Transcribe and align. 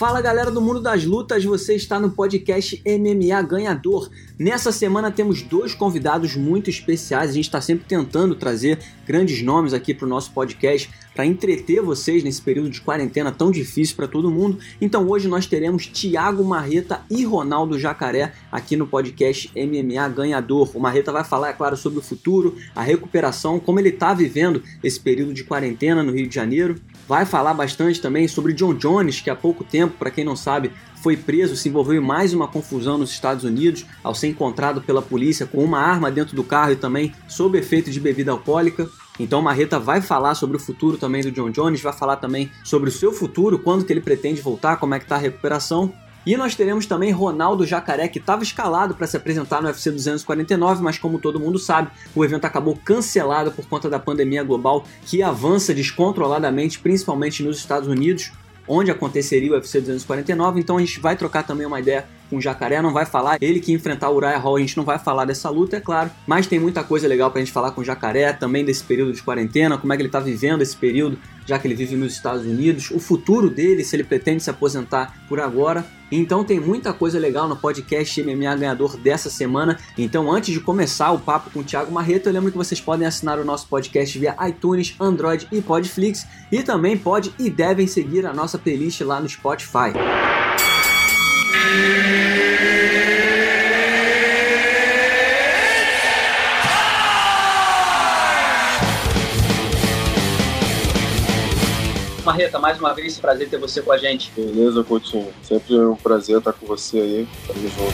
Fala 0.00 0.22
galera 0.22 0.50
do 0.50 0.62
mundo 0.62 0.80
das 0.80 1.04
lutas, 1.04 1.44
você 1.44 1.74
está 1.74 2.00
no 2.00 2.10
podcast 2.10 2.82
MMA 2.86 3.42
Ganhador. 3.42 4.08
Nessa 4.38 4.72
semana 4.72 5.10
temos 5.10 5.42
dois 5.42 5.74
convidados 5.74 6.34
muito 6.34 6.70
especiais, 6.70 7.28
a 7.28 7.34
gente 7.34 7.44
está 7.44 7.60
sempre 7.60 7.84
tentando 7.86 8.34
trazer 8.34 8.78
grandes 9.06 9.42
nomes 9.42 9.74
aqui 9.74 9.92
para 9.92 10.06
o 10.06 10.08
nosso 10.08 10.32
podcast 10.32 10.88
para 11.14 11.26
entreter 11.26 11.82
vocês 11.82 12.24
nesse 12.24 12.40
período 12.40 12.70
de 12.70 12.80
quarentena 12.80 13.30
tão 13.30 13.50
difícil 13.50 13.94
para 13.94 14.08
todo 14.08 14.30
mundo. 14.30 14.58
Então 14.80 15.06
hoje 15.06 15.28
nós 15.28 15.46
teremos 15.46 15.86
Thiago 15.86 16.42
Marreta 16.42 17.02
e 17.10 17.22
Ronaldo 17.24 17.78
Jacaré 17.78 18.32
aqui 18.50 18.76
no 18.76 18.86
podcast 18.86 19.52
MMA 19.54 20.08
Ganhador. 20.08 20.70
O 20.74 20.80
Marreta 20.80 21.12
vai 21.12 21.24
falar, 21.24 21.50
é 21.50 21.52
claro, 21.52 21.76
sobre 21.76 21.98
o 21.98 22.02
futuro, 22.02 22.56
a 22.74 22.80
recuperação, 22.80 23.60
como 23.60 23.78
ele 23.78 23.90
está 23.90 24.14
vivendo 24.14 24.62
esse 24.82 24.98
período 24.98 25.34
de 25.34 25.44
quarentena 25.44 26.02
no 26.02 26.12
Rio 26.12 26.26
de 26.26 26.34
Janeiro. 26.34 26.76
Vai 27.10 27.26
falar 27.26 27.54
bastante 27.54 28.00
também 28.00 28.28
sobre 28.28 28.52
John 28.52 28.72
Jones, 28.72 29.20
que 29.20 29.28
há 29.28 29.34
pouco 29.34 29.64
tempo, 29.64 29.96
para 29.98 30.12
quem 30.12 30.24
não 30.24 30.36
sabe, 30.36 30.70
foi 31.02 31.16
preso, 31.16 31.56
se 31.56 31.68
envolveu 31.68 32.00
em 32.00 32.06
mais 32.06 32.32
uma 32.32 32.46
confusão 32.46 32.96
nos 32.96 33.10
Estados 33.10 33.42
Unidos 33.42 33.84
ao 34.04 34.14
ser 34.14 34.28
encontrado 34.28 34.80
pela 34.80 35.02
polícia 35.02 35.44
com 35.44 35.64
uma 35.64 35.80
arma 35.80 36.08
dentro 36.08 36.36
do 36.36 36.44
carro 36.44 36.70
e 36.70 36.76
também 36.76 37.12
sob 37.26 37.58
efeito 37.58 37.90
de 37.90 37.98
bebida 37.98 38.30
alcoólica. 38.30 38.88
Então 39.18 39.42
Marreta 39.42 39.76
vai 39.76 40.00
falar 40.00 40.36
sobre 40.36 40.56
o 40.56 40.60
futuro 40.60 40.96
também 40.98 41.20
do 41.20 41.32
John 41.32 41.50
Jones, 41.50 41.82
vai 41.82 41.92
falar 41.92 42.14
também 42.14 42.48
sobre 42.62 42.90
o 42.90 42.92
seu 42.92 43.12
futuro, 43.12 43.58
quando 43.58 43.84
que 43.84 43.92
ele 43.92 44.00
pretende 44.00 44.40
voltar, 44.40 44.76
como 44.76 44.94
é 44.94 45.00
que 45.00 45.04
está 45.04 45.16
a 45.16 45.18
recuperação. 45.18 45.92
E 46.26 46.36
nós 46.36 46.54
teremos 46.54 46.84
também 46.84 47.10
Ronaldo 47.12 47.66
Jacaré, 47.66 48.06
que 48.08 48.18
estava 48.18 48.42
escalado 48.42 48.94
para 48.94 49.06
se 49.06 49.16
apresentar 49.16 49.62
no 49.62 49.68
UFC 49.68 49.90
249, 49.90 50.82
mas 50.82 50.98
como 50.98 51.18
todo 51.18 51.40
mundo 51.40 51.58
sabe, 51.58 51.90
o 52.14 52.24
evento 52.24 52.44
acabou 52.44 52.78
cancelado 52.84 53.50
por 53.52 53.66
conta 53.66 53.88
da 53.88 53.98
pandemia 53.98 54.44
global 54.44 54.84
que 55.06 55.22
avança 55.22 55.72
descontroladamente, 55.72 56.78
principalmente 56.78 57.42
nos 57.42 57.56
Estados 57.56 57.88
Unidos, 57.88 58.32
onde 58.68 58.90
aconteceria 58.90 59.50
o 59.50 59.54
UFC 59.54 59.80
249. 59.80 60.60
Então 60.60 60.76
a 60.76 60.80
gente 60.80 61.00
vai 61.00 61.16
trocar 61.16 61.42
também 61.42 61.66
uma 61.66 61.80
ideia 61.80 62.06
com 62.28 62.36
o 62.36 62.40
Jacaré, 62.40 62.80
não 62.80 62.92
vai 62.92 63.04
falar. 63.04 63.38
Ele 63.40 63.58
que 63.58 63.72
enfrentar 63.72 64.10
o 64.10 64.16
Uriah 64.16 64.38
Hall, 64.38 64.56
a 64.56 64.60
gente 64.60 64.76
não 64.76 64.84
vai 64.84 64.98
falar 64.98 65.24
dessa 65.24 65.50
luta, 65.50 65.78
é 65.78 65.80
claro. 65.80 66.10
Mas 66.26 66.46
tem 66.46 66.60
muita 66.60 66.84
coisa 66.84 67.08
legal 67.08 67.30
pra 67.30 67.40
gente 67.40 67.50
falar 67.50 67.72
com 67.72 67.80
o 67.80 67.84
Jacaré, 67.84 68.32
também 68.32 68.64
desse 68.64 68.84
período 68.84 69.12
de 69.12 69.22
quarentena, 69.22 69.76
como 69.76 69.92
é 69.92 69.96
que 69.96 70.02
ele 70.02 70.08
tá 70.08 70.20
vivendo 70.20 70.62
esse 70.62 70.76
período, 70.76 71.18
já 71.46 71.58
que 71.58 71.66
ele 71.66 71.74
vive 71.74 71.96
nos 71.96 72.12
Estados 72.12 72.44
Unidos, 72.44 72.90
o 72.92 73.00
futuro 73.00 73.50
dele, 73.50 73.82
se 73.82 73.96
ele 73.96 74.04
pretende 74.04 74.42
se 74.42 74.50
aposentar 74.50 75.24
por 75.28 75.40
agora. 75.40 75.84
Então 76.10 76.44
tem 76.44 76.58
muita 76.58 76.92
coisa 76.92 77.18
legal 77.18 77.48
no 77.48 77.56
podcast 77.56 78.22
MMA 78.22 78.56
Ganhador 78.56 78.96
dessa 78.96 79.30
semana. 79.30 79.78
Então 79.96 80.30
antes 80.30 80.52
de 80.52 80.60
começar 80.60 81.12
o 81.12 81.18
papo 81.18 81.50
com 81.50 81.60
o 81.60 81.64
Thiago 81.64 81.92
Marreto, 81.92 82.28
eu 82.28 82.32
lembro 82.32 82.50
que 82.50 82.58
vocês 82.58 82.80
podem 82.80 83.06
assinar 83.06 83.38
o 83.38 83.44
nosso 83.44 83.66
podcast 83.68 84.18
via 84.18 84.36
iTunes, 84.48 84.94
Android 84.98 85.46
e 85.52 85.60
Podflix. 85.60 86.26
E 86.50 86.62
também 86.62 86.96
pode 86.96 87.32
e 87.38 87.48
devem 87.48 87.86
seguir 87.86 88.26
a 88.26 88.32
nossa 88.32 88.58
playlist 88.58 89.00
lá 89.02 89.20
no 89.20 89.28
Spotify. 89.28 89.92
Marreta, 102.30 102.60
mais 102.60 102.78
uma 102.78 102.94
vez, 102.94 103.18
prazer 103.18 103.50
ter 103.50 103.58
você 103.58 103.82
com 103.82 103.90
a 103.90 103.98
gente. 103.98 104.30
Beleza, 104.36 104.84
Coutinho. 104.84 105.34
Sempre 105.42 105.76
um 105.80 105.96
prazer 105.96 106.38
estar 106.38 106.52
com 106.52 106.64
você 106.64 107.00
aí. 107.00 107.28
Tamo 107.44 107.68
junto. 107.68 107.92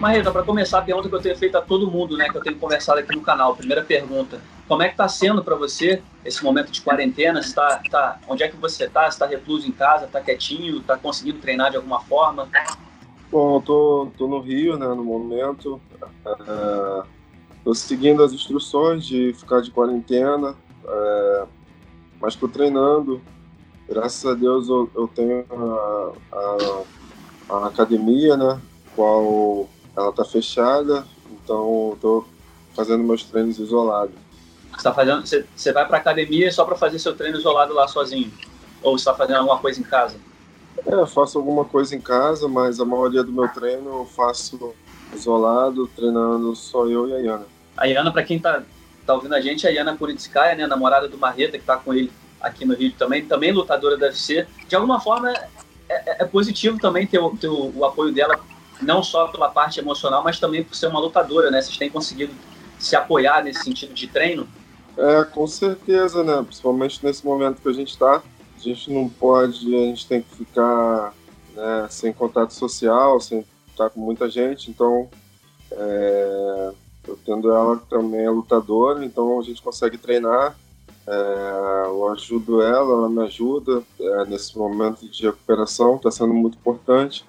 Marreta, 0.00 0.30
para 0.30 0.44
começar, 0.44 0.78
a 0.78 0.82
pergunta 0.82 1.08
que 1.08 1.14
eu 1.16 1.20
tenho 1.20 1.36
feito 1.36 1.58
a 1.58 1.60
todo 1.60 1.90
mundo, 1.90 2.16
né, 2.16 2.28
que 2.28 2.36
eu 2.36 2.40
tenho 2.40 2.56
conversado 2.56 3.00
aqui 3.00 3.12
no 3.16 3.20
canal. 3.20 3.56
Primeira 3.56 3.82
pergunta: 3.82 4.40
como 4.68 4.84
é 4.84 4.86
que 4.86 4.94
está 4.94 5.08
sendo 5.08 5.42
para 5.42 5.56
você 5.56 6.00
esse 6.24 6.44
momento 6.44 6.70
de 6.70 6.80
quarentena? 6.82 7.40
Está, 7.40 7.82
tá, 7.90 8.20
onde 8.28 8.44
é 8.44 8.48
que 8.48 8.56
você 8.56 8.84
está? 8.84 9.08
Está 9.08 9.26
recluso 9.26 9.66
em 9.66 9.72
casa? 9.72 10.04
Está 10.04 10.20
quietinho? 10.20 10.78
Está 10.78 10.96
conseguindo 10.96 11.40
treinar 11.40 11.72
de 11.72 11.78
alguma 11.78 12.00
forma? 12.00 12.48
Bom, 13.28 13.56
eu 13.56 13.60
tô, 13.62 14.08
tô 14.16 14.28
no 14.28 14.38
Rio, 14.38 14.78
né, 14.78 14.86
no 14.86 15.02
momento. 15.02 15.80
Estou 16.24 17.04
é, 17.66 17.74
seguindo 17.74 18.22
as 18.22 18.32
instruções 18.32 19.06
de 19.06 19.32
ficar 19.34 19.60
de 19.60 19.70
quarentena, 19.70 20.54
é, 20.86 21.44
mas 22.20 22.34
estou 22.34 22.48
treinando. 22.48 23.20
Graças 23.88 24.24
a 24.24 24.34
Deus 24.34 24.68
eu, 24.68 24.90
eu 24.94 25.08
tenho 25.08 25.44
a, 25.50 26.12
a, 26.32 26.82
a 27.56 27.66
academia, 27.66 28.36
né, 28.36 28.60
qual 28.96 29.68
ela 29.96 30.12
tá 30.12 30.24
fechada, 30.24 31.06
então 31.32 31.96
tô 32.00 32.24
fazendo 32.74 33.04
meus 33.04 33.24
treinos 33.24 33.58
isolados. 33.58 34.14
Você 34.72 34.82
tá 34.82 34.92
fazendo, 34.92 35.26
você, 35.26 35.46
você 35.54 35.72
vai 35.72 35.86
para 35.86 35.98
academia 35.98 36.50
só 36.50 36.64
para 36.64 36.76
fazer 36.76 36.98
seu 36.98 37.14
treino 37.14 37.38
isolado 37.38 37.72
lá 37.72 37.86
sozinho? 37.86 38.32
Ou 38.82 38.98
você 38.98 39.04
tá 39.04 39.14
fazendo 39.14 39.36
alguma 39.36 39.58
coisa 39.58 39.80
em 39.80 39.84
casa? 39.84 40.16
É, 40.84 40.94
eu 40.94 41.06
faço 41.06 41.38
alguma 41.38 41.64
coisa 41.64 41.94
em 41.94 42.00
casa, 42.00 42.48
mas 42.48 42.80
a 42.80 42.84
maioria 42.84 43.22
do 43.22 43.32
meu 43.32 43.48
treino 43.48 44.00
eu 44.00 44.04
faço 44.04 44.74
isolado, 45.14 45.86
treinando 45.94 46.56
só 46.56 46.86
eu 46.86 47.08
e 47.08 47.14
a 47.14 47.18
Iana. 47.20 47.53
A 47.76 47.86
Iana, 47.86 48.12
para 48.12 48.22
quem 48.22 48.38
tá, 48.38 48.62
tá 49.06 49.14
ouvindo 49.14 49.34
a 49.34 49.40
gente, 49.40 49.66
a 49.66 49.70
Iana 49.70 49.96
Puritskaya, 49.96 50.54
né, 50.54 50.66
namorada 50.66 51.08
do 51.08 51.18
Marreta, 51.18 51.58
que 51.58 51.64
tá 51.64 51.76
com 51.76 51.92
ele 51.92 52.12
aqui 52.40 52.64
no 52.64 52.74
Rio 52.74 52.92
também, 52.92 53.24
também 53.24 53.52
lutadora 53.52 53.96
da 53.96 54.06
UFC. 54.06 54.46
De 54.68 54.76
alguma 54.76 55.00
forma, 55.00 55.30
é, 55.30 55.40
é, 55.88 56.22
é 56.22 56.24
positivo 56.24 56.78
também 56.78 57.06
ter, 57.06 57.18
o, 57.18 57.36
ter 57.36 57.48
o, 57.48 57.72
o 57.76 57.84
apoio 57.84 58.12
dela 58.12 58.38
não 58.80 59.02
só 59.02 59.28
pela 59.28 59.48
parte 59.48 59.80
emocional, 59.80 60.22
mas 60.22 60.38
também 60.38 60.62
por 60.62 60.74
ser 60.74 60.88
uma 60.88 61.00
lutadora, 61.00 61.50
né? 61.50 61.60
Vocês 61.62 61.76
têm 61.76 61.90
conseguido 61.90 62.32
se 62.78 62.96
apoiar 62.96 63.42
nesse 63.42 63.62
sentido 63.62 63.94
de 63.94 64.06
treino? 64.06 64.46
É, 64.96 65.24
com 65.24 65.46
certeza, 65.46 66.22
né? 66.22 66.42
Principalmente 66.42 67.04
nesse 67.04 67.24
momento 67.24 67.60
que 67.60 67.68
a 67.68 67.72
gente 67.72 67.90
está. 67.90 68.22
A 68.56 68.60
gente 68.60 68.90
não 68.92 69.08
pode, 69.08 69.66
a 69.74 69.86
gente 69.86 70.06
tem 70.06 70.22
que 70.22 70.36
ficar 70.36 71.12
né, 71.54 71.86
sem 71.90 72.12
contato 72.12 72.52
social, 72.52 73.20
sem 73.20 73.44
estar 73.70 73.90
com 73.90 74.00
muita 74.00 74.30
gente. 74.30 74.70
Então, 74.70 75.08
é, 75.70 76.72
eu 77.06 77.18
tendo 77.24 77.50
ela 77.50 77.76
também 77.88 78.24
é 78.24 78.30
lutadora, 78.30 79.04
então 79.04 79.38
a 79.38 79.42
gente 79.42 79.62
consegue 79.62 79.98
treinar. 79.98 80.56
É, 81.06 81.82
eu 81.86 82.08
ajudo 82.08 82.62
ela, 82.62 82.92
ela 82.92 83.08
me 83.08 83.22
ajuda 83.22 83.82
é, 84.00 84.24
nesse 84.24 84.56
momento 84.56 85.06
de 85.06 85.24
recuperação, 85.24 85.96
está 85.96 86.10
sendo 86.10 86.32
muito 86.32 86.56
importante. 86.56 87.24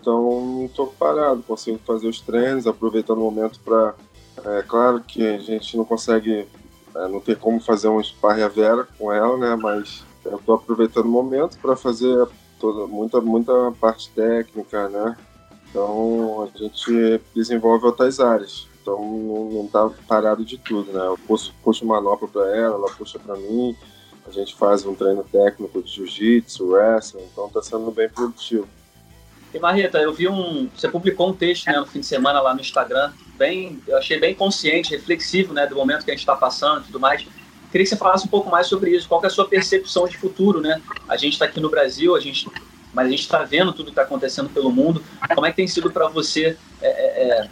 Então, 0.00 0.64
estou 0.66 0.86
parado, 0.86 1.42
consigo 1.42 1.80
fazer 1.84 2.06
os 2.06 2.20
treinos, 2.20 2.66
aproveitando 2.66 3.18
o 3.18 3.30
momento 3.30 3.58
para. 3.64 3.94
É 4.44 4.62
claro 4.62 5.00
que 5.00 5.26
a 5.26 5.38
gente 5.38 5.76
não 5.76 5.84
consegue, 5.84 6.46
é, 6.94 7.08
não 7.08 7.18
tem 7.18 7.34
como 7.34 7.58
fazer 7.58 7.88
um 7.88 8.00
sparring 8.00 8.42
a 8.42 8.48
vera 8.48 8.86
com 8.96 9.12
ela, 9.12 9.36
né? 9.36 9.56
Mas 9.56 10.04
eu 10.24 10.36
estou 10.36 10.54
aproveitando 10.54 11.06
o 11.06 11.10
momento 11.10 11.58
para 11.58 11.74
fazer 11.74 12.28
toda, 12.60 12.86
muita, 12.86 13.20
muita 13.20 13.72
parte 13.80 14.08
técnica, 14.10 14.88
né? 14.88 15.16
Então, 15.68 16.48
a 16.54 16.58
gente 16.58 17.20
desenvolve 17.34 17.86
outras 17.86 18.20
áreas. 18.20 18.68
Então, 18.86 19.50
não, 19.52 19.64
está 19.64 19.90
parado 20.06 20.44
de 20.44 20.56
tudo, 20.56 20.92
né? 20.92 21.04
Eu 21.04 21.18
puxo, 21.26 21.52
puxo 21.64 21.84
manopla 21.84 22.28
para 22.28 22.56
ela, 22.56 22.76
ela 22.76 22.90
puxa 22.92 23.18
para 23.18 23.34
mim. 23.34 23.76
A 24.24 24.30
gente 24.30 24.54
faz 24.54 24.86
um 24.86 24.94
treino 24.94 25.24
técnico 25.24 25.82
de 25.82 25.90
jiu-jitsu, 25.90 26.68
wrestling, 26.68 27.24
então 27.32 27.48
está 27.48 27.60
sendo 27.60 27.90
bem 27.90 28.08
produtivo. 28.08 28.68
E 29.52 29.58
Marreta, 29.58 29.98
eu 29.98 30.12
vi 30.12 30.28
um. 30.28 30.68
Você 30.72 30.88
publicou 30.88 31.30
um 31.30 31.32
texto 31.32 31.66
né, 31.66 31.80
no 31.80 31.86
fim 31.86 31.98
de 31.98 32.06
semana 32.06 32.40
lá 32.40 32.54
no 32.54 32.60
Instagram, 32.60 33.12
bem, 33.36 33.80
eu 33.88 33.98
achei 33.98 34.20
bem 34.20 34.36
consciente, 34.36 34.92
reflexivo, 34.92 35.52
né, 35.52 35.66
do 35.66 35.74
momento 35.74 36.04
que 36.04 36.10
a 36.12 36.14
gente 36.14 36.20
está 36.20 36.36
passando 36.36 36.82
e 36.82 36.86
tudo 36.86 37.00
mais. 37.00 37.26
Queria 37.72 37.84
que 37.84 37.86
você 37.86 37.96
falasse 37.96 38.24
um 38.24 38.30
pouco 38.30 38.48
mais 38.48 38.68
sobre 38.68 38.90
isso. 38.92 39.08
Qual 39.08 39.22
é 39.24 39.26
a 39.26 39.30
sua 39.30 39.48
percepção 39.48 40.06
de 40.06 40.16
futuro, 40.16 40.60
né? 40.60 40.80
A 41.08 41.16
gente 41.16 41.32
está 41.32 41.44
aqui 41.44 41.58
no 41.58 41.68
Brasil, 41.68 42.14
a 42.14 42.20
gente, 42.20 42.48
mas 42.94 43.06
a 43.06 43.10
gente 43.10 43.22
está 43.22 43.42
vendo 43.42 43.72
tudo 43.72 43.86
que 43.86 43.90
está 43.90 44.02
acontecendo 44.02 44.48
pelo 44.48 44.70
mundo. 44.70 45.02
Como 45.34 45.44
é 45.44 45.50
que 45.50 45.56
tem 45.56 45.66
sido 45.66 45.90
para 45.90 46.06
você 46.06 46.56
é, 46.80 46.88
é, 46.88 47.28
é, 47.30 47.50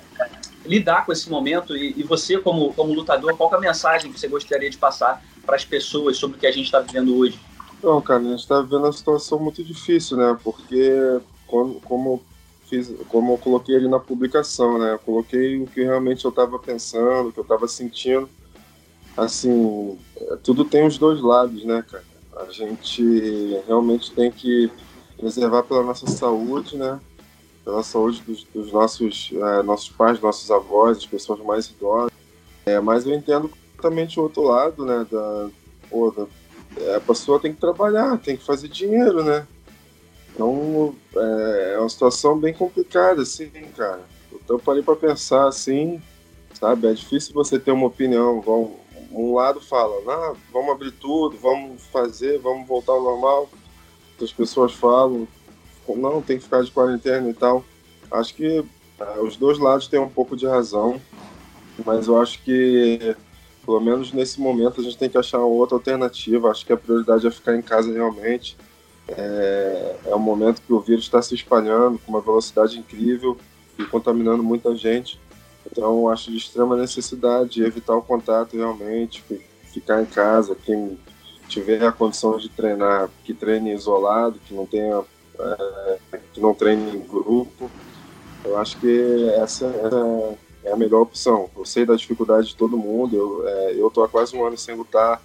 lidar 0.65 1.05
com 1.05 1.13
esse 1.13 1.29
momento 1.29 1.77
e, 1.77 1.95
e, 1.97 2.03
você, 2.03 2.39
como, 2.39 2.73
como 2.75 2.95
lutador, 2.95 3.37
qual 3.37 3.53
é 3.53 3.57
a 3.57 3.61
mensagem 3.61 4.13
que 4.13 4.19
você 4.19 4.29
gostaria 4.29 4.71
de 4.71 4.79
passar 4.79 5.23
para 5.45 5.57
as 5.57 5.65
pessoas 5.65 6.17
sobre 6.17 6.37
o 6.37 6.41
que 6.41 6.47
a 6.47 6.53
gente 6.53 6.67
está 6.67 6.81
vivendo 6.81 7.17
hoje? 7.17 7.39
Não, 7.83 8.01
cara, 8.01 8.21
a 8.21 8.25
gente 8.25 8.41
está 8.41 8.61
vivendo 8.61 8.85
uma 8.85 8.93
situação 8.93 9.39
muito 9.39 9.63
difícil, 9.63 10.17
né? 10.17 10.37
Porque 10.43 11.21
como, 11.47 11.81
como 11.81 12.23
fiz, 12.69 12.91
como 13.09 13.35
eu 13.35 13.39
coloquei 13.39 13.77
ali 13.77 13.89
na 13.89 14.01
publicação, 14.01 14.79
né? 14.79 14.95
Eu 14.95 14.99
coloquei 14.99 15.61
o 15.61 15.67
que 15.67 15.83
realmente 15.83 16.25
eu 16.25 16.31
estava 16.31 16.59
pensando, 16.59 17.29
o 17.29 17.33
que 17.33 17.39
eu 17.39 17.43
estava 17.43 17.69
sentindo. 17.69 18.29
Assim, 19.17 19.99
é, 20.17 20.37
tudo 20.43 20.65
tem 20.65 20.87
os 20.87 20.99
dois 20.99 21.21
lados, 21.21 21.63
né, 21.65 21.85
cara? 21.89 22.05
A 22.37 22.51
gente 22.51 23.63
realmente 23.67 24.11
tem 24.13 24.31
que 24.31 24.71
preservar 25.17 25.63
pela 25.63 25.83
nossa 25.83 26.07
saúde, 26.07 26.77
né? 26.77 26.99
Pela 27.65 27.83
saúde 27.83 28.21
dos, 28.23 28.45
dos 28.45 28.73
nossos, 28.73 29.31
é, 29.33 29.63
nossos 29.63 29.89
pais, 29.89 30.21
nossos 30.21 30.51
avós, 30.51 30.99
as 30.99 31.07
pessoas 31.07 31.41
mais 31.41 31.67
idosas. 31.69 32.13
É, 32.67 32.79
mas 32.81 33.07
eu 33.07 33.15
entendo 33.15 33.49
completamente 33.49 34.19
o 34.19 34.25
outro 34.25 34.43
lado, 34.43 34.85
né? 34.85 35.07
Da, 35.11 35.49
pô, 35.89 36.11
da, 36.11 36.27
é, 36.77 36.97
a 36.97 37.01
pessoa 37.01 37.41
tem 37.41 37.53
que 37.53 37.61
trabalhar, 37.61 38.19
tem 38.19 38.37
que 38.37 38.45
fazer 38.45 38.69
dinheiro, 38.69 39.23
né? 39.23 39.47
Então 40.35 40.95
é, 41.17 41.75
é 41.75 41.79
uma 41.79 41.89
situação 41.89 42.39
bem 42.39 42.53
complicada, 42.53 43.23
assim, 43.23 43.49
cara. 43.77 44.03
Então 44.33 44.57
eu 44.57 44.61
parei 44.61 44.83
para 44.83 44.97
pensar 44.97 45.47
assim, 45.47 46.03
sabe? 46.53 46.89
É 46.89 46.93
difícil 46.93 47.33
você 47.33 47.59
ter 47.59 47.73
uma 47.73 47.87
opinião, 47.87 48.43
um 49.13 49.35
lado 49.35 49.61
fala, 49.61 49.95
ah, 50.13 50.35
vamos 50.53 50.73
abrir 50.73 50.91
tudo, 50.93 51.37
vamos 51.39 51.83
fazer, 51.87 52.39
vamos 52.41 52.67
voltar 52.67 52.93
ao 52.93 53.03
normal. 53.03 53.49
As 54.21 54.33
pessoas 54.33 54.73
falam, 54.73 55.29
não, 55.89 56.23
tem 56.23 56.39
que 56.39 56.45
ficar 56.45 56.63
de 56.63 56.71
quarentena 56.71 57.29
e 57.29 57.35
tal. 57.35 57.65
Acho 58.11 58.35
que 58.35 58.65
é, 58.99 59.21
os 59.21 59.37
dois 59.37 59.59
lados 59.59 59.89
têm 59.89 60.01
um 60.01 60.09
pouco 60.09 60.37
de 60.37 60.47
razão, 60.47 61.01
mas 61.85 62.07
eu 62.07 62.21
acho 62.21 62.43
que, 62.43 63.17
pelo 63.65 63.81
menos 63.81 64.13
nesse 64.13 64.41
momento, 64.41 64.81
a 64.81 64.85
gente 64.85 64.97
tem 64.97 65.11
que 65.11 65.19
achar 65.19 65.39
outra 65.41 65.77
alternativa. 65.77 66.51
Acho 66.51 66.65
que 66.65 66.73
a 66.73 66.77
prioridade 66.77 67.27
é 67.27 67.31
ficar 67.31 67.57
em 67.57 67.63
casa 67.63 67.93
realmente. 67.93 68.57
É, 69.09 69.97
é 70.07 70.15
um 70.15 70.21
momento 70.21 70.63
que 70.63 70.73
o 70.73 70.81
vírus 70.81 71.05
está 71.05 71.21
se 71.21 71.35
espalhando 71.35 71.99
com 71.99 72.13
uma 72.13 72.21
velocidade 72.21 72.79
incrível 72.79 73.37
e 73.79 73.85
contaminando 73.85 74.43
muita 74.43 74.75
gente. 74.75 75.21
Então, 75.71 76.09
acho 76.09 76.31
de 76.31 76.37
extrema 76.37 76.77
necessidade 76.77 77.63
evitar 77.63 77.97
o 77.97 78.03
contato 78.03 78.57
realmente, 78.57 79.23
ficar 79.73 80.03
em 80.03 80.07
casa. 80.07 80.57
Quem 80.65 80.99
tiver 81.49 81.85
a 81.85 81.93
condição 81.93 82.37
de 82.39 82.49
treinar, 82.49 83.09
que 83.25 83.35
treine 83.35 83.73
isolado, 83.73 84.39
que 84.47 84.55
não 84.55 84.67
tenha, 84.67 85.03
é, 85.39 86.19
que 86.33 86.41
não 86.41 86.55
treine 86.55 86.97
em 86.97 87.01
grupo. 87.01 87.71
Eu 88.45 88.59
acho 88.59 88.79
que 88.79 89.31
essa, 89.37 89.67
é 90.65 90.73
a 90.73 90.77
melhor 90.77 91.03
opção. 91.03 91.51
Eu 91.57 91.65
sei 91.65 91.85
da 91.85 91.95
dificuldade 91.95 92.49
de 92.49 92.57
todo 92.57 92.77
mundo. 92.77 93.17
Eu 93.17 93.89
é, 93.89 93.91
tô 93.91 94.03
há 94.03 94.09
quase 94.09 94.37
um 94.37 94.45
ano 94.45 94.57
sem 94.57 94.75
lutar. 94.75 95.21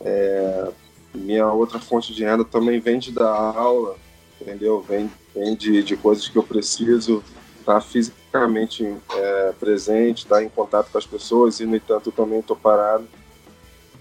É, 0.00 0.68
minha 1.14 1.50
outra 1.50 1.78
fonte 1.78 2.14
de 2.14 2.24
renda 2.24 2.44
também 2.44 2.78
vem 2.80 2.98
de 2.98 3.10
dar 3.10 3.30
aula, 3.30 3.96
entendeu? 4.40 4.80
Vem, 4.82 5.10
vem 5.34 5.54
de, 5.54 5.82
de 5.82 5.96
coisas 5.96 6.28
que 6.28 6.36
eu 6.36 6.42
preciso 6.42 7.22
estar 7.58 7.74
tá 7.74 7.80
fisicamente 7.80 8.96
é, 9.14 9.52
presente, 9.58 10.18
estar 10.18 10.36
tá 10.36 10.44
em 10.44 10.48
contato 10.48 10.90
com 10.90 10.98
as 10.98 11.06
pessoas 11.06 11.58
e, 11.58 11.66
no 11.66 11.74
entanto, 11.74 12.08
eu 12.08 12.12
também 12.12 12.40
estou 12.40 12.56
parado. 12.56 13.06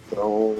Então, 0.07 0.55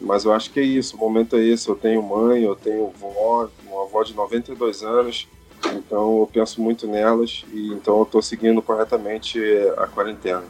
mas 0.00 0.24
eu 0.24 0.32
acho 0.32 0.50
que 0.50 0.60
é 0.60 0.62
isso, 0.62 0.96
o 0.96 0.98
momento 0.98 1.36
é 1.36 1.40
esse. 1.44 1.68
Eu 1.68 1.76
tenho 1.76 2.02
mãe, 2.02 2.42
eu 2.42 2.54
tenho 2.54 2.92
vó, 2.98 3.48
uma 3.66 3.84
avó 3.84 4.02
de 4.02 4.14
92 4.14 4.82
anos, 4.82 5.28
então 5.72 6.20
eu 6.20 6.30
penso 6.32 6.60
muito 6.60 6.86
nelas 6.86 7.44
e 7.52 7.68
então 7.68 7.98
eu 7.98 8.02
estou 8.02 8.22
seguindo 8.22 8.60
corretamente 8.60 9.40
a 9.76 9.86
quarentena. 9.86 10.44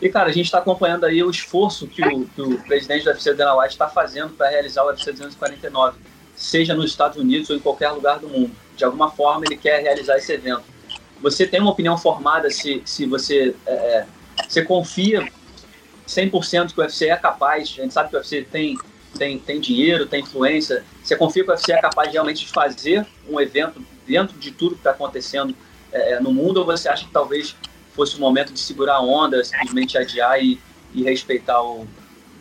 E, 0.00 0.08
cara, 0.08 0.28
a 0.28 0.32
gente 0.32 0.46
está 0.46 0.58
acompanhando 0.58 1.04
aí 1.04 1.22
o 1.22 1.30
esforço 1.30 1.86
que 1.86 2.02
o, 2.02 2.26
que 2.26 2.42
o 2.42 2.58
presidente 2.64 3.04
do 3.04 3.10
UFC, 3.10 3.32
Dana 3.32 3.56
White, 3.58 3.72
está 3.72 3.88
fazendo 3.88 4.34
para 4.34 4.50
realizar 4.50 4.84
o 4.84 4.88
UFC 4.88 5.10
249, 5.12 5.98
seja 6.36 6.74
nos 6.74 6.90
Estados 6.90 7.16
Unidos 7.16 7.48
ou 7.48 7.56
em 7.56 7.60
qualquer 7.60 7.90
lugar 7.90 8.18
do 8.18 8.28
mundo. 8.28 8.50
De 8.76 8.84
alguma 8.84 9.10
forma, 9.10 9.44
ele 9.46 9.56
quer 9.56 9.80
realizar 9.80 10.18
esse 10.18 10.30
evento. 10.32 10.64
Você 11.22 11.46
tem 11.46 11.60
uma 11.60 11.70
opinião 11.70 11.96
formada 11.96 12.50
se, 12.50 12.82
se 12.84 13.06
você, 13.06 13.54
é, 13.66 13.72
é 13.72 14.06
você 14.46 14.62
confia 14.62 15.26
100% 16.06 16.72
que 16.72 16.80
o 16.80 16.82
UFC 16.82 17.08
é 17.08 17.16
capaz, 17.16 17.62
a 17.78 17.82
gente 17.82 17.92
sabe 17.92 18.10
que 18.10 18.16
o 18.16 18.18
UFC 18.18 18.42
tem, 18.42 18.78
tem, 19.18 19.38
tem 19.38 19.60
dinheiro, 19.60 20.06
tem 20.06 20.22
influência, 20.22 20.84
você 21.02 21.16
confia 21.16 21.44
que 21.44 21.50
o 21.50 21.52
UFC 21.52 21.72
é 21.72 21.80
capaz 21.80 22.12
realmente 22.12 22.46
de 22.46 22.52
fazer 22.52 23.06
um 23.28 23.40
evento 23.40 23.84
dentro 24.06 24.38
de 24.38 24.50
tudo 24.50 24.74
que 24.74 24.80
está 24.80 24.90
acontecendo 24.90 25.54
é, 25.92 26.12
é, 26.12 26.20
no 26.20 26.32
mundo, 26.32 26.58
ou 26.58 26.66
você 26.66 26.88
acha 26.88 27.04
que 27.04 27.10
talvez 27.10 27.56
fosse 27.94 28.16
o 28.16 28.20
momento 28.20 28.52
de 28.52 28.60
segurar 28.60 28.96
a 28.96 29.02
onda, 29.02 29.42
simplesmente 29.42 29.98
adiar 29.98 30.42
e, 30.42 30.60
e 30.94 31.02
respeitar 31.02 31.62
o, 31.62 31.86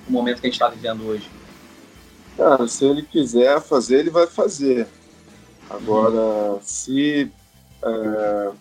o 0.07 0.11
momento 0.11 0.41
que 0.41 0.47
a 0.47 0.49
gente 0.49 0.61
está 0.61 0.67
vivendo 0.67 1.07
hoje? 1.07 1.29
Cara, 2.37 2.67
se 2.67 2.85
ele 2.85 3.01
quiser 3.01 3.61
fazer, 3.61 3.99
ele 3.99 4.09
vai 4.09 4.27
fazer. 4.27 4.87
Agora, 5.69 6.59
se 6.61 7.31
é, 7.81 8.51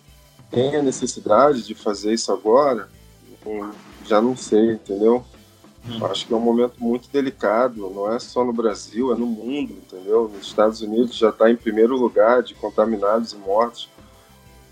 tem 0.50 0.76
a 0.76 0.82
necessidade 0.82 1.62
de 1.62 1.74
fazer 1.74 2.14
isso 2.14 2.32
agora, 2.32 2.88
já 4.06 4.20
não 4.20 4.36
sei, 4.36 4.72
entendeu? 4.72 5.24
Hum. 5.88 6.04
Acho 6.06 6.26
que 6.26 6.32
é 6.32 6.36
um 6.36 6.40
momento 6.40 6.76
muito 6.78 7.08
delicado, 7.10 7.90
não 7.90 8.10
é 8.12 8.18
só 8.18 8.44
no 8.44 8.52
Brasil, 8.52 9.12
é 9.12 9.16
no 9.16 9.26
mundo, 9.26 9.72
entendeu? 9.72 10.30
Nos 10.34 10.46
Estados 10.46 10.80
Unidos 10.80 11.16
já 11.16 11.28
está 11.28 11.50
em 11.50 11.56
primeiro 11.56 11.96
lugar 11.96 12.42
de 12.42 12.54
contaminados 12.54 13.32
e 13.32 13.36
mortos. 13.36 13.88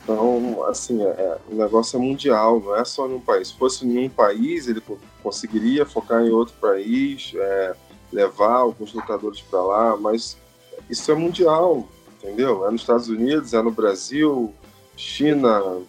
Então, 0.02 0.64
assim, 0.66 1.02
é, 1.02 1.06
é, 1.06 1.38
o 1.48 1.54
negócio 1.54 1.96
é 1.96 2.00
mundial, 2.00 2.60
não 2.60 2.74
é 2.74 2.84
só 2.84 3.06
em 3.06 3.14
um 3.14 3.20
país. 3.20 3.48
Se 3.48 3.54
fosse 3.54 3.86
em 3.86 4.06
um 4.06 4.08
país, 4.08 4.66
ele 4.66 4.82
conseguiria 5.22 5.86
focar 5.86 6.22
em 6.22 6.30
outro 6.30 6.54
país, 6.60 7.32
é, 7.34 7.74
levar 8.12 8.54
alguns 8.54 8.92
lutadores 8.92 9.40
para 9.40 9.62
lá, 9.62 9.96
mas 9.96 10.36
isso 10.90 11.10
é 11.12 11.14
mundial, 11.14 11.88
entendeu? 12.18 12.66
É 12.66 12.70
nos 12.70 12.80
Estados 12.80 13.08
Unidos, 13.08 13.54
é 13.54 13.62
no 13.62 13.70
Brasil, 13.70 14.52
China, 14.96 15.82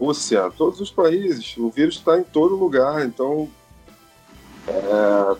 Rússia, 0.00 0.50
todos 0.56 0.80
os 0.80 0.90
países. 0.90 1.56
O 1.58 1.68
vírus 1.68 1.96
está 1.96 2.18
em 2.18 2.22
todo 2.22 2.56
lugar, 2.56 3.04
então 3.04 3.48
é, 4.66 5.36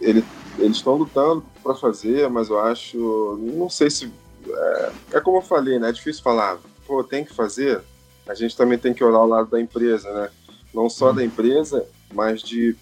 ele, 0.00 0.24
eles 0.58 0.78
estão 0.78 0.94
lutando 0.94 1.44
para 1.62 1.74
fazer, 1.74 2.28
mas 2.30 2.48
eu 2.48 2.58
acho, 2.58 3.38
não 3.40 3.68
sei 3.68 3.90
se 3.90 4.10
é, 4.48 4.92
é, 5.12 5.20
como 5.20 5.38
eu 5.38 5.42
falei, 5.42 5.78
né? 5.78 5.90
É 5.90 5.92
difícil 5.92 6.22
falar. 6.22 6.58
Pô, 6.86 7.04
tem 7.04 7.24
que 7.24 7.34
fazer. 7.34 7.82
A 8.26 8.34
gente 8.34 8.56
também 8.56 8.78
tem 8.78 8.94
que 8.94 9.04
olhar 9.04 9.20
o 9.20 9.26
lado 9.26 9.50
da 9.50 9.60
empresa, 9.60 10.10
né? 10.12 10.30
Não 10.72 10.88
só 10.88 11.12
da 11.12 11.24
empresa, 11.24 11.86
mas 12.12 12.42
de 12.42 12.76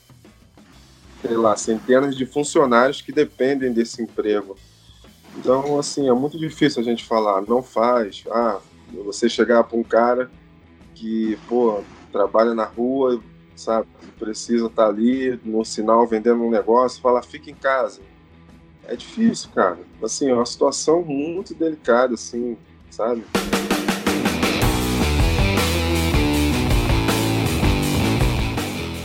sei 1.21 1.37
lá, 1.37 1.57
centenas 1.57 2.17
de 2.17 2.27
funcionários 2.27 3.01
que 3.01 3.13
dependem 3.13 3.73
desse 3.73 4.03
emprego. 4.03 4.57
Então, 5.37 5.79
assim, 5.79 6.09
é 6.09 6.13
muito 6.13 6.37
difícil 6.37 6.83
a 6.83 6.85
gente 6.85 7.05
falar, 7.05 7.43
não 7.43 7.63
faz. 7.63 8.25
Ah, 8.31 8.59
você 9.05 9.29
chegar 9.29 9.63
para 9.65 9.79
um 9.79 9.85
cara 9.85 10.31
que, 11.03 11.37
pô, 11.49 11.83
trabalha 12.13 12.55
na 12.55 12.65
rua, 12.65 13.21
sabe, 13.57 13.89
precisa 14.21 14.67
estar 14.67 14.85
tá 14.85 14.89
ali 14.89 15.37
no 15.45 15.65
sinal 15.65 16.07
vendendo 16.07 16.45
um 16.45 16.51
negócio, 16.51 17.03
fala, 17.03 17.21
fica 17.21 17.51
em 17.51 17.55
casa. 17.55 18.01
É 18.87 18.95
difícil, 18.95 19.51
cara. 19.53 19.81
Assim, 20.01 20.31
é 20.31 20.35
uma 20.35 20.47
situação 20.47 21.03
muito 21.03 21.55
delicada, 21.55 22.15
assim, 22.15 22.57
sabe? 22.89 23.25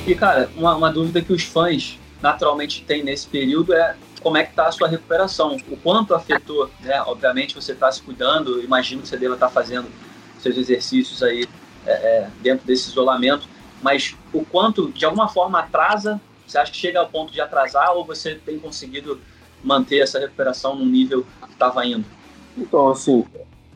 E, 0.05 0.13
cara, 0.13 0.51
uma, 0.55 0.75
uma 0.75 0.91
dúvida 0.91 1.19
que 1.19 1.33
os 1.33 1.45
fãs 1.45 1.97
naturalmente 2.21 2.83
têm 2.83 3.03
nesse 3.03 3.25
período 3.27 3.73
é 3.73 3.95
como 4.21 4.37
é 4.37 4.43
que 4.43 4.51
está 4.51 4.67
a 4.67 4.71
sua 4.71 4.87
recuperação, 4.87 5.57
o 5.67 5.75
quanto 5.77 6.13
afetou, 6.13 6.69
né? 6.79 7.01
Obviamente 7.07 7.55
você 7.55 7.71
está 7.71 7.91
se 7.91 8.03
cuidando, 8.03 8.63
imagino 8.63 9.01
que 9.01 9.07
você 9.07 9.17
deva 9.17 9.33
estar 9.33 9.47
tá 9.47 9.51
fazendo 9.51 9.87
seus 10.39 10.57
exercícios 10.57 11.23
aí 11.23 11.47
é, 11.87 11.91
é, 11.91 12.29
dentro 12.41 12.65
desse 12.65 12.89
isolamento, 12.89 13.47
mas 13.81 14.15
o 14.33 14.43
quanto 14.45 14.91
de 14.91 15.05
alguma 15.05 15.27
forma 15.27 15.59
atrasa, 15.59 16.19
você 16.45 16.57
acha 16.57 16.71
que 16.71 16.77
chega 16.77 16.99
ao 16.99 17.07
ponto 17.07 17.31
de 17.31 17.41
atrasar 17.41 17.93
ou 17.93 18.05
você 18.05 18.35
tem 18.35 18.59
conseguido 18.59 19.19
manter 19.63 19.99
essa 19.99 20.19
recuperação 20.19 20.75
no 20.75 20.85
nível 20.85 21.25
que 21.45 21.53
estava 21.53 21.85
indo? 21.85 22.05
Então, 22.57 22.89
assim, 22.89 23.25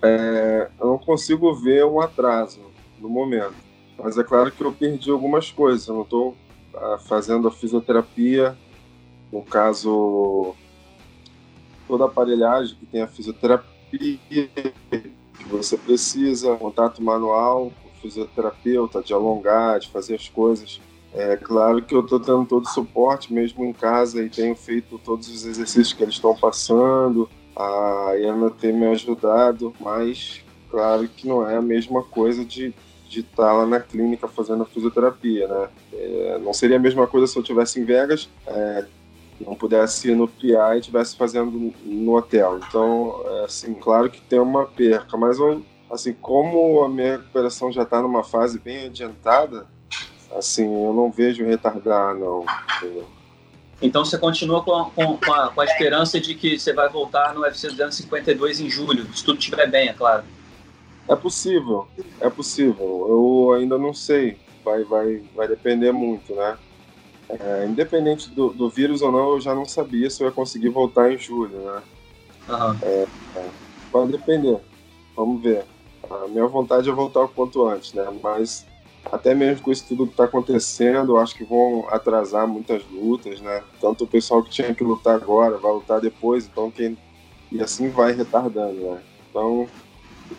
é, 0.02 0.70
eu 0.80 0.88
não 0.88 0.98
consigo 0.98 1.54
ver 1.56 1.86
um 1.86 2.00
atraso 2.00 2.62
no 3.00 3.10
momento, 3.10 3.56
mas 3.98 4.18
é 4.18 4.24
claro 4.24 4.52
que 4.52 4.62
eu 4.62 4.72
perdi 4.72 5.10
algumas 5.10 5.52
coisas, 5.52 5.88
eu 5.88 5.96
não 5.96 6.04
estou 6.04 6.36
ah, 6.76 6.98
fazendo 7.00 7.48
a 7.48 7.52
fisioterapia 7.52 8.56
no 9.32 9.42
caso, 9.42 10.54
toda 11.88 12.04
a 12.04 12.08
aparelhagem 12.08 12.76
que 12.76 12.86
tem 12.86 13.02
a 13.02 13.08
fisioterapia, 13.08 14.20
que 14.30 15.48
você 15.50 15.78
precisa, 15.78 16.56
contato 16.58 17.02
manual, 17.02 17.72
fisioterapeuta, 18.02 19.02
de 19.02 19.14
alongar, 19.14 19.80
de 19.80 19.90
fazer 19.90 20.16
as 20.16 20.28
coisas. 20.28 20.82
É 21.14 21.36
claro 21.36 21.82
que 21.82 21.94
eu 21.94 22.02
estou 22.02 22.20
tendo 22.20 22.46
todo 22.46 22.66
o 22.66 22.70
suporte 22.70 23.34
mesmo 23.34 23.66
em 23.66 23.74
casa 23.74 24.24
e 24.24 24.30
tenho 24.30 24.56
feito 24.56 24.98
todos 25.00 25.28
os 25.28 25.46
exercícios 25.46 25.94
que 25.94 26.04
eles 26.04 26.16
estão 26.16 26.36
passando. 26.36 27.30
A 27.56 28.14
Ana 28.24 28.50
tem 28.50 28.72
me 28.72 28.88
ajudado, 28.88 29.74
mas 29.80 30.42
claro 30.70 31.08
que 31.08 31.28
não 31.28 31.48
é 31.48 31.58
a 31.58 31.62
mesma 31.62 32.02
coisa 32.02 32.46
de 32.46 32.74
de 33.12 33.20
estar 33.20 33.48
tá 33.48 33.52
lá 33.52 33.66
na 33.66 33.80
clínica 33.82 34.26
fazendo 34.26 34.64
fisioterapia, 34.64 35.46
né? 35.46 35.68
É, 35.92 36.40
não 36.42 36.54
seria 36.54 36.78
a 36.78 36.80
mesma 36.80 37.06
coisa 37.06 37.28
se 37.28 37.38
eu 37.38 37.42
estivesse 37.42 37.78
em 37.78 37.84
Vegas, 37.84 38.30
é, 38.48 38.86
não 39.46 39.54
pudesse 39.54 40.12
ir 40.12 40.16
no 40.16 40.30
PI 40.30 40.54
e 40.54 40.80
estivesse 40.80 41.18
fazendo 41.18 41.74
no 41.84 42.16
hotel. 42.16 42.60
Então, 42.66 43.22
é, 43.26 43.46
assim, 43.46 43.74
claro 43.74 44.10
que 44.10 44.22
tem 44.22 44.40
uma 44.40 44.66
perca, 44.66 45.18
mas 45.18 45.38
assim, 45.92 46.14
como 46.14 46.84
a 46.84 46.90
minha 46.90 47.18
recuperação 47.18 47.72
já 47.72 47.84
está 47.84 48.02
numa 48.02 48.24
fase 48.24 48.58
bem 48.58 48.86
adiantada, 48.86 49.68
assim, 50.36 50.64
eu 50.64 50.94
não 50.94 51.12
vejo 51.12 51.46
retardar, 51.46 52.16
não. 52.16 52.46
Entendeu? 52.78 53.08
Então 53.82 54.06
você 54.06 54.18
continua 54.18 54.64
com 54.64 54.76
a, 54.76 54.90
com, 54.92 55.18
com, 55.18 55.34
a, 55.34 55.50
com 55.50 55.62
a, 55.62 55.66
esperança 55.66 56.20
de 56.20 56.36
que 56.36 56.58
você 56.58 56.72
vai 56.72 56.88
voltar 56.88 57.34
no 57.34 57.42
UFC 57.42 57.68
252 57.68 58.62
em 58.62 58.70
julho, 58.70 59.12
se 59.14 59.24
tudo 59.24 59.40
estiver 59.40 59.70
bem, 59.70 59.90
é 59.90 59.94
claro. 59.94 60.24
É 61.10 61.16
possível, 61.16 61.88
é 62.20 62.30
possível. 62.30 63.06
Eu 63.10 63.54
ainda 63.58 63.78
não 63.78 63.94
sei, 63.94 64.38
vai, 64.64 64.84
vai, 64.84 65.24
vai 65.36 65.48
depender 65.48 65.92
muito, 65.92 66.34
né? 66.36 66.58
É, 67.28 67.66
independente 67.66 68.30
do, 68.30 68.50
do, 68.50 68.70
vírus 68.70 69.02
ou 69.02 69.12
não, 69.12 69.32
eu 69.32 69.42
já 69.42 69.56
não 69.56 69.66
sabia 69.66 70.10
se 70.10 70.22
eu 70.22 70.28
ia 70.28 70.34
conseguir 70.34 70.70
voltar 70.70 71.12
em 71.12 71.18
julho, 71.18 71.58
né? 71.58 71.82
Uhum. 72.50 72.78
É, 72.84 73.08
é, 73.38 73.50
vai 73.92 74.08
depender. 74.08 74.60
Vamos 75.16 75.42
ver. 75.42 75.66
A 76.24 76.28
minha 76.28 76.48
vontade 76.48 76.90
é 76.90 76.94
voltar 76.94 77.22
o 77.22 77.30
quanto 77.30 77.66
antes, 77.66 77.94
né? 77.94 78.08
Mas 78.22 78.66
até 79.10 79.34
mesmo 79.34 79.64
com 79.64 79.72
isso 79.72 79.86
tudo 79.88 80.06
que 80.06 80.14
está 80.14 80.26
acontecendo, 80.26 81.18
acho 81.18 81.36
que 81.36 81.44
vão 81.44 81.88
atrasar 81.90 82.48
muitas 82.48 82.84
lutas, 82.92 83.42
né? 83.42 83.64
Tanto 83.80 84.04
o 84.04 84.08
pessoal 84.08 84.44
que 84.44 84.50
tinha 84.50 84.74
que 84.74 84.84
lutar 84.84 85.16
agora 85.16 85.58
vai 85.58 85.72
lutar 85.72 86.00
depois, 86.00 86.46
então 86.46 86.70
quem 86.70 86.98
e 87.52 87.62
assim 87.62 87.90
vai 87.90 88.14
retardando, 88.14 88.80
né? 88.80 89.02
Então 89.30 89.68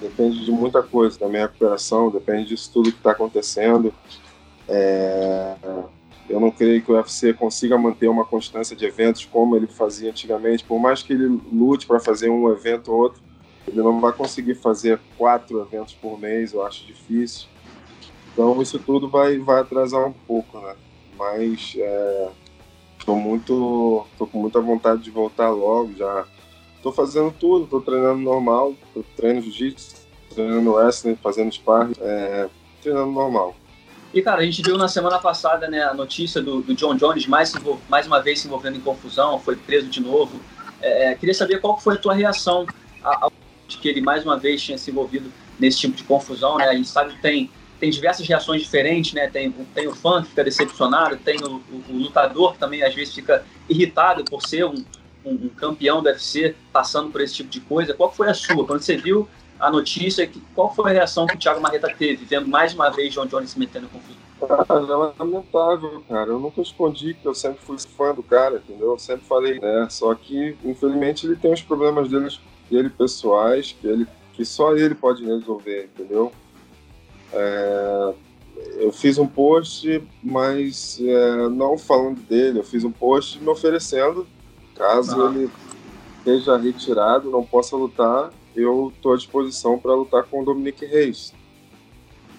depende 0.01 0.45
de 0.45 0.51
muita 0.51 0.83
coisa, 0.83 1.19
da 1.19 1.29
minha 1.29 1.43
recuperação, 1.43 2.11
depende 2.11 2.49
disso 2.49 2.71
tudo 2.73 2.91
que 2.91 2.99
está 2.99 3.11
acontecendo. 3.11 3.93
É... 4.69 5.55
Eu 6.31 6.41
não 6.41 6.51
creio 6.51 6.81
que 6.81 6.91
o 6.91 6.95
UFC 6.95 7.35
consiga 7.35 7.77
manter 7.77 8.09
uma 8.09 8.25
constância 8.25 8.75
de 8.75 8.87
eventos 8.87 9.25
como 9.27 9.55
ele 9.57 9.67
fazia 9.67 10.09
antigamente, 10.09 10.65
por 10.65 10.79
mais 10.79 11.03
que 11.03 11.13
ele 11.13 11.27
lute 11.53 11.87
para 11.87 12.01
fazer 12.01 12.31
um 12.31 12.51
evento 12.51 12.91
ou 12.91 13.01
outro, 13.01 13.23
ele 13.67 13.79
não 13.79 14.01
vai 14.01 14.13
conseguir 14.13 14.55
fazer 14.55 15.01
quatro 15.17 15.61
eventos 15.61 15.95
por 15.95 16.19
mês, 16.19 16.53
eu 16.53 16.65
acho 16.65 16.85
difícil. 16.87 17.49
Então 18.33 18.61
isso 18.63 18.79
tudo 18.79 19.09
vai, 19.09 19.39
vai 19.39 19.61
atrasar 19.61 20.07
um 20.07 20.13
pouco, 20.13 20.59
né? 20.59 20.75
Mas 21.17 21.75
é, 21.79 22.31
muito, 23.09 24.07
tô 24.19 24.27
com 24.27 24.39
muita 24.39 24.61
vontade 24.61 25.03
de 25.03 25.11
voltar 25.11 25.51
logo. 25.51 25.93
Já 25.97 26.25
estou 26.77 26.93
fazendo 26.93 27.33
tudo, 27.33 27.65
estou 27.65 27.81
treinando 27.81 28.21
normal, 28.21 28.75
tô 28.95 29.05
treinando 29.17 29.47
jiu-jitsu, 29.47 30.07
treinando 30.35 30.73
wrestling, 30.73 31.17
fazendo 31.17 31.53
sparring, 31.53 31.95
é, 32.01 32.49
treinando 32.81 33.13
normal. 33.13 33.57
E, 34.15 34.21
cara, 34.21 34.43
a 34.43 34.45
gente 34.45 34.63
viu 34.63 34.77
na 34.77 34.89
semana 34.89 35.19
passada 35.19 35.69
né, 35.69 35.83
a 35.83 35.95
notícia 35.95 36.43
do, 36.43 36.61
do 36.61 36.75
John 36.75 36.95
Jones 36.95 37.27
mais, 37.27 37.53
mais 37.89 38.07
uma 38.07 38.21
vez 38.21 38.41
se 38.41 38.47
envolvendo 38.47 38.77
em 38.77 38.81
confusão, 38.81 39.39
foi 39.39 39.57
preso 39.57 39.89
de 39.89 40.01
novo. 40.01 40.39
É, 40.83 41.15
queria 41.15 41.35
saber 41.35 41.61
qual 41.61 41.79
foi 41.79 41.95
a 41.95 41.99
tua 41.99 42.13
reação 42.13 42.67
ao 43.03 43.32
de 43.73 43.79
que 43.79 43.89
ele 43.89 44.01
mais 44.01 44.25
uma 44.25 44.39
vez 44.39 44.63
tinha 44.63 44.79
se 44.79 44.91
envolvido 44.91 45.31
nesse 45.59 45.79
tipo 45.79 45.95
de 45.95 46.05
confusão, 46.05 46.57
né? 46.57 46.69
A 46.69 46.75
gente 46.75 46.89
sabe 46.89 47.15
que 47.15 47.21
tem 47.21 47.51
tem 47.83 47.91
diversas 47.91 48.25
reações 48.29 48.63
diferentes, 48.63 49.13
né? 49.13 49.27
Tem, 49.27 49.51
tem 49.51 49.89
o 49.89 49.93
fã 49.93 50.23
que 50.23 50.29
fica 50.29 50.45
decepcionado, 50.45 51.17
tem 51.17 51.37
o, 51.43 51.57
o, 51.57 51.85
o 51.89 51.97
lutador 51.97 52.53
que 52.53 52.61
também 52.61 52.81
às 52.85 52.95
vezes 52.95 53.13
fica 53.13 53.45
irritado 53.69 54.25
por 54.25 54.41
ser 54.47 54.65
um, 54.65 54.85
um, 55.25 55.33
um, 55.33 55.49
campeão 55.49 56.01
do 56.01 56.09
UFC 56.09 56.55
passando 56.73 57.11
por 57.11 57.21
esse 57.21 57.35
tipo 57.35 57.51
de 57.51 57.59
coisa. 57.59 57.93
Qual 57.93 58.13
foi 58.13 58.31
a 58.31 58.35
sua? 58.35 58.65
Quando 58.65 58.83
você 58.83 58.97
viu 58.97 59.29
a 59.59 59.69
notícia, 59.69 60.31
qual 60.55 60.73
foi 60.73 60.93
a 60.93 60.95
reação 60.95 61.27
que 61.27 61.35
o 61.35 61.39
Thiago 61.39 61.61
Marreta 61.61 61.93
teve, 61.93 62.25
vendo 62.25 62.47
mais 62.47 62.73
uma 62.73 62.89
vez 62.89 63.13
John 63.13 63.27
Jones 63.27 63.51
se 63.51 63.59
metendo 63.59 63.87
em 63.87 63.89
confusão? 63.89 64.23
Cara, 64.67 64.81
é 64.81 65.23
lamentável, 65.23 66.05
cara. 66.09 66.31
Eu 66.31 66.39
nunca 66.39 66.61
escondi 66.61 67.15
que 67.15 67.27
eu 67.27 67.35
sempre 67.35 67.65
fui 67.65 67.77
fã 67.97 68.15
do 68.15 68.23
cara, 68.23 68.57
entendeu? 68.57 68.93
Eu 68.93 68.99
sempre 68.99 69.27
falei, 69.27 69.59
né? 69.59 69.89
Só 69.91 70.15
que, 70.15 70.57
infelizmente, 70.65 71.27
ele 71.27 71.35
tem 71.37 71.53
os 71.53 71.63
problemas 71.63 72.09
dele, 72.09 72.29
dele 72.73 72.89
pessoais, 72.89 73.77
que, 73.79 73.87
ele, 73.87 74.07
que 74.33 74.45
só 74.45 74.75
ele 74.75 74.95
pode 74.95 75.25
resolver, 75.25 75.91
entendeu? 75.95 76.33
É, 77.33 78.15
eu 78.77 78.91
fiz 78.91 79.19
um 79.19 79.27
post, 79.27 80.03
mas 80.23 80.99
é, 81.01 81.49
não 81.49 81.77
falando 81.77 82.21
dele, 82.23 82.59
eu 82.59 82.65
fiz 82.65 82.83
um 82.83 82.91
post 82.91 83.39
me 83.39 83.49
oferecendo, 83.49 84.27
caso 84.75 85.23
ah. 85.23 85.31
ele 85.31 85.51
seja 86.25 86.57
retirado, 86.57 87.31
não 87.31 87.45
possa 87.45 87.77
lutar, 87.77 88.33
eu 88.57 88.93
estou 88.95 89.13
à 89.13 89.17
disposição 89.17 89.79
para 89.79 89.95
lutar 89.95 90.25
com 90.25 90.41
o 90.41 90.45
Dominique 90.45 90.87
Reis. 90.87 91.35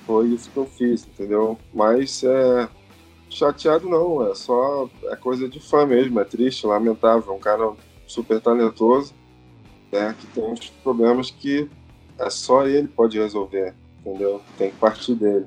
Foi 0.06 0.28
isso 0.28 0.50
que 0.50 0.58
eu 0.58 0.66
fiz, 0.66 1.06
entendeu? 1.06 1.58
Mas 1.74 2.24
é, 2.24 2.68
chateado 3.30 3.88
não, 3.88 4.28
é 4.28 4.36
só 4.36 4.90
é 5.06 5.16
coisa 5.16 5.48
de 5.48 5.60
fã 5.60 5.86
mesmo, 5.86 6.20
é 6.20 6.26
triste, 6.26 6.66
lamentável, 6.66 7.34
é 7.34 7.36
um 7.36 7.40
cara 7.40 7.72
super 8.06 8.40
talentoso, 8.42 9.14
né, 9.94 10.16
que 10.20 10.28
tem 10.28 10.44
uns 10.44 10.70
problemas 10.84 11.32
que 11.32 11.70
é 12.20 12.30
só 12.30 12.68
ele 12.68 12.88
pode 12.88 13.18
resolver 13.18 13.74
entendeu? 14.06 14.42
Tem 14.58 14.70
que 14.70 14.78
partir 14.78 15.16
dele. 15.16 15.46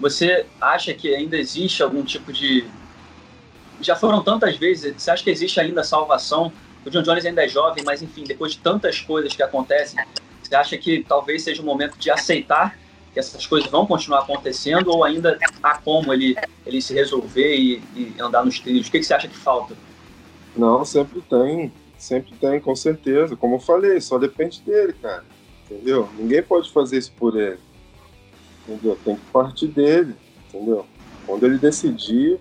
Você 0.00 0.44
acha 0.60 0.92
que 0.92 1.14
ainda 1.14 1.36
existe 1.38 1.82
algum 1.82 2.02
tipo 2.02 2.32
de. 2.32 2.66
Já 3.80 3.94
foram 3.94 4.22
tantas 4.22 4.56
vezes, 4.56 4.94
você 4.96 5.10
acha 5.10 5.22
que 5.22 5.30
existe 5.30 5.60
ainda 5.60 5.84
salvação? 5.84 6.52
O 6.84 6.90
John 6.90 7.02
Jones 7.02 7.24
ainda 7.24 7.44
é 7.44 7.48
jovem, 7.48 7.84
mas 7.84 8.02
enfim, 8.02 8.24
depois 8.24 8.52
de 8.52 8.58
tantas 8.58 9.00
coisas 9.00 9.34
que 9.34 9.42
acontecem, 9.42 10.02
você 10.42 10.54
acha 10.54 10.78
que 10.78 11.04
talvez 11.06 11.42
seja 11.42 11.62
o 11.62 11.64
momento 11.64 11.98
de 11.98 12.10
aceitar 12.10 12.78
que 13.12 13.18
essas 13.18 13.46
coisas 13.46 13.70
vão 13.70 13.86
continuar 13.86 14.20
acontecendo 14.20 14.90
ou 14.90 15.02
ainda 15.02 15.38
há 15.62 15.78
como 15.78 16.12
ele, 16.12 16.36
ele 16.66 16.80
se 16.80 16.94
resolver 16.94 17.56
e, 17.56 17.82
e 17.96 18.14
andar 18.20 18.44
nos 18.44 18.60
trilhos? 18.60 18.86
O 18.86 18.90
que, 18.90 18.98
que 18.98 19.04
você 19.04 19.14
acha 19.14 19.26
que 19.26 19.36
falta? 19.36 19.74
Não, 20.56 20.84
sempre 20.84 21.20
tem. 21.22 21.72
Sempre 21.98 22.34
tem, 22.36 22.60
com 22.60 22.74
certeza. 22.74 23.36
Como 23.36 23.56
eu 23.56 23.60
falei, 23.60 24.00
só 24.00 24.18
depende 24.18 24.60
dele, 24.62 24.92
cara 24.94 25.24
entendeu? 25.70 26.08
Ninguém 26.16 26.42
pode 26.42 26.70
fazer 26.72 26.98
isso 26.98 27.12
por 27.12 27.36
ele, 27.36 27.58
entendeu? 28.66 28.96
Tem 29.04 29.16
que 29.16 29.26
partir 29.32 29.66
dele, 29.68 30.14
entendeu? 30.48 30.86
Quando 31.26 31.44
ele 31.44 31.58
decidir 31.58 32.38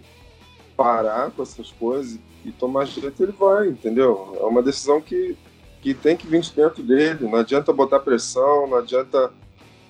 parar 0.78 1.32
com 1.32 1.42
essas 1.42 1.72
coisas 1.72 2.20
e 2.44 2.52
tomar 2.52 2.86
jeito, 2.86 3.24
ele 3.24 3.32
vai, 3.32 3.70
entendeu? 3.70 4.38
É 4.40 4.44
uma 4.44 4.62
decisão 4.62 5.02
que, 5.02 5.36
que 5.82 5.94
tem 5.94 6.16
que 6.16 6.28
vir 6.28 6.42
de 6.42 6.54
dentro 6.54 6.84
dele. 6.84 7.28
Não 7.28 7.40
adianta 7.40 7.74
botar 7.74 8.00
pressão, 8.00 8.68
não 8.68 8.78
adianta 8.78 9.32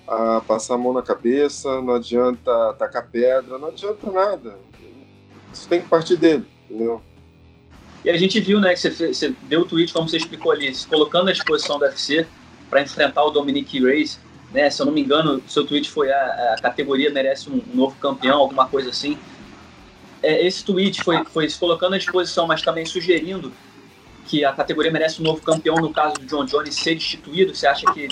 ah, 0.07 0.41
passar 0.47 0.75
a 0.75 0.77
mão 0.77 0.93
na 0.93 1.01
cabeça, 1.01 1.81
não 1.81 1.95
adianta 1.95 2.73
tacar 2.73 3.09
pedra, 3.09 3.57
não 3.57 3.67
adianta 3.67 4.09
nada. 4.09 4.57
Isso 5.51 5.67
tem 5.67 5.81
que 5.81 5.89
partir 5.89 6.15
dele, 6.15 6.45
entendeu? 6.69 7.01
E 8.05 8.09
a 8.11 8.17
gente 8.17 8.39
viu, 8.39 8.59
né, 8.59 8.75
que 8.75 8.81
você, 8.81 9.07
você 9.11 9.33
deu 9.49 9.61
o 9.61 9.65
tweet, 9.65 9.91
como 9.91 10.07
você 10.07 10.17
explicou 10.17 10.51
ali, 10.51 10.73
se 10.75 10.85
colocando 10.85 11.29
à 11.29 11.31
disposição 11.31 11.79
do 11.79 11.85
UFC, 11.85 12.27
para 12.69 12.79
enfrentar 12.79 13.23
o 13.23 13.31
Dominic 13.31 13.79
Reyes. 13.79 14.19
Né? 14.53 14.69
Se 14.69 14.79
eu 14.79 14.85
não 14.85 14.93
me 14.93 15.01
engano, 15.01 15.41
seu 15.47 15.65
tweet 15.65 15.89
foi 15.89 16.11
a, 16.11 16.53
a 16.53 16.61
categoria 16.61 17.09
merece 17.09 17.49
um, 17.49 17.59
novo 17.73 17.95
campeão, 17.99 18.37
alguma 18.41 18.67
coisa 18.67 18.91
assim. 18.91 19.17
É, 20.21 20.45
esse 20.45 20.63
tweet 20.63 21.03
foi, 21.03 21.25
foi 21.25 21.49
se 21.49 21.57
colocando 21.57 21.95
à 21.95 21.97
disposição, 21.97 22.45
mas 22.45 22.61
também 22.61 22.85
sugerindo 22.85 23.51
que 24.27 24.45
a 24.45 24.53
categoria 24.53 24.91
merece 24.91 25.19
um 25.19 25.23
novo 25.23 25.41
campeão 25.41 25.77
no 25.77 25.91
caso 25.91 26.13
do 26.13 26.27
John 26.27 26.45
Jones 26.45 26.75
ser 26.75 26.93
destituído. 26.93 27.55
Você 27.55 27.65
acha 27.65 27.91
que 27.91 28.07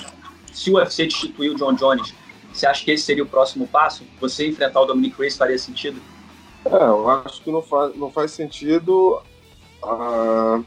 se 0.52 0.72
o 0.72 0.74
UFC 0.74 1.04
destituir 1.04 1.52
o 1.52 1.54
John 1.54 1.72
Jones, 1.74 2.12
você 2.52 2.66
acha 2.66 2.84
que 2.84 2.90
esse 2.90 3.04
seria 3.04 3.22
o 3.22 3.28
próximo 3.28 3.68
passo? 3.68 4.02
Você 4.20 4.48
enfrentar 4.48 4.80
o 4.80 4.86
Dominic 4.86 5.16
Reyes 5.16 5.36
faria 5.36 5.56
sentido? 5.56 6.02
É, 6.64 6.74
eu 6.74 7.08
acho 7.08 7.40
que 7.42 7.52
não 7.52 7.62
faz, 7.62 7.94
não 7.94 8.10
faz 8.10 8.32
sentido 8.32 9.22
a, 9.84 10.62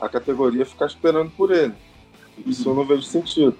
a 0.00 0.08
categoria 0.08 0.66
ficar 0.66 0.86
esperando 0.86 1.30
por 1.30 1.50
ele. 1.50 1.74
Isso 2.46 2.68
eu 2.68 2.74
não 2.74 2.84
vejo 2.84 3.02
sentido. 3.02 3.56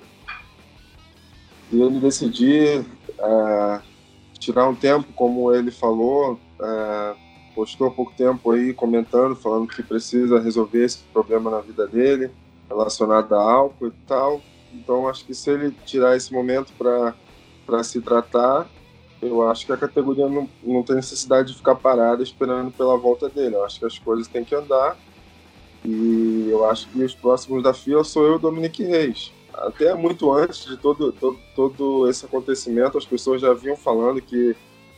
E 1.70 1.80
ele 1.80 2.00
decidir 2.00 2.84
é, 3.18 3.80
tirar 4.38 4.68
um 4.68 4.74
tempo, 4.74 5.12
como 5.14 5.52
ele 5.52 5.70
falou, 5.70 6.38
é, 6.60 7.14
postou 7.54 7.88
há 7.88 7.90
pouco 7.90 8.12
tempo 8.16 8.52
aí 8.52 8.72
comentando, 8.72 9.34
falando 9.34 9.68
que 9.68 9.82
precisa 9.82 10.40
resolver 10.40 10.84
esse 10.84 10.98
problema 11.12 11.50
na 11.50 11.60
vida 11.60 11.86
dele, 11.86 12.30
relacionado 12.68 13.34
a 13.34 13.42
álcool 13.42 13.88
e 13.88 13.92
tal. 14.06 14.40
Então 14.72 15.08
acho 15.08 15.24
que 15.24 15.34
se 15.34 15.50
ele 15.50 15.74
tirar 15.84 16.16
esse 16.16 16.32
momento 16.32 16.72
para 16.78 17.82
se 17.82 18.00
tratar, 18.00 18.68
eu 19.20 19.48
acho 19.48 19.66
que 19.66 19.72
a 19.72 19.76
categoria 19.76 20.28
não, 20.28 20.48
não 20.62 20.82
tem 20.82 20.96
necessidade 20.96 21.48
de 21.48 21.58
ficar 21.58 21.74
parada 21.74 22.22
esperando 22.22 22.70
pela 22.70 22.96
volta 22.96 23.28
dele. 23.28 23.56
Eu 23.56 23.64
acho 23.64 23.78
que 23.78 23.86
as 23.86 23.98
coisas 23.98 24.28
têm 24.28 24.44
que 24.44 24.54
andar 24.54 24.96
e 25.84 26.48
eu 26.50 26.64
acho 26.68 26.88
que 26.88 27.02
os 27.02 27.14
próximos 27.14 27.62
da 27.62 27.74
fila 27.74 28.04
sou 28.04 28.24
eu 28.24 28.32
e 28.32 28.36
o 28.36 28.38
Dominique 28.38 28.84
Reis. 28.84 29.32
Até 29.52 29.92
muito 29.94 30.32
antes 30.32 30.64
de 30.64 30.76
todo, 30.76 31.12
todo, 31.12 31.38
todo 31.56 32.08
esse 32.08 32.24
acontecimento, 32.24 32.96
as 32.96 33.04
pessoas 33.04 33.40
já 33.40 33.52
vinham 33.52 33.76
falando 33.76 34.20
que, 34.20 34.54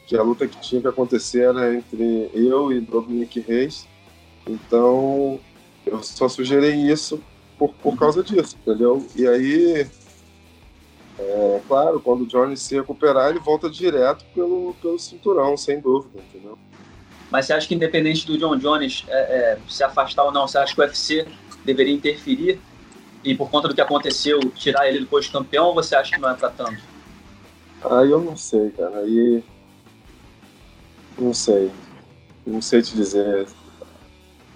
que 0.07 0.17
a 0.17 0.23
luta 0.23 0.47
que 0.47 0.61
tinha 0.61 0.83
que 0.83 0.89
acontecer 0.89 1.45
era 1.45 1.75
entre 1.75 2.31
eu 2.35 2.71
e 2.71 2.81
Dominique 2.81 3.41
Reis. 3.41 3.89
Então, 4.47 5.41
eu 5.87 6.03
só 6.03 6.29
sugeri 6.29 6.91
isso 6.91 7.23
por, 7.59 7.73
por 7.75 7.99
causa 7.99 8.23
disso, 8.23 8.57
entendeu? 8.61 9.07
E 9.17 9.27
aí, 9.27 9.87
é, 11.21 11.61
claro, 11.69 12.00
quando 12.00 12.23
o 12.23 12.27
Johnny 12.27 12.57
se 12.57 12.75
recuperar, 12.75 13.31
ele 13.31 13.39
volta 13.39 13.69
direto 13.69 14.25
pelo, 14.35 14.75
pelo 14.81 14.99
cinturão, 14.99 15.57
sem 15.57 15.79
dúvida, 15.79 16.19
entendeu? 16.19 16.59
Mas 17.31 17.47
você 17.47 17.53
acha 17.53 17.69
que 17.69 17.75
independente 17.75 18.27
do 18.27 18.39
John 18.39 18.57
Jones 18.57 19.05
é, 19.09 19.19
é, 19.19 19.59
se 19.69 19.85
afastar 19.85 20.25
ou 20.25 20.33
não, 20.33 20.49
você 20.49 20.59
acha 20.59 20.75
que 20.75 20.81
o 20.81 20.85
UFC 20.85 21.27
deveria 21.65 21.95
interferir 21.95 22.59
e 23.23 23.35
por 23.35 23.50
conta 23.50 23.69
do 23.69 23.75
que 23.75 23.81
aconteceu 23.81 24.41
tirar 24.55 24.89
ele 24.89 25.00
do 25.00 25.07
posto 25.07 25.31
campeão 25.31 25.67
ou 25.67 25.75
você 25.75 25.95
acha 25.95 26.15
que 26.15 26.21
não 26.21 26.31
é 26.31 26.35
para 26.35 26.49
tanto? 26.49 26.83
Aí 27.85 28.11
eu 28.11 28.21
não 28.21 28.37
sei, 28.37 28.71
cara. 28.71 28.99
Aí 28.99 29.45
não 31.19 31.35
sei, 31.35 31.71
não 32.47 32.62
sei 32.62 32.83
te 32.83 32.97
dizer. 32.97 33.47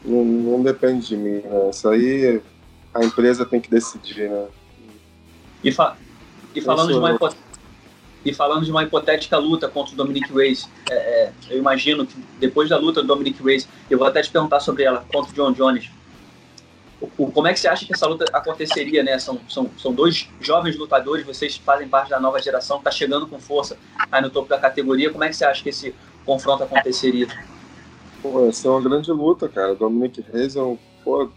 Não, 0.04 0.24
não 0.24 0.62
depende 0.62 1.06
de 1.08 1.16
mim, 1.16 1.42
né? 1.42 1.70
Isso 1.70 1.88
aí 1.88 2.42
a 2.92 3.04
empresa 3.04 3.44
tem 3.44 3.60
que 3.60 3.70
decidir, 3.70 4.30
né? 4.30 4.46
E, 5.62 5.72
fa 5.72 5.96
e 6.54 6.60
falando 6.60 6.92
de 6.92 6.98
uma 6.98 7.12
hipótese 7.12 7.42
e 8.24 8.32
falando 8.32 8.64
de 8.64 8.70
uma 8.70 8.82
hipotética 8.82 9.36
luta 9.36 9.68
contra 9.68 9.92
o 9.92 9.96
Dominic 9.96 10.32
Reyes, 10.32 10.68
é, 10.90 10.94
é, 10.94 11.32
eu 11.50 11.58
imagino 11.58 12.06
que 12.06 12.16
depois 12.40 12.70
da 12.70 12.78
luta 12.78 13.02
do 13.02 13.08
Dominic 13.08 13.42
Reyes, 13.42 13.68
eu 13.90 13.98
vou 13.98 14.06
até 14.06 14.22
te 14.22 14.30
perguntar 14.30 14.60
sobre 14.60 14.82
ela, 14.82 15.04
contra 15.12 15.30
o 15.30 15.34
John 15.34 15.52
Jones, 15.52 15.90
o, 17.18 17.30
como 17.30 17.46
é 17.46 17.52
que 17.52 17.60
você 17.60 17.68
acha 17.68 17.84
que 17.84 17.92
essa 17.92 18.06
luta 18.06 18.24
aconteceria, 18.32 19.02
né? 19.02 19.18
São, 19.18 19.38
são, 19.48 19.70
são 19.76 19.92
dois 19.92 20.26
jovens 20.40 20.76
lutadores, 20.78 21.26
vocês 21.26 21.56
fazem 21.56 21.86
parte 21.86 22.08
da 22.08 22.18
nova 22.18 22.40
geração, 22.40 22.78
está 22.78 22.90
chegando 22.90 23.26
com 23.26 23.38
força 23.38 23.76
aí 24.10 24.22
no 24.22 24.30
topo 24.30 24.48
da 24.48 24.58
categoria. 24.58 25.10
Como 25.10 25.22
é 25.22 25.28
que 25.28 25.36
você 25.36 25.44
acha 25.44 25.62
que 25.62 25.68
esse 25.68 25.94
confronto 26.24 26.62
aconteceria? 26.62 27.28
Pô, 28.22 28.48
essa 28.48 28.68
é 28.68 28.70
uma 28.70 28.80
grande 28.80 29.10
luta, 29.12 29.48
cara. 29.50 29.74
Dominic 29.74 30.24
Reis 30.32 30.56
é 30.56 30.62
um, 30.62 30.78
pô, 31.04 31.28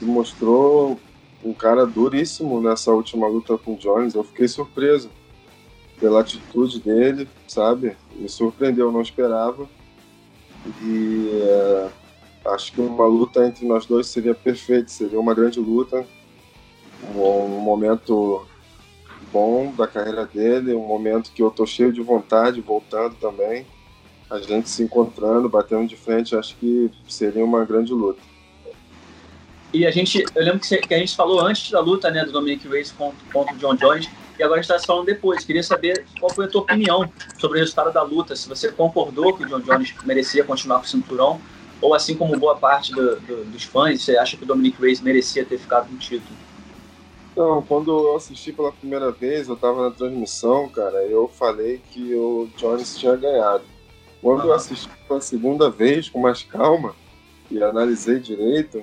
mostrou 0.00 0.98
um 1.46 1.54
cara 1.54 1.86
duríssimo 1.86 2.60
nessa 2.60 2.90
última 2.90 3.28
luta 3.28 3.56
com 3.56 3.74
o 3.74 3.76
Jones. 3.76 4.14
Eu 4.14 4.24
fiquei 4.24 4.48
surpreso 4.48 5.08
pela 6.00 6.20
atitude 6.20 6.80
dele, 6.80 7.28
sabe? 7.46 7.96
Me 8.16 8.28
surpreendeu, 8.28 8.90
não 8.90 9.00
esperava. 9.00 9.68
E 10.82 11.30
é, 11.32 11.88
acho 12.46 12.72
que 12.72 12.80
uma 12.80 13.06
luta 13.06 13.46
entre 13.46 13.64
nós 13.64 13.86
dois 13.86 14.08
seria 14.08 14.34
perfeita, 14.34 14.88
seria 14.88 15.20
uma 15.20 15.34
grande 15.34 15.60
luta. 15.60 16.04
Um, 17.14 17.20
um, 17.20 17.60
momento 17.60 18.44
bom 19.32 19.72
da 19.76 19.86
carreira 19.86 20.26
dele, 20.26 20.74
um 20.74 20.86
momento 20.86 21.30
que 21.30 21.42
eu 21.42 21.50
tô 21.50 21.64
cheio 21.64 21.92
de 21.92 22.02
vontade, 22.02 22.60
voltando 22.60 23.14
também. 23.20 23.64
A 24.28 24.38
gente 24.38 24.68
se 24.68 24.82
encontrando, 24.82 25.48
batendo 25.48 25.86
de 25.86 25.96
frente, 25.96 26.34
acho 26.34 26.56
que 26.56 26.90
seria 27.08 27.44
uma 27.44 27.64
grande 27.64 27.92
luta. 27.92 28.20
E 29.72 29.86
a 29.86 29.90
gente, 29.90 30.24
eu 30.34 30.44
lembro 30.44 30.60
que, 30.60 30.76
que 30.78 30.94
a 30.94 30.98
gente 30.98 31.14
falou 31.14 31.40
antes 31.40 31.70
da 31.70 31.80
luta, 31.80 32.10
né, 32.10 32.24
do 32.24 32.32
Dominic 32.32 32.66
Reyes 32.68 32.92
contra, 32.92 33.18
contra 33.32 33.54
o 33.54 33.58
John 33.58 33.74
Jones, 33.74 34.08
e 34.38 34.42
agora 34.42 34.60
a 34.60 34.62
gente 34.62 34.70
está 34.70 34.78
se 34.78 34.86
falando 34.86 35.06
depois. 35.06 35.44
Queria 35.44 35.62
saber 35.62 36.06
qual 36.18 36.32
foi 36.32 36.46
a 36.46 36.48
tua 36.48 36.62
opinião 36.62 37.10
sobre 37.38 37.58
o 37.58 37.60
resultado 37.60 37.92
da 37.92 38.02
luta, 38.02 38.36
se 38.36 38.48
você 38.48 38.70
concordou 38.70 39.36
que 39.36 39.44
o 39.44 39.46
John 39.46 39.60
Jones 39.60 39.94
merecia 40.04 40.44
continuar 40.44 40.78
com 40.78 40.84
o 40.84 40.88
cinturão, 40.88 41.40
ou 41.80 41.94
assim 41.94 42.14
como 42.14 42.38
boa 42.38 42.56
parte 42.56 42.92
do, 42.92 43.16
do, 43.20 43.44
dos 43.44 43.64
fãs, 43.64 44.02
você 44.02 44.16
acha 44.16 44.36
que 44.36 44.44
o 44.44 44.46
Dominic 44.46 44.80
Reyes 44.80 45.00
merecia 45.00 45.44
ter 45.44 45.58
ficado 45.58 45.90
no 45.90 45.98
título? 45.98 46.36
Não, 47.36 47.60
quando 47.60 47.90
eu 47.90 48.16
assisti 48.16 48.50
pela 48.50 48.72
primeira 48.72 49.10
vez, 49.12 49.46
eu 49.46 49.54
estava 49.54 49.90
na 49.90 49.94
transmissão, 49.94 50.70
cara, 50.70 51.04
eu 51.04 51.28
falei 51.28 51.82
que 51.90 52.14
o 52.14 52.48
Jones 52.56 52.96
tinha 52.96 53.14
ganhado. 53.14 53.62
Quando 54.22 54.46
eu 54.46 54.54
assisti 54.54 54.88
pela 55.06 55.20
segunda 55.20 55.68
vez, 55.68 56.08
com 56.08 56.18
mais 56.18 56.42
calma, 56.42 56.96
e 57.50 57.62
analisei 57.62 58.18
direito, 58.18 58.82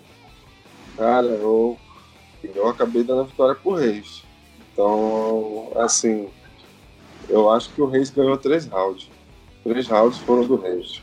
Cara, 0.97 1.27
eu, 1.27 1.77
eu 2.43 2.67
acabei 2.67 3.03
dando 3.03 3.21
a 3.21 3.25
vitória 3.25 3.55
pro 3.55 3.73
Reis. 3.73 4.23
Então, 4.71 5.71
assim, 5.75 6.29
eu 7.29 7.49
acho 7.49 7.73
que 7.73 7.81
o 7.81 7.87
Reis 7.87 8.09
ganhou 8.09 8.37
três 8.37 8.65
rounds. 8.65 9.09
Três 9.63 9.87
rounds 9.87 10.17
foram 10.19 10.45
do 10.45 10.55
Reis. 10.55 11.01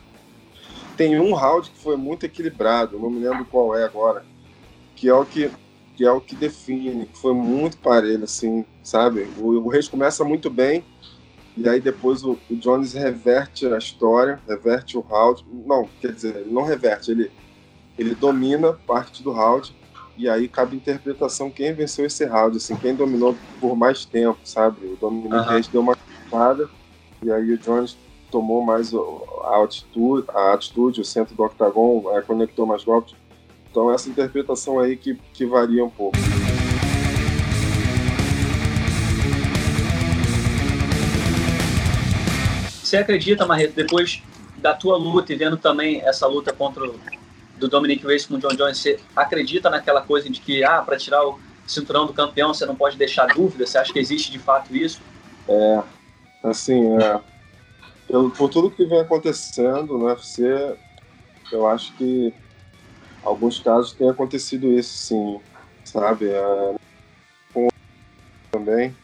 Tem 0.96 1.18
um 1.18 1.34
round 1.34 1.70
que 1.70 1.78
foi 1.78 1.96
muito 1.96 2.26
equilibrado, 2.26 2.98
não 2.98 3.10
me 3.10 3.20
lembro 3.20 3.44
qual 3.46 3.74
é 3.74 3.84
agora, 3.84 4.24
que 4.94 5.08
é 5.08 5.14
o 5.14 5.24
que, 5.24 5.50
que, 5.96 6.04
é 6.04 6.12
o 6.12 6.20
que 6.20 6.36
define, 6.36 7.06
que 7.06 7.18
foi 7.18 7.32
muito 7.32 7.78
parelho, 7.78 8.24
assim, 8.24 8.66
sabe? 8.82 9.22
O, 9.38 9.52
o 9.60 9.68
Reis 9.68 9.88
começa 9.88 10.22
muito 10.24 10.50
bem, 10.50 10.84
e 11.56 11.66
aí 11.68 11.80
depois 11.80 12.22
o, 12.22 12.38
o 12.50 12.56
Jones 12.56 12.92
reverte 12.92 13.66
a 13.66 13.78
história, 13.78 14.40
reverte 14.46 14.98
o 14.98 15.00
round. 15.00 15.44
Não, 15.66 15.88
quer 16.00 16.12
dizer, 16.12 16.36
ele 16.36 16.50
não 16.50 16.64
reverte, 16.64 17.10
ele, 17.10 17.30
ele 17.98 18.14
domina 18.14 18.74
parte 18.86 19.22
do 19.22 19.32
round, 19.32 19.74
e 20.20 20.28
aí 20.28 20.46
cabe 20.48 20.76
interpretação 20.76 21.50
quem 21.50 21.72
venceu 21.72 22.04
esse 22.04 22.26
round, 22.26 22.58
assim, 22.58 22.76
quem 22.76 22.94
dominou 22.94 23.34
por 23.58 23.74
mais 23.74 24.04
tempo, 24.04 24.38
sabe? 24.44 24.84
O 24.84 24.96
Dominic 24.96 25.34
uhum. 25.34 25.42
Reis 25.44 25.66
deu 25.66 25.80
uma 25.80 25.96
espada 26.24 26.68
e 27.22 27.32
aí 27.32 27.52
o 27.52 27.56
Jones 27.56 27.96
tomou 28.30 28.62
mais 28.62 28.92
a 28.92 28.98
altitude, 29.56 30.26
a 30.28 30.52
atitude, 30.52 31.00
o 31.00 31.04
centro 31.06 31.34
do 31.34 31.42
octagon, 31.42 32.04
é, 32.14 32.20
conectou 32.20 32.66
mais 32.66 32.84
golpes. 32.84 33.14
Então 33.70 33.90
essa 33.90 34.10
interpretação 34.10 34.78
aí 34.78 34.94
que, 34.94 35.18
que 35.32 35.46
varia 35.46 35.82
um 35.82 35.88
pouco. 35.88 36.18
Você 42.82 42.98
acredita, 42.98 43.46
Marreto, 43.46 43.72
depois 43.74 44.22
da 44.58 44.74
tua 44.74 44.98
luta 44.98 45.32
e 45.32 45.36
vendo 45.36 45.56
também 45.56 46.02
essa 46.02 46.26
luta 46.26 46.52
contra 46.52 46.84
o 46.84 46.98
do 47.60 47.68
Dominic 47.68 48.04
Reyes 48.04 48.26
com 48.26 48.34
o 48.34 48.38
John 48.38 48.56
Jones, 48.56 48.78
você 48.78 48.98
acredita 49.14 49.68
naquela 49.68 50.00
coisa 50.00 50.28
de 50.28 50.40
que, 50.40 50.64
ah, 50.64 50.82
para 50.82 50.96
tirar 50.96 51.24
o 51.24 51.38
cinturão 51.66 52.06
do 52.06 52.12
campeão 52.12 52.52
você 52.52 52.66
não 52.66 52.74
pode 52.74 52.96
deixar 52.96 53.26
dúvida? 53.26 53.66
Você 53.66 53.78
acha 53.78 53.92
que 53.92 53.98
existe 53.98 54.32
de 54.32 54.38
fato 54.38 54.74
isso? 54.74 55.00
É, 55.46 55.82
assim, 56.42 56.96
é, 56.96 57.20
pelo, 58.08 58.30
por 58.30 58.48
tudo 58.48 58.70
que 58.70 58.84
vem 58.84 59.00
acontecendo 59.00 59.98
no 59.98 60.06
UFC, 60.06 60.74
eu 61.52 61.66
acho 61.66 61.92
que 61.92 62.32
alguns 63.22 63.60
casos 63.60 63.92
tem 63.92 64.08
acontecido 64.08 64.72
isso, 64.72 64.94
sim, 64.94 65.40
sabe? 65.84 66.28
É, 66.28 66.74
com 67.52 67.68
também, 68.50 68.96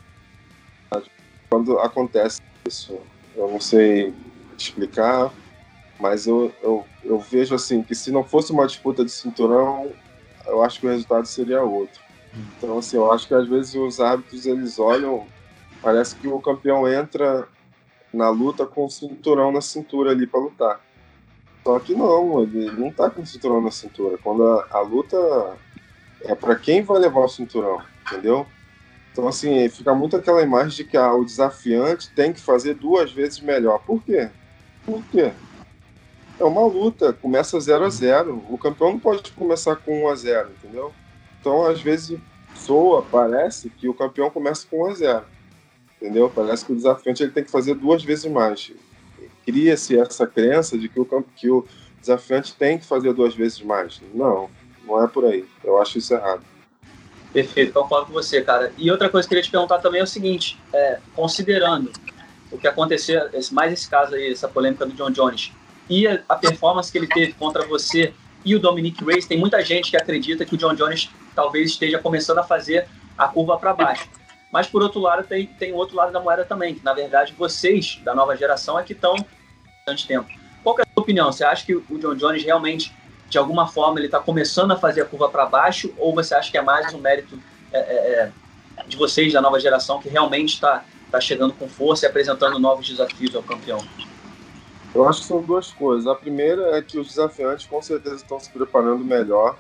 quando 1.49 1.79
acontece 1.79 2.41
isso, 2.67 2.99
eu 3.37 3.49
não 3.49 3.61
sei 3.61 4.15
explicar, 4.59 5.31
mas 5.99 6.27
eu, 6.27 6.53
eu, 6.63 6.85
eu 7.05 7.19
vejo 7.19 7.55
assim 7.55 7.83
que 7.83 7.95
se 7.95 8.11
não 8.11 8.23
fosse 8.23 8.53
uma 8.53 8.67
disputa 8.67 9.05
de 9.05 9.11
cinturão, 9.11 9.91
eu 10.47 10.63
acho 10.63 10.81
que 10.81 10.87
o 10.87 10.91
resultado 10.91 11.27
seria 11.27 11.63
outro. 11.63 12.01
Então, 12.57 12.79
assim, 12.79 12.97
eu 12.97 13.11
acho 13.11 13.27
que 13.27 13.35
às 13.35 13.49
vezes 13.49 13.75
os 13.75 13.99
árbitros 13.99 14.47
eles 14.47 14.79
olham, 14.79 15.27
parece 15.81 16.15
que 16.17 16.29
o 16.29 16.41
campeão 16.41 16.87
entra 16.87 17.49
na 18.13 18.29
luta 18.29 18.67
com 18.67 18.85
o 18.85 18.91
cinturão 18.91 19.51
na 19.51 19.61
cintura 19.61 20.11
ali 20.11 20.27
para 20.27 20.41
lutar. 20.41 20.81
Só 21.65 21.79
que 21.81 21.95
não, 21.95 22.43
ele 22.43 22.71
não 22.73 22.93
tá 22.93 23.11
com 23.11 23.23
o 23.23 23.27
cinturão 23.27 23.61
na 23.61 23.71
cintura. 23.71 24.19
Quando 24.19 24.47
a, 24.47 24.67
a 24.71 24.81
luta 24.81 25.17
é 26.23 26.35
para 26.35 26.55
quem 26.57 26.83
vai 26.83 26.99
levar 26.99 27.21
o 27.21 27.29
cinturão, 27.29 27.83
entendeu? 28.07 28.47
Então, 29.13 29.27
assim, 29.27 29.69
fica 29.71 29.95
muito 29.95 30.17
aquela 30.17 30.43
imagem 30.43 30.77
de 30.77 30.85
que 30.85 30.97
ah, 30.97 31.15
o 31.15 31.25
desafiante 31.25 32.11
tem 32.11 32.33
que 32.33 32.41
fazer 32.41 32.75
duas 32.75 33.11
vezes 33.11 33.41
melhor. 33.41 33.79
Por 33.81 34.03
quê? 34.03 34.29
Por 34.85 35.03
quê? 35.07 35.33
É 36.39 36.45
uma 36.45 36.67
luta, 36.67 37.13
começa 37.13 37.59
0 37.59 37.85
a 37.85 37.89
0 37.89 38.45
O 38.51 38.59
campeão 38.59 38.93
não 38.93 38.99
pode 38.99 39.31
começar 39.33 39.77
com 39.77 40.05
1 40.05 40.09
a 40.09 40.15
0 40.15 40.51
entendeu? 40.51 40.93
Então, 41.41 41.67
às 41.67 41.81
vezes, 41.81 42.19
soa, 42.55 43.03
parece 43.03 43.71
que 43.71 43.89
o 43.89 43.95
campeão 43.95 44.31
começa 44.31 44.67
com 44.69 44.85
1 44.85 44.87
a 44.87 44.95
0 44.95 45.25
entendeu? 46.01 46.31
Parece 46.35 46.65
que 46.65 46.73
o 46.73 46.77
desafiante 46.77 47.23
ele 47.23 47.33
tem 47.33 47.45
que 47.45 47.51
fazer 47.51 47.75
duas 47.75 48.03
vezes 48.05 48.31
mais. 48.31 48.73
Cria-se 49.45 49.99
essa 49.99 50.27
crença 50.27 50.77
de 50.77 50.89
que 50.89 51.01
o, 51.01 51.25
que 51.37 51.51
o 51.51 51.65
desafiante 52.01 52.55
tem 52.55 52.79
que 52.79 52.85
fazer 52.85 53.13
duas 53.13 53.35
vezes 53.35 53.63
mais. 53.63 54.01
Não, 54.13 54.51
não 54.85 55.03
é 55.03 55.09
por 55.09 55.25
aí. 55.25 55.45
Eu 55.65 55.81
acho 55.81 55.99
isso 55.99 56.13
errado. 56.13 56.43
Perfeito, 57.33 57.73
concordo 57.73 58.07
com 58.07 58.13
você, 58.13 58.43
cara. 58.43 58.73
E 58.79 58.91
outra 58.91 59.09
coisa 59.09 59.27
que 59.27 59.35
eu 59.35 59.37
queria 59.37 59.43
te 59.43 59.51
perguntar 59.51 59.79
também 59.79 60.01
é 60.01 60.05
o 60.05 60.07
seguinte: 60.07 60.59
é, 60.73 60.99
considerando 61.15 61.93
o 62.51 62.59
que 62.59 62.67
aconteceu, 62.67 63.21
mais 63.53 63.73
esse 63.73 63.89
caso 63.89 64.15
aí, 64.15 64.33
essa 64.33 64.49
polêmica 64.49 64.87
do 64.87 64.93
John 64.95 65.11
Jones, 65.11 65.53
e 65.89 66.07
a, 66.07 66.37
performance 66.37 66.91
que 66.91 66.99
ele 66.99 67.07
teve 67.07 67.33
contra 67.35 67.67
você 67.67 68.13
e 68.45 68.55
o 68.55 68.61
Dominic 68.61 69.05
Reyes, 69.05 69.27
tem 69.27 69.39
muita 69.39 69.65
gente 69.65 69.91
que 69.91 69.97
acredita 69.97 70.45
que 70.45 70.55
o 70.55 70.59
John 70.59 70.75
Jones 70.75 71.11
talvez 71.35 71.71
esteja 71.71 71.99
começando 71.99 72.39
a 72.39 72.43
fazer 72.43 72.87
a 73.17 73.27
curva 73.29 73.59
para 73.59 73.73
baixo. 73.73 74.09
Mas, 74.53 74.67
por 74.69 74.83
outro 74.83 75.01
lado, 75.01 75.25
tem, 75.25 75.47
tem 75.47 75.73
o 75.73 75.77
outro 75.77 75.97
lado 75.97 76.13
da 76.13 76.21
moeda 76.21 76.45
também, 76.45 76.75
que, 76.75 76.85
na 76.85 76.95
verdade, 76.95 77.35
vocês, 77.37 78.01
da 78.05 78.15
nova 78.15 78.37
geração, 78.37 78.79
é 78.79 78.83
que 78.83 78.93
estão 78.93 79.17
bastante 79.79 80.07
tempo. 80.07 80.29
Qual 80.63 80.79
é 80.79 80.83
a 80.83 80.87
sua 80.95 81.03
opinião? 81.03 81.31
Você 81.31 81.45
acha 81.45 81.67
que 81.67 81.75
o 81.75 81.99
John 81.99 82.15
Jones 82.15 82.45
realmente, 82.45 82.93
de 83.29 83.37
alguma 83.37 83.67
forma, 83.67 83.99
ele 83.99 84.07
está 84.07 84.21
começando 84.21 84.71
a 84.73 84.77
fazer 84.77 85.03
a 85.03 85.05
curva 85.05 85.29
para 85.29 85.47
baixo? 85.47 85.93
Ou 85.99 86.15
você 86.15 86.35
acha 86.35 86.51
que 86.51 86.57
é 86.57 86.63
mais 86.63 86.95
um 86.95 86.99
mérito 86.99 87.39
é, 87.73 87.79
é, 87.79 88.33
é 88.79 88.85
de 88.87 88.97
vocês, 88.97 89.33
da 89.33 89.41
nova 89.41 89.59
geração, 89.59 90.01
que 90.01 90.09
realmente 90.09 90.55
está 90.55 90.85
tá 91.11 91.21
chegando 91.21 91.53
com 91.53 91.69
força 91.69 92.07
e 92.07 92.09
apresentando 92.09 92.59
novos 92.59 92.89
desafios 92.89 93.35
ao 93.35 93.43
campeão? 93.43 93.79
Eu 94.97 95.07
acho 95.07 95.21
que 95.21 95.27
são 95.27 95.43
duas 95.43 95.71
coisas. 95.71 96.07
A 96.07 96.15
primeira 96.15 96.75
é 96.75 96.81
que 96.81 96.99
os 96.99 97.09
desafiantes 97.09 97.67
com 97.67 97.83
certeza 97.83 98.17
estão 98.17 98.41
se 98.41 98.49
preparando 98.49 99.05
melhor 99.05 99.59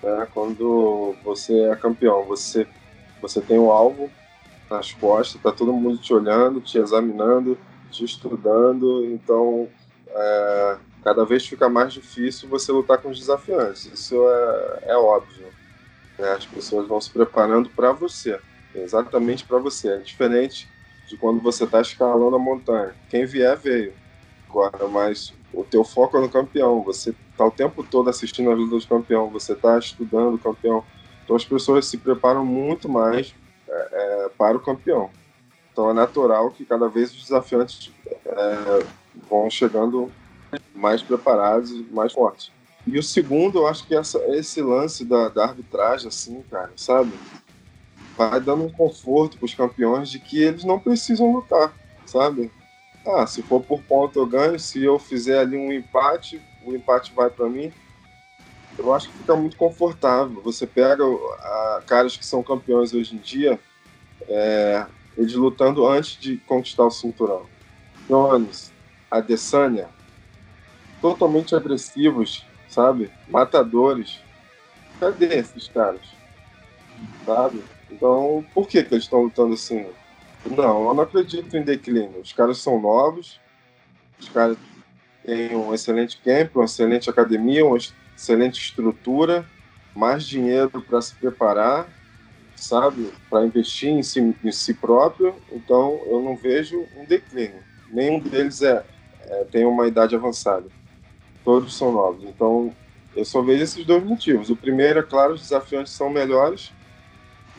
né? 0.00 0.28
quando 0.32 1.16
você 1.24 1.62
é 1.62 1.74
campeão. 1.74 2.22
Você, 2.26 2.68
você 3.20 3.40
tem 3.40 3.58
um 3.58 3.72
alvo 3.72 4.08
nas 4.70 4.92
costas, 4.92 5.42
tá 5.42 5.50
todo 5.50 5.72
mundo 5.72 5.98
te 5.98 6.14
olhando, 6.14 6.60
te 6.60 6.78
examinando, 6.78 7.58
te 7.90 8.04
estudando, 8.04 9.04
então 9.06 9.68
é, 10.08 10.76
cada 11.02 11.24
vez 11.24 11.44
fica 11.44 11.68
mais 11.68 11.92
difícil 11.92 12.48
você 12.48 12.70
lutar 12.70 12.98
com 12.98 13.08
os 13.08 13.18
desafiantes. 13.18 13.86
Isso 13.86 14.14
é, 14.14 14.92
é 14.92 14.96
óbvio. 14.96 15.48
Né? 16.16 16.30
As 16.30 16.46
pessoas 16.46 16.86
vão 16.86 17.00
se 17.00 17.10
preparando 17.10 17.68
para 17.70 17.90
você, 17.90 18.38
exatamente 18.72 19.44
para 19.44 19.58
você. 19.58 19.88
É 19.88 19.98
diferente 19.98 20.68
de 21.08 21.16
quando 21.16 21.40
você 21.40 21.64
está 21.64 21.80
escalando 21.80 22.36
a 22.36 22.38
montanha. 22.38 22.94
Quem 23.08 23.26
vier, 23.26 23.56
veio 23.56 24.05
agora, 24.48 24.88
mas 24.88 25.32
o 25.52 25.64
teu 25.64 25.84
foco 25.84 26.16
é 26.16 26.20
no 26.20 26.28
campeão. 26.28 26.82
Você 26.82 27.14
tá 27.36 27.44
o 27.44 27.50
tempo 27.50 27.82
todo 27.82 28.10
assistindo 28.10 28.50
as 28.50 28.58
lutas 28.58 28.84
do 28.84 28.88
campeão, 28.88 29.30
você 29.30 29.54
tá 29.54 29.78
estudando 29.78 30.34
o 30.34 30.38
campeão. 30.38 30.84
Então 31.24 31.36
as 31.36 31.44
pessoas 31.44 31.86
se 31.86 31.98
preparam 31.98 32.44
muito 32.44 32.88
mais 32.88 33.34
é, 33.68 33.88
é, 33.92 34.28
para 34.36 34.56
o 34.56 34.60
campeão. 34.60 35.10
Então 35.72 35.90
é 35.90 35.92
natural 35.92 36.50
que 36.50 36.64
cada 36.64 36.88
vez 36.88 37.12
os 37.12 37.22
desafiantes 37.22 37.92
é, 38.24 38.86
vão 39.28 39.50
chegando 39.50 40.10
mais 40.74 41.02
preparados 41.02 41.72
mais 41.90 42.12
fortes. 42.12 42.50
E 42.86 42.98
o 42.98 43.02
segundo, 43.02 43.58
eu 43.58 43.66
acho 43.66 43.84
que 43.86 43.96
essa, 43.96 44.18
esse 44.36 44.62
lance 44.62 45.04
da, 45.04 45.28
da 45.28 45.44
arbitragem, 45.44 46.06
assim, 46.06 46.42
cara, 46.48 46.70
sabe? 46.76 47.12
Vai 48.16 48.40
dando 48.40 48.62
um 48.62 48.70
conforto 48.70 49.36
para 49.36 49.44
os 49.44 49.54
campeões 49.54 50.08
de 50.08 50.20
que 50.20 50.40
eles 50.40 50.62
não 50.62 50.78
precisam 50.78 51.32
lutar, 51.32 51.74
sabe? 52.06 52.50
Ah, 53.06 53.26
se 53.26 53.40
for 53.42 53.62
por 53.62 53.80
ponto 53.82 54.18
eu 54.18 54.26
ganho, 54.26 54.58
se 54.58 54.82
eu 54.82 54.98
fizer 54.98 55.38
ali 55.38 55.56
um 55.56 55.72
empate, 55.72 56.42
o 56.64 56.74
empate 56.74 57.12
vai 57.14 57.30
para 57.30 57.48
mim. 57.48 57.72
Eu 58.76 58.92
acho 58.92 59.08
que 59.08 59.18
fica 59.18 59.36
muito 59.36 59.56
confortável. 59.56 60.42
Você 60.42 60.66
pega 60.66 61.04
a, 61.04 61.82
caras 61.86 62.16
que 62.16 62.26
são 62.26 62.42
campeões 62.42 62.92
hoje 62.92 63.14
em 63.14 63.18
dia, 63.18 63.60
é, 64.28 64.86
eles 65.16 65.34
lutando 65.34 65.86
antes 65.86 66.18
de 66.18 66.38
conquistar 66.38 66.84
o 66.84 66.90
cinturão. 66.90 67.46
Jones, 68.08 68.72
Adesanya, 69.10 69.88
totalmente 71.00 71.54
agressivos, 71.54 72.44
sabe? 72.68 73.10
Matadores. 73.28 74.20
Cadê 74.98 75.36
esses 75.36 75.68
caras? 75.68 76.02
Sabe? 77.24 77.62
Então, 77.90 78.44
por 78.52 78.66
que, 78.66 78.82
que 78.82 78.94
eles 78.94 79.04
estão 79.04 79.22
lutando 79.22 79.54
assim? 79.54 79.86
Não, 80.50 80.88
eu 80.88 80.94
não 80.94 81.02
acredito 81.02 81.56
em 81.56 81.62
declínio. 81.62 82.20
Os 82.20 82.32
caras 82.32 82.58
são 82.58 82.80
novos, 82.80 83.40
os 84.18 84.28
caras 84.28 84.56
têm 85.24 85.56
um 85.56 85.74
excelente 85.74 86.18
camp, 86.18 86.54
uma 86.56 86.64
excelente 86.64 87.08
academia, 87.08 87.64
uma 87.64 87.78
excelente 88.16 88.60
estrutura, 88.60 89.46
mais 89.94 90.26
dinheiro 90.26 90.70
para 90.82 91.00
se 91.00 91.14
preparar, 91.14 91.88
sabe? 92.54 93.10
Para 93.30 93.46
investir 93.46 93.90
em 93.90 94.02
si, 94.02 94.20
em 94.20 94.52
si 94.52 94.74
próprio. 94.74 95.34
Então, 95.50 96.00
eu 96.06 96.20
não 96.20 96.36
vejo 96.36 96.86
um 96.96 97.04
declínio. 97.04 97.62
Nenhum 97.90 98.20
deles 98.20 98.62
é, 98.62 98.84
é 99.22 99.44
tem 99.44 99.64
uma 99.64 99.86
idade 99.86 100.14
avançada 100.14 100.66
todos 101.46 101.76
são 101.76 101.92
novos. 101.92 102.24
Então, 102.24 102.74
eu 103.14 103.24
só 103.24 103.40
vejo 103.40 103.62
esses 103.62 103.86
dois 103.86 104.02
motivos. 104.02 104.50
O 104.50 104.56
primeiro, 104.56 104.98
é 104.98 105.02
claro, 105.02 105.34
os 105.34 105.42
desafiantes 105.42 105.92
são 105.92 106.10
melhores. 106.10 106.72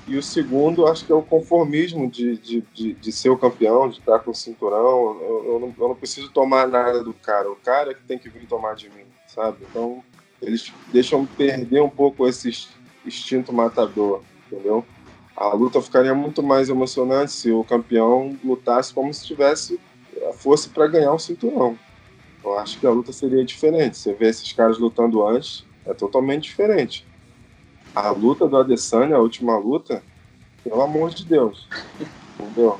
E 0.08 0.16
o 0.16 0.24
segundo, 0.24 0.88
acho 0.88 1.06
que 1.06 1.12
é 1.12 1.16
o 1.16 1.22
conformismo 1.22 2.10
de, 2.10 2.38
de, 2.38 2.64
de, 2.74 2.94
de 2.94 3.12
ser 3.12 3.30
o 3.30 3.38
campeão, 3.38 3.90
de 3.90 4.00
estar 4.00 4.20
com 4.20 4.32
o 4.32 4.36
cinturão. 4.36 5.18
Eu, 5.22 5.44
eu, 5.46 5.60
não, 5.60 5.76
eu 5.78 5.88
não 5.90 5.96
preciso 5.96 6.30
tomar 6.32 6.68
nada 6.68 7.04
do 7.04 7.14
cara. 7.14 7.52
O 7.52 7.58
cara 7.58 7.92
é 7.92 7.94
que 7.94 8.04
tem 8.04 8.18
que 8.18 8.30
vir 8.30 8.48
tomar 8.48 8.76
de 8.76 8.90
mim, 8.90 9.04
sabe? 9.28 9.58
Então, 9.70 10.02
eles 10.42 10.72
deixam 10.94 11.26
perder 11.26 11.82
um 11.82 11.90
pouco 11.90 12.28
esse 12.28 12.70
instinto 13.06 13.52
matador, 13.52 14.22
entendeu? 14.50 14.86
A 15.36 15.54
luta 15.54 15.82
ficaria 15.82 16.16
muito 16.16 16.42
mais 16.42 16.70
emocionante 16.70 17.32
se 17.32 17.52
o 17.52 17.64
campeão 17.64 18.38
lutasse 18.44 18.94
como 18.94 19.14
se 19.14 19.26
tivesse 19.26 19.80
fosse 20.34 20.70
para 20.70 20.88
ganhar 20.88 21.14
o 21.14 21.20
cinturão. 21.20 21.78
Eu 22.44 22.58
acho 22.58 22.80
que 22.80 22.88
a 22.88 22.92
luta 22.92 23.12
seria 23.12 23.44
diferente. 23.44 23.98
Você 23.98 24.14
vê 24.14 24.30
esses 24.30 24.52
caras 24.54 24.78
lutando 24.78 25.26
antes, 25.26 25.66
é 25.86 25.94
totalmente 25.94 26.44
diferente. 26.44 27.06
A 27.96 28.10
luta 28.12 28.48
do 28.48 28.58
Adesanya, 28.58 29.16
a 29.16 29.20
última 29.20 29.58
luta, 29.58 30.04
pelo 30.64 30.82
amor 30.82 31.10
de 31.10 31.26
Deus. 31.26 31.68
Entendeu? 32.40 32.80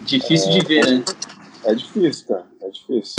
Difícil 0.00 0.50
é, 0.50 0.58
de 0.58 0.66
ver, 0.66 0.86
né? 0.86 1.04
É 1.64 1.74
difícil, 1.74 2.26
cara. 2.26 2.46
É 2.62 2.70
difícil. 2.70 3.16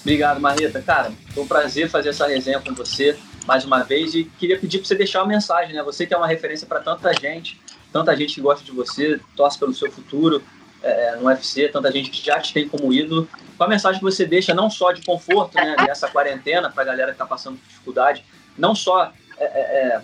Obrigado, 0.00 0.40
Marreta. 0.40 0.82
Cara, 0.82 1.12
foi 1.32 1.44
um 1.44 1.46
prazer 1.46 1.88
fazer 1.88 2.08
essa 2.08 2.26
resenha 2.26 2.58
com 2.58 2.74
você 2.74 3.16
mais 3.46 3.64
uma 3.64 3.82
vez 3.82 4.14
e 4.14 4.24
queria 4.24 4.58
pedir 4.58 4.78
para 4.78 4.88
você 4.88 4.94
deixar 4.94 5.20
uma 5.20 5.28
mensagem, 5.28 5.74
né? 5.74 5.82
Você 5.82 6.06
que 6.06 6.12
é 6.12 6.16
uma 6.16 6.26
referência 6.26 6.66
para 6.66 6.80
tanta 6.80 7.12
gente, 7.12 7.60
tanta 7.92 8.16
gente 8.16 8.34
que 8.34 8.40
gosta 8.40 8.64
de 8.64 8.72
você, 8.72 9.20
torce 9.36 9.58
pelo 9.58 9.72
seu 9.72 9.90
futuro 9.90 10.42
é, 10.82 11.16
no 11.16 11.26
UFC, 11.26 11.68
tanta 11.68 11.92
gente 11.92 12.10
que 12.10 12.24
já 12.24 12.40
te 12.40 12.52
tem 12.52 12.68
como 12.68 12.92
ídolo. 12.92 13.28
Qual 13.60 13.68
a 13.68 13.70
mensagem 13.70 13.98
que 13.98 14.04
você 14.04 14.24
deixa, 14.24 14.54
não 14.54 14.70
só 14.70 14.90
de 14.90 15.04
conforto 15.04 15.54
né, 15.54 15.76
nessa 15.86 16.08
quarentena, 16.08 16.70
para 16.70 16.82
a 16.82 16.86
galera 16.86 17.08
que 17.08 17.16
está 17.16 17.26
passando 17.26 17.58
dificuldade, 17.68 18.24
não 18.56 18.74
só 18.74 19.12
é, 19.36 19.44
é, 19.44 19.96
é, 19.96 20.02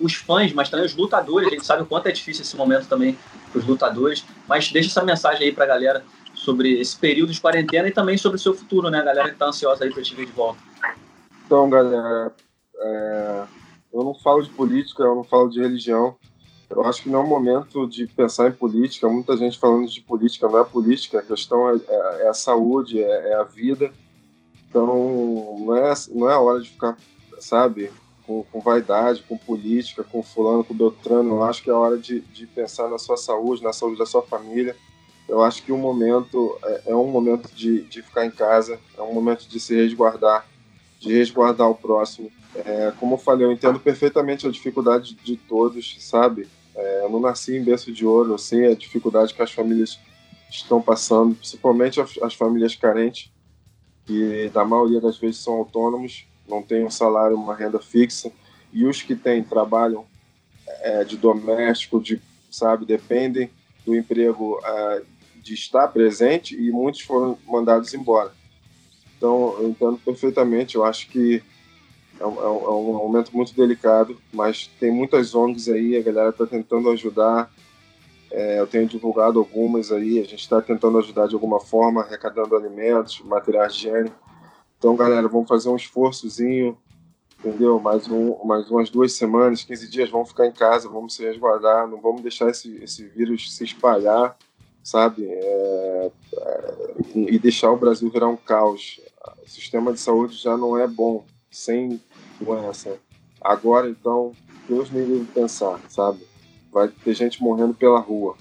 os 0.00 0.14
fãs, 0.14 0.52
mas 0.52 0.68
também 0.68 0.86
os 0.86 0.96
lutadores. 0.96 1.46
A 1.46 1.50
gente 1.52 1.64
sabe 1.64 1.84
o 1.84 1.86
quanto 1.86 2.08
é 2.08 2.10
difícil 2.10 2.42
esse 2.42 2.56
momento 2.56 2.88
também 2.88 3.16
para 3.52 3.60
os 3.60 3.64
lutadores. 3.64 4.24
Mas 4.48 4.72
deixa 4.72 4.88
essa 4.88 5.04
mensagem 5.04 5.46
aí 5.46 5.52
para 5.52 5.62
a 5.62 5.68
galera 5.68 6.04
sobre 6.34 6.80
esse 6.80 6.96
período 6.96 7.32
de 7.32 7.40
quarentena 7.40 7.86
e 7.86 7.92
também 7.92 8.18
sobre 8.18 8.38
o 8.38 8.40
seu 8.40 8.52
futuro, 8.52 8.90
né? 8.90 8.98
A 8.98 9.04
galera 9.04 9.28
que 9.28 9.34
está 9.34 9.46
ansiosa 9.46 9.84
aí 9.84 9.94
para 9.94 10.02
te 10.02 10.12
ver 10.12 10.26
de 10.26 10.32
volta. 10.32 10.58
Então, 11.46 11.70
galera, 11.70 12.32
é, 12.76 13.42
eu 13.94 14.02
não 14.02 14.14
falo 14.14 14.42
de 14.42 14.50
política, 14.50 15.04
eu 15.04 15.14
não 15.14 15.22
falo 15.22 15.48
de 15.48 15.60
religião. 15.60 16.16
Eu 16.68 16.84
acho 16.84 17.02
que 17.02 17.08
não 17.08 17.20
é 17.20 17.22
o 17.22 17.26
momento 17.26 17.86
de 17.86 18.06
pensar 18.06 18.48
em 18.48 18.52
política. 18.52 19.08
Muita 19.08 19.36
gente 19.36 19.58
falando 19.58 19.88
de 19.88 20.00
política, 20.00 20.48
não 20.48 20.60
é 20.60 20.64
política, 20.64 21.20
a 21.20 21.22
questão 21.22 21.70
é, 21.70 21.80
é, 21.88 22.22
é 22.24 22.28
a 22.28 22.34
saúde, 22.34 23.02
é, 23.02 23.30
é, 23.30 23.34
a 23.34 23.44
vida. 23.44 23.92
Então, 24.68 25.56
não 25.60 25.76
é, 25.76 25.94
não 26.10 26.28
é 26.28 26.34
a 26.34 26.40
hora 26.40 26.60
de 26.60 26.68
ficar, 26.68 26.96
sabe, 27.38 27.90
com, 28.26 28.42
com, 28.50 28.60
vaidade, 28.60 29.22
com 29.28 29.38
política, 29.38 30.02
com 30.02 30.22
fulano, 30.22 30.64
com 30.64 30.74
Beltrano. 30.74 31.36
Eu 31.36 31.44
acho 31.44 31.62
que 31.62 31.70
é 31.70 31.72
a 31.72 31.78
hora 31.78 31.96
de, 31.96 32.20
de 32.20 32.46
pensar 32.48 32.88
na 32.88 32.98
sua 32.98 33.16
saúde, 33.16 33.62
na 33.62 33.72
saúde 33.72 33.98
da 33.98 34.06
sua 34.06 34.22
família. 34.22 34.76
Eu 35.28 35.42
acho 35.42 35.62
que 35.62 35.72
o 35.72 35.78
momento 35.78 36.58
é, 36.64 36.82
é 36.86 36.96
um 36.96 37.06
momento 37.06 37.48
de, 37.54 37.82
de 37.82 38.02
ficar 38.02 38.26
em 38.26 38.30
casa, 38.30 38.78
é 38.98 39.02
um 39.02 39.14
momento 39.14 39.48
de 39.48 39.58
se 39.60 39.74
resguardar, 39.74 40.46
de 40.98 41.12
resguardar 41.12 41.70
o 41.70 41.74
próximo. 41.74 42.30
É, 42.54 42.92
como 42.98 43.14
eu 43.14 43.18
falei, 43.18 43.46
eu 43.46 43.52
entendo 43.52 43.78
perfeitamente 43.78 44.46
a 44.46 44.50
dificuldade 44.50 45.14
de 45.14 45.36
todos, 45.36 45.96
sabe? 46.00 46.48
É, 46.76 47.00
eu 47.02 47.10
não 47.10 47.20
nasci 47.20 47.56
em 47.56 47.64
berço 47.64 47.90
de 47.90 48.04
ouro, 48.04 48.32
eu 48.32 48.38
sei 48.38 48.66
a 48.66 48.74
dificuldade 48.74 49.32
que 49.32 49.42
as 49.42 49.50
famílias 49.50 49.98
estão 50.50 50.80
passando, 50.80 51.34
principalmente 51.34 52.00
as, 52.00 52.16
as 52.22 52.34
famílias 52.34 52.74
carentes, 52.74 53.32
que 54.04 54.50
na 54.54 54.64
maioria 54.64 55.00
das 55.00 55.16
vezes 55.18 55.40
são 55.40 55.54
autônomos, 55.54 56.26
não 56.46 56.62
têm 56.62 56.84
um 56.84 56.90
salário, 56.90 57.36
uma 57.36 57.54
renda 57.54 57.80
fixa, 57.80 58.30
e 58.72 58.84
os 58.84 59.02
que 59.02 59.16
têm 59.16 59.42
trabalham 59.42 60.04
é, 60.80 61.02
de 61.02 61.16
doméstico, 61.16 62.00
de, 62.00 62.20
sabe, 62.50 62.84
dependem 62.84 63.50
do 63.84 63.96
emprego 63.96 64.60
é, 64.64 65.02
de 65.42 65.54
estar 65.54 65.88
presente 65.88 66.54
e 66.54 66.70
muitos 66.70 67.00
foram 67.00 67.38
mandados 67.46 67.94
embora. 67.94 68.32
Então, 69.16 69.56
eu 69.58 69.70
entendo 69.70 69.98
perfeitamente, 70.04 70.74
eu 70.74 70.84
acho 70.84 71.08
que 71.08 71.42
é 72.18 72.26
um, 72.26 72.40
é 72.40 72.48
um, 72.48 72.90
é 72.90 73.02
momento 73.02 73.30
muito 73.36 73.54
delicado, 73.54 74.16
mas 74.32 74.66
tem 74.80 74.90
muitas 74.90 75.34
ONGs 75.34 75.68
aí, 75.68 75.96
a 75.96 76.02
galera 76.02 76.30
está 76.30 76.46
tentando 76.46 76.90
ajudar. 76.90 77.50
É, 78.30 78.58
eu 78.58 78.66
tenho 78.66 78.86
divulgado 78.86 79.38
algumas 79.38 79.92
aí, 79.92 80.18
a 80.18 80.24
gente 80.24 80.40
está 80.40 80.60
tentando 80.60 80.98
ajudar 80.98 81.28
de 81.28 81.34
alguma 81.34 81.60
forma, 81.60 82.02
arrecadando 82.02 82.56
alimentos, 82.56 83.20
materiais 83.20 83.74
de 83.74 83.88
higiene. 83.88 84.12
Então, 84.78 84.96
galera, 84.96 85.28
vamos 85.28 85.48
fazer 85.48 85.68
um 85.68 85.76
esforçozinho, 85.76 86.76
entendeu? 87.38 87.78
Mais, 87.78 88.08
um, 88.08 88.44
mais 88.44 88.70
umas 88.70 88.90
duas 88.90 89.12
semanas, 89.12 89.64
15 89.64 89.88
dias, 89.88 90.10
vamos 90.10 90.30
ficar 90.30 90.46
em 90.46 90.52
casa, 90.52 90.88
vamos 90.88 91.14
se 91.14 91.24
resguardar, 91.24 91.86
não 91.86 92.00
vamos 92.00 92.22
deixar 92.22 92.50
esse, 92.50 92.76
esse 92.82 93.06
vírus 93.06 93.54
se 93.54 93.64
espalhar, 93.64 94.36
sabe? 94.82 95.26
É, 95.26 96.10
é, 96.34 96.84
e 97.14 97.38
deixar 97.38 97.70
o 97.70 97.76
Brasil 97.76 98.10
virar 98.10 98.28
um 98.28 98.36
caos. 98.36 99.00
O 99.42 99.48
sistema 99.48 99.92
de 99.92 100.00
saúde 100.00 100.36
já 100.36 100.56
não 100.56 100.78
é 100.78 100.86
bom 100.86 101.24
sem 101.56 101.98
doença. 102.38 102.98
Agora, 103.40 103.88
então, 103.88 104.32
Deus 104.68 104.90
me 104.90 105.02
livre 105.02 105.26
pensar, 105.32 105.80
sabe? 105.88 106.20
Vai 106.70 106.88
ter 106.88 107.14
gente 107.14 107.42
morrendo 107.42 107.72
pela 107.72 107.98
rua. 107.98 108.36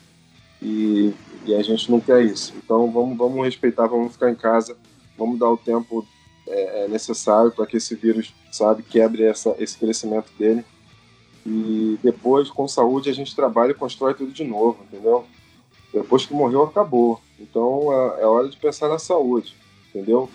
E, 0.61 1.13
e 1.45 1.55
a 1.55 1.63
gente 1.63 1.89
não 1.89 2.01
quer 2.01 2.21
isso. 2.25 2.53
Então, 2.57 2.91
vamos, 2.91 3.17
vamos 3.17 3.45
respeitar, 3.45 3.87
vamos 3.87 4.13
ficar 4.13 4.29
em 4.29 4.35
casa, 4.35 4.77
vamos 5.17 5.39
dar 5.39 5.49
o 5.49 5.57
tempo 5.57 6.05
é, 6.45 6.83
é 6.83 6.87
necessário 6.89 7.51
para 7.51 7.65
que 7.65 7.77
esse 7.77 7.95
vírus, 7.95 8.33
sabe, 8.51 8.83
quebre 8.83 9.23
essa, 9.23 9.55
esse 9.59 9.77
crescimento 9.77 10.29
dele. 10.37 10.65
E 11.45 11.97
depois, 12.03 12.49
com 12.49 12.67
saúde, 12.67 13.09
a 13.09 13.13
gente 13.13 13.35
trabalha 13.35 13.71
e 13.71 13.75
constrói 13.75 14.13
tudo 14.13 14.33
de 14.33 14.43
novo, 14.43 14.83
entendeu? 14.83 15.23
Depois 15.93 16.25
que 16.25 16.33
morreu, 16.33 16.63
acabou. 16.63 17.21
Então, 17.39 17.93
é, 17.93 18.23
é 18.23 18.25
hora 18.25 18.49
de 18.49 18.57
pensar 18.57 18.89
na 18.89 18.99
saúde, 18.99 19.55
entendeu? 19.87 20.29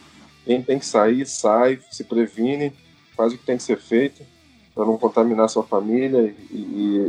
Quem 0.44 0.62
tem 0.62 0.78
que 0.78 0.86
sair, 0.86 1.26
sai, 1.26 1.80
se 1.90 2.04
previne, 2.04 2.72
faz 3.16 3.32
o 3.32 3.38
que 3.38 3.44
tem 3.44 3.56
que 3.56 3.62
ser 3.62 3.78
feito 3.78 4.24
para 4.74 4.84
não 4.84 4.96
contaminar 4.96 5.48
sua 5.48 5.62
família 5.62 6.34
e, 6.50 6.56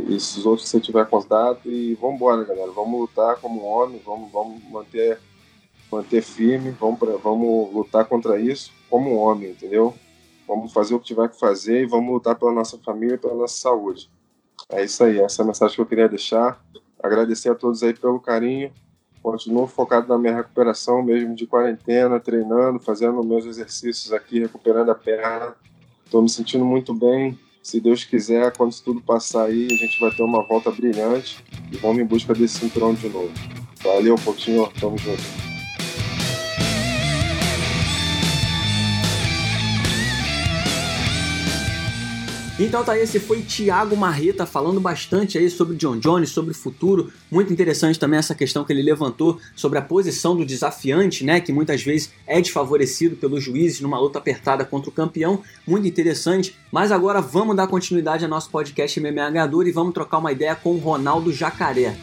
e, 0.08 0.14
esses 0.14 0.44
outros 0.44 0.64
que 0.64 0.70
você 0.70 0.80
tiver 0.80 1.06
contato 1.06 1.70
e 1.70 1.94
vamos 1.94 2.16
embora, 2.16 2.44
galera. 2.44 2.70
Vamos 2.70 3.00
lutar 3.00 3.36
como 3.36 3.62
homem, 3.64 4.00
vamos, 4.04 4.30
vamos 4.30 4.62
manter, 4.64 5.18
manter 5.90 6.22
firme, 6.22 6.70
vamos, 6.72 6.98
pra, 6.98 7.16
vamos 7.16 7.72
lutar 7.72 8.04
contra 8.04 8.38
isso 8.38 8.72
como 8.90 9.16
homem, 9.16 9.52
entendeu? 9.52 9.94
Vamos 10.46 10.72
fazer 10.72 10.94
o 10.94 11.00
que 11.00 11.06
tiver 11.06 11.30
que 11.30 11.38
fazer 11.38 11.82
e 11.82 11.86
vamos 11.86 12.12
lutar 12.12 12.34
pela 12.34 12.52
nossa 12.52 12.76
família 12.78 13.14
e 13.14 13.18
pela 13.18 13.34
nossa 13.34 13.56
saúde. 13.56 14.10
É 14.68 14.84
isso 14.84 15.02
aí, 15.04 15.18
essa 15.18 15.40
é 15.40 15.44
a 15.44 15.46
mensagem 15.46 15.74
que 15.74 15.80
eu 15.80 15.86
queria 15.86 16.08
deixar. 16.08 16.62
Agradecer 17.02 17.48
a 17.48 17.54
todos 17.54 17.82
aí 17.82 17.94
pelo 17.94 18.20
carinho 18.20 18.72
Continuo 19.22 19.68
focado 19.68 20.08
na 20.08 20.18
minha 20.18 20.34
recuperação, 20.34 21.02
mesmo 21.02 21.34
de 21.34 21.46
quarentena, 21.46 22.18
treinando, 22.18 22.80
fazendo 22.80 23.22
meus 23.22 23.46
exercícios 23.46 24.12
aqui, 24.12 24.40
recuperando 24.40 24.90
a 24.90 24.94
perna. 24.94 25.54
Estou 26.04 26.20
me 26.20 26.28
sentindo 26.28 26.64
muito 26.64 26.92
bem. 26.92 27.38
Se 27.62 27.80
Deus 27.80 28.04
quiser, 28.04 28.56
quando 28.56 28.72
isso 28.72 28.82
tudo 28.82 29.00
passar 29.00 29.44
aí, 29.44 29.66
a 29.70 29.76
gente 29.76 30.00
vai 30.00 30.10
ter 30.10 30.24
uma 30.24 30.44
volta 30.48 30.72
brilhante 30.72 31.42
e 31.70 31.76
vamos 31.76 32.02
em 32.02 32.04
busca 32.04 32.34
desse 32.34 32.58
cinturão 32.58 32.92
de 32.92 33.08
novo. 33.08 33.30
Valeu, 33.84 34.16
pouquinho, 34.16 34.68
tamo 34.80 34.98
junto. 34.98 35.51
Então 42.64 42.84
tá, 42.84 42.96
esse 42.96 43.18
foi 43.18 43.42
Thiago 43.42 43.96
Marreta 43.96 44.46
falando 44.46 44.78
bastante 44.78 45.36
aí 45.36 45.50
sobre 45.50 45.74
John 45.74 45.98
Jones, 45.98 46.30
sobre 46.30 46.52
o 46.52 46.54
futuro. 46.54 47.12
Muito 47.28 47.52
interessante 47.52 47.98
também 47.98 48.20
essa 48.20 48.36
questão 48.36 48.64
que 48.64 48.72
ele 48.72 48.82
levantou 48.82 49.40
sobre 49.56 49.80
a 49.80 49.82
posição 49.82 50.36
do 50.36 50.46
desafiante, 50.46 51.24
né, 51.24 51.40
que 51.40 51.52
muitas 51.52 51.82
vezes 51.82 52.12
é 52.24 52.40
desfavorecido 52.40 53.16
pelos 53.16 53.42
juízes 53.42 53.80
numa 53.80 53.98
luta 53.98 54.20
apertada 54.20 54.64
contra 54.64 54.90
o 54.90 54.92
campeão. 54.92 55.42
Muito 55.66 55.88
interessante. 55.88 56.56
Mas 56.70 56.92
agora 56.92 57.20
vamos 57.20 57.56
dar 57.56 57.66
continuidade 57.66 58.22
ao 58.22 58.30
nosso 58.30 58.48
podcast 58.48 59.00
MMA 59.00 59.30
Ganhador 59.30 59.66
e 59.66 59.72
vamos 59.72 59.92
trocar 59.92 60.18
uma 60.18 60.30
ideia 60.30 60.54
com 60.54 60.70
o 60.70 60.78
Ronaldo 60.78 61.32
Jacaré. 61.32 61.96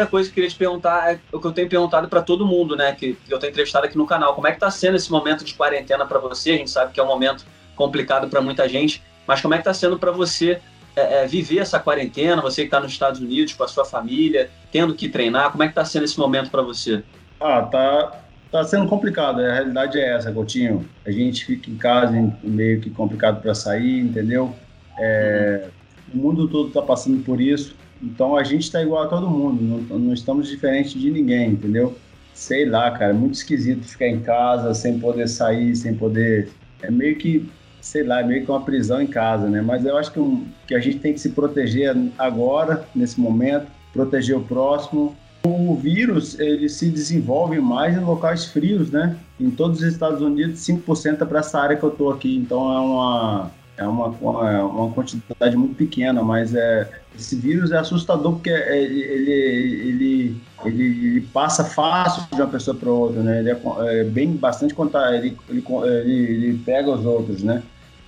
Primeira 0.00 0.06
coisa 0.06 0.28
que 0.28 0.32
eu 0.32 0.34
queria 0.34 0.50
te 0.50 0.56
perguntar 0.56 1.12
é 1.12 1.18
o 1.32 1.40
que 1.40 1.46
eu 1.46 1.52
tenho 1.52 1.68
perguntado 1.68 2.08
para 2.08 2.22
todo 2.22 2.46
mundo, 2.46 2.76
né? 2.76 2.92
Que, 2.92 3.16
eu 3.28 3.38
tenho 3.38 3.50
entrevistado 3.50 3.86
aqui 3.86 3.98
no 3.98 4.06
canal. 4.06 4.34
Como 4.34 4.46
é 4.46 4.50
que 4.50 4.56
está 4.56 4.70
sendo 4.70 4.96
esse 4.96 5.10
momento 5.10 5.44
de 5.44 5.54
quarentena 5.54 6.06
para 6.06 6.18
você? 6.18 6.52
A 6.52 6.56
gente 6.56 6.70
sabe 6.70 6.92
que 6.92 7.00
é 7.00 7.02
um 7.02 7.06
momento 7.06 7.44
complicado 7.76 8.28
para 8.28 8.40
muita 8.40 8.68
gente, 8.68 9.02
mas 9.26 9.40
como 9.40 9.54
é 9.54 9.58
que 9.58 9.62
está 9.62 9.74
sendo 9.74 9.98
para 9.98 10.10
você 10.10 10.60
é, 10.96 11.22
é, 11.22 11.26
viver 11.26 11.58
essa 11.58 11.78
quarentena? 11.78 12.40
Você 12.42 12.62
que 12.62 12.68
está 12.68 12.80
nos 12.80 12.92
Estados 12.92 13.20
Unidos 13.20 13.52
com 13.52 13.64
a 13.64 13.68
sua 13.68 13.84
família, 13.84 14.50
tendo 14.72 14.94
que 14.94 15.08
treinar, 15.08 15.50
como 15.50 15.62
é 15.62 15.66
que 15.66 15.72
está 15.72 15.84
sendo 15.84 16.04
esse 16.04 16.18
momento 16.18 16.50
para 16.50 16.62
você? 16.62 17.02
Ah, 17.40 17.62
tá, 17.62 18.20
tá 18.50 18.64
sendo 18.64 18.88
complicado. 18.88 19.40
A 19.40 19.52
realidade 19.52 19.98
é 19.98 20.16
essa, 20.16 20.32
Coutinho. 20.32 20.88
A 21.06 21.10
gente 21.10 21.44
fica 21.44 21.70
em 21.70 21.76
casa 21.76 22.12
meio 22.42 22.80
que 22.80 22.90
complicado 22.90 23.40
para 23.40 23.54
sair, 23.54 24.00
entendeu? 24.00 24.54
É, 24.98 25.64
uhum. 25.64 25.70
O 26.12 26.16
mundo 26.24 26.48
todo 26.48 26.68
está 26.68 26.82
passando 26.82 27.22
por 27.22 27.40
isso. 27.40 27.74
Então 28.02 28.36
a 28.36 28.42
gente 28.42 28.62
está 28.62 28.82
igual 28.82 29.04
a 29.04 29.08
todo 29.08 29.28
mundo, 29.28 29.62
não, 29.62 29.98
não 29.98 30.14
estamos 30.14 30.48
diferentes 30.48 30.92
de 30.92 31.10
ninguém, 31.10 31.50
entendeu? 31.50 31.96
Sei 32.34 32.64
lá, 32.64 32.90
cara, 32.90 33.12
muito 33.12 33.34
esquisito 33.34 33.86
ficar 33.86 34.08
em 34.08 34.20
casa 34.20 34.72
sem 34.72 34.98
poder 34.98 35.28
sair, 35.28 35.76
sem 35.76 35.94
poder. 35.94 36.48
É 36.82 36.90
meio 36.90 37.16
que, 37.16 37.46
sei 37.80 38.02
lá, 38.02 38.20
é 38.20 38.24
meio 38.24 38.44
que 38.44 38.50
uma 38.50 38.62
prisão 38.62 39.02
em 39.02 39.06
casa, 39.06 39.48
né? 39.48 39.60
Mas 39.60 39.84
eu 39.84 39.96
acho 39.98 40.10
que, 40.10 40.20
um, 40.20 40.46
que 40.66 40.74
a 40.74 40.80
gente 40.80 40.98
tem 40.98 41.12
que 41.12 41.20
se 41.20 41.30
proteger 41.30 41.94
agora, 42.16 42.86
nesse 42.94 43.20
momento, 43.20 43.66
proteger 43.92 44.36
o 44.36 44.42
próximo. 44.42 45.14
O 45.44 45.74
vírus, 45.74 46.38
ele 46.38 46.68
se 46.68 46.90
desenvolve 46.90 47.58
mais 47.60 47.96
em 47.96 48.00
locais 48.00 48.46
frios, 48.46 48.90
né? 48.90 49.16
Em 49.38 49.50
todos 49.50 49.80
os 49.80 49.84
Estados 49.84 50.22
Unidos, 50.22 50.60
5% 50.60 51.20
é 51.20 51.24
para 51.24 51.40
essa 51.40 51.58
área 51.60 51.76
que 51.76 51.82
eu 51.82 51.90
tô 51.90 52.10
aqui. 52.10 52.36
Então 52.36 52.72
é 52.72 52.78
uma, 52.80 53.50
é 53.80 53.86
uma, 53.88 54.08
uma, 54.08 54.92
quantidade 54.92 55.56
muito 55.56 55.74
pequena, 55.74 56.22
mas 56.22 56.54
é, 56.54 56.86
esse 57.18 57.34
vírus 57.34 57.72
é 57.72 57.78
assustador 57.78 58.34
porque 58.34 58.50
é, 58.50 58.82
ele, 58.82 59.00
ele, 59.00 59.32
ele, 59.32 60.42
ele 60.66 61.20
passa 61.32 61.64
fácil 61.64 62.24
de 62.30 62.42
uma 62.42 62.46
pessoa 62.46 62.76
para 62.76 62.90
outra, 62.90 63.22
né? 63.22 63.38
Ele 63.40 63.50
é, 63.50 63.60
é 64.00 64.04
bem 64.04 64.32
bastante 64.32 64.74
contar, 64.74 65.14
ele, 65.14 65.34
ele, 65.48 65.64
ele, 65.66 66.12
ele 66.12 66.58
pega 66.58 66.90
os 66.90 67.06
outros, 67.06 67.42
né? 67.42 67.62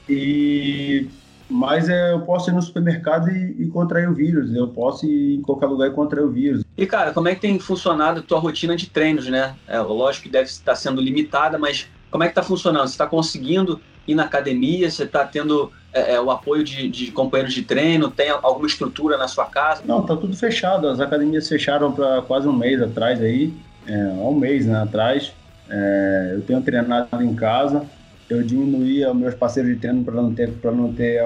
E 0.07 1.09
mas 1.49 1.89
é, 1.89 2.13
eu 2.13 2.21
posso 2.21 2.51
ir 2.51 2.55
no 2.55 2.63
supermercado 2.63 3.31
e, 3.31 3.63
e, 3.63 3.69
contrair 3.69 4.09
o 4.09 4.15
vírus. 4.15 4.55
Eu 4.55 4.69
posso 4.69 5.05
ir 5.05 5.37
em 5.37 5.43
qualquer 5.43 5.67
lugar 5.67 5.89
e 5.89 5.93
contrair 5.93 6.25
o 6.25 6.31
vírus. 6.31 6.65
E 6.77 6.87
cara, 6.87 7.13
como 7.13 7.29
é 7.29 7.35
que 7.35 7.43
tem 7.43 7.59
funcionado 7.59 8.21
a 8.21 8.23
tua 8.23 8.39
rotina 8.39 8.75
de 8.75 8.89
treinos, 8.89 9.29
né? 9.29 9.55
É, 9.69 9.79
lógico 9.81 10.25
que 10.25 10.31
deve 10.31 10.49
estar 10.49 10.75
sendo 10.75 11.01
limitada, 11.01 11.59
mas 11.59 11.89
como 12.11 12.25
é 12.25 12.27
que 12.27 12.33
está 12.33 12.43
funcionando? 12.43 12.87
Você 12.87 12.95
está 12.95 13.07
conseguindo 13.07 13.81
ir 14.07 14.15
na 14.15 14.25
academia? 14.25 14.91
Você 14.91 15.05
está 15.05 15.25
tendo 15.25 15.73
é, 15.93 16.15
é, 16.15 16.21
o 16.21 16.31
apoio 16.31 16.65
de, 16.65 16.89
de, 16.89 17.11
companheiros 17.11 17.55
de 17.55 17.63
treino? 17.63 18.11
Tem 18.11 18.31
alguma 18.31 18.67
estrutura 18.67 19.17
na 19.17 19.29
sua 19.29 19.47
casa? 19.47 19.83
Não, 19.85 20.03
tá 20.03 20.17
tudo 20.17 20.37
fechado. 20.37 20.89
As 20.89 21.01
academias 21.01 21.49
fecharam 21.49 21.93
para 21.93 22.23
quase 22.23 22.49
um 22.49 22.53
mês 22.53 22.81
atrás 22.81 23.21
aí, 23.21 23.53
é, 23.87 23.97
um 23.97 24.35
mês 24.35 24.67
né, 24.67 24.83
atrás. 24.83 25.33
É, 25.69 26.33
eu 26.35 26.43
tenho 26.43 26.61
treinado 26.63 27.23
em 27.23 27.35
casa. 27.35 27.85
Eu 28.29 28.43
diminuí 28.43 29.05
os 29.05 29.17
meus 29.17 29.35
parceiros 29.35 29.73
de 29.73 29.79
treino 29.79 30.05
para 30.05 30.15
não 30.15 30.33
ter 30.33 30.51
para 30.53 30.73
não 30.73 30.93
ter 30.93 31.21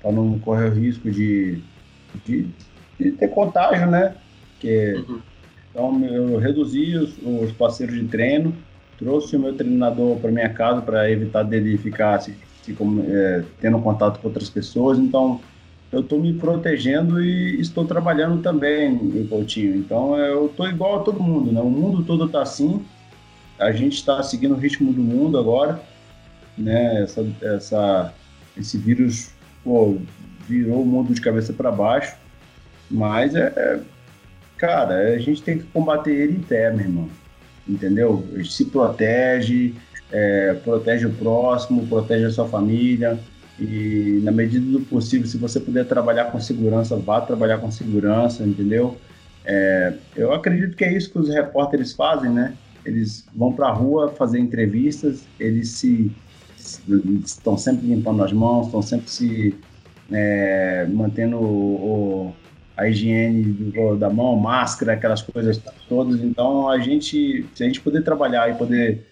para 0.00 0.12
não 0.12 0.38
correr 0.40 0.70
o 0.70 0.74
risco 0.74 1.10
de, 1.10 1.58
de, 2.26 2.46
de, 3.00 3.12
ter 3.12 3.28
contágio, 3.28 3.86
né? 3.86 4.14
Que, 4.60 4.92
uhum. 5.08 5.20
Então 5.70 6.04
eu 6.04 6.38
reduzi 6.38 6.96
os, 6.96 7.16
os 7.22 7.52
parceiros 7.52 7.94
de 7.94 8.04
treino 8.08 8.54
trouxe 8.98 9.36
o 9.36 9.40
meu 9.40 9.54
treinador 9.54 10.16
para 10.16 10.30
minha 10.30 10.48
casa 10.48 10.82
para 10.82 11.10
evitar 11.10 11.44
dele 11.44 11.78
ficar 11.78 12.20
se, 12.20 12.34
se, 12.62 12.76
é, 13.08 13.44
tendo 13.60 13.78
contato 13.80 14.18
com 14.18 14.28
outras 14.28 14.50
pessoas. 14.50 14.98
Então, 14.98 15.40
eu 15.90 16.00
estou 16.00 16.20
me 16.20 16.34
protegendo 16.34 17.22
e 17.22 17.60
estou 17.60 17.86
trabalhando 17.86 18.42
também, 18.42 19.26
Coutinho. 19.28 19.76
Então, 19.76 20.16
eu 20.18 20.46
estou 20.46 20.68
igual 20.68 21.00
a 21.00 21.02
todo 21.02 21.22
mundo, 21.22 21.52
né? 21.52 21.60
O 21.60 21.70
mundo 21.70 22.04
todo 22.04 22.26
está 22.26 22.42
assim. 22.42 22.84
A 23.58 23.72
gente 23.72 23.94
está 23.94 24.22
seguindo 24.22 24.54
o 24.54 24.58
ritmo 24.58 24.92
do 24.92 25.00
mundo 25.00 25.38
agora, 25.38 25.80
né? 26.56 27.02
Essa, 27.02 27.26
essa, 27.40 28.14
esse 28.56 28.76
vírus 28.76 29.30
pô, 29.64 29.96
virou 30.46 30.82
o 30.82 30.86
mundo 30.86 31.14
de 31.14 31.20
cabeça 31.20 31.52
para 31.52 31.70
baixo. 31.70 32.16
Mas, 32.90 33.34
é, 33.34 33.52
é, 33.56 33.80
cara, 34.56 35.14
a 35.14 35.18
gente 35.18 35.42
tem 35.42 35.58
que 35.58 35.64
combater 35.66 36.10
ele 36.10 36.36
em 36.36 36.40
pé, 36.40 36.70
meu 36.70 36.80
irmão 36.80 37.08
entendeu? 37.68 38.24
Se 38.44 38.64
protege, 38.64 39.74
é, 40.10 40.54
protege 40.64 41.06
o 41.06 41.12
próximo, 41.12 41.86
protege 41.86 42.24
a 42.24 42.30
sua 42.30 42.48
família 42.48 43.18
e 43.58 44.20
na 44.22 44.30
medida 44.30 44.64
do 44.70 44.80
possível, 44.80 45.26
se 45.26 45.36
você 45.36 45.58
puder 45.58 45.84
trabalhar 45.84 46.26
com 46.26 46.38
segurança, 46.38 46.96
vá 46.96 47.20
trabalhar 47.20 47.58
com 47.58 47.70
segurança, 47.70 48.44
entendeu? 48.44 48.96
É, 49.44 49.94
eu 50.14 50.32
acredito 50.32 50.76
que 50.76 50.84
é 50.84 50.92
isso 50.92 51.10
que 51.10 51.18
os 51.18 51.28
repórteres 51.28 51.92
fazem, 51.92 52.30
né? 52.30 52.54
Eles 52.84 53.26
vão 53.34 53.52
para 53.52 53.68
a 53.68 53.72
rua 53.72 54.10
fazer 54.10 54.38
entrevistas, 54.38 55.24
eles 55.40 55.70
se, 55.70 56.10
estão 57.24 57.58
sempre 57.58 57.88
limpando 57.88 58.22
as 58.22 58.32
mãos, 58.32 58.66
estão 58.66 58.80
sempre 58.80 59.10
se 59.10 59.54
é, 60.12 60.86
mantendo 60.88 61.36
o, 61.38 62.28
o 62.28 62.34
a 62.78 62.88
higiene 62.88 63.42
do, 63.42 63.96
da 63.96 64.08
mão, 64.08 64.36
máscara, 64.36 64.92
aquelas 64.92 65.20
coisas 65.20 65.60
todas. 65.88 66.20
Então, 66.20 66.68
a 66.68 66.78
gente, 66.78 67.44
se 67.52 67.64
a 67.64 67.66
gente 67.66 67.80
puder 67.80 68.04
trabalhar 68.04 68.48
e 68.48 68.54
poder 68.54 69.04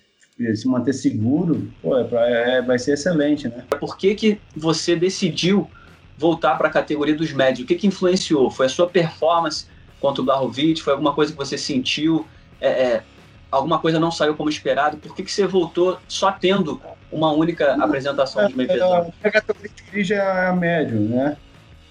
se 0.54 0.68
manter 0.68 0.92
seguro, 0.92 1.68
pô, 1.82 1.98
é 1.98 2.04
pra, 2.04 2.28
é, 2.28 2.62
vai 2.62 2.78
ser 2.78 2.92
excelente, 2.92 3.48
né? 3.48 3.64
Por 3.80 3.96
que, 3.96 4.14
que 4.14 4.40
você 4.54 4.94
decidiu 4.94 5.68
voltar 6.16 6.56
para 6.56 6.68
a 6.68 6.70
categoria 6.70 7.14
dos 7.14 7.32
médios? 7.32 7.64
O 7.64 7.66
que, 7.66 7.74
que 7.74 7.88
influenciou? 7.88 8.50
Foi 8.50 8.66
a 8.66 8.68
sua 8.68 8.86
performance 8.86 9.66
contra 10.00 10.22
o 10.22 10.24
Blahovic? 10.24 10.80
Foi 10.80 10.92
alguma 10.92 11.12
coisa 11.12 11.32
que 11.32 11.38
você 11.38 11.58
sentiu? 11.58 12.24
É, 12.60 12.68
é, 12.68 13.02
alguma 13.50 13.80
coisa 13.80 13.98
não 13.98 14.12
saiu 14.12 14.36
como 14.36 14.48
esperado? 14.48 14.98
Por 14.98 15.14
que, 15.16 15.24
que 15.24 15.32
você 15.32 15.44
voltou 15.44 15.98
só 16.06 16.30
tendo 16.30 16.80
uma 17.10 17.32
única 17.32 17.74
apresentação 17.82 18.46
de 18.46 18.56
meio 18.56 18.68
pesado? 18.68 19.12
A 19.24 19.30
categoria 19.30 20.04
de 20.04 20.14
é 20.14 20.46
a 20.46 20.52
médio, 20.52 21.00
né? 21.00 21.36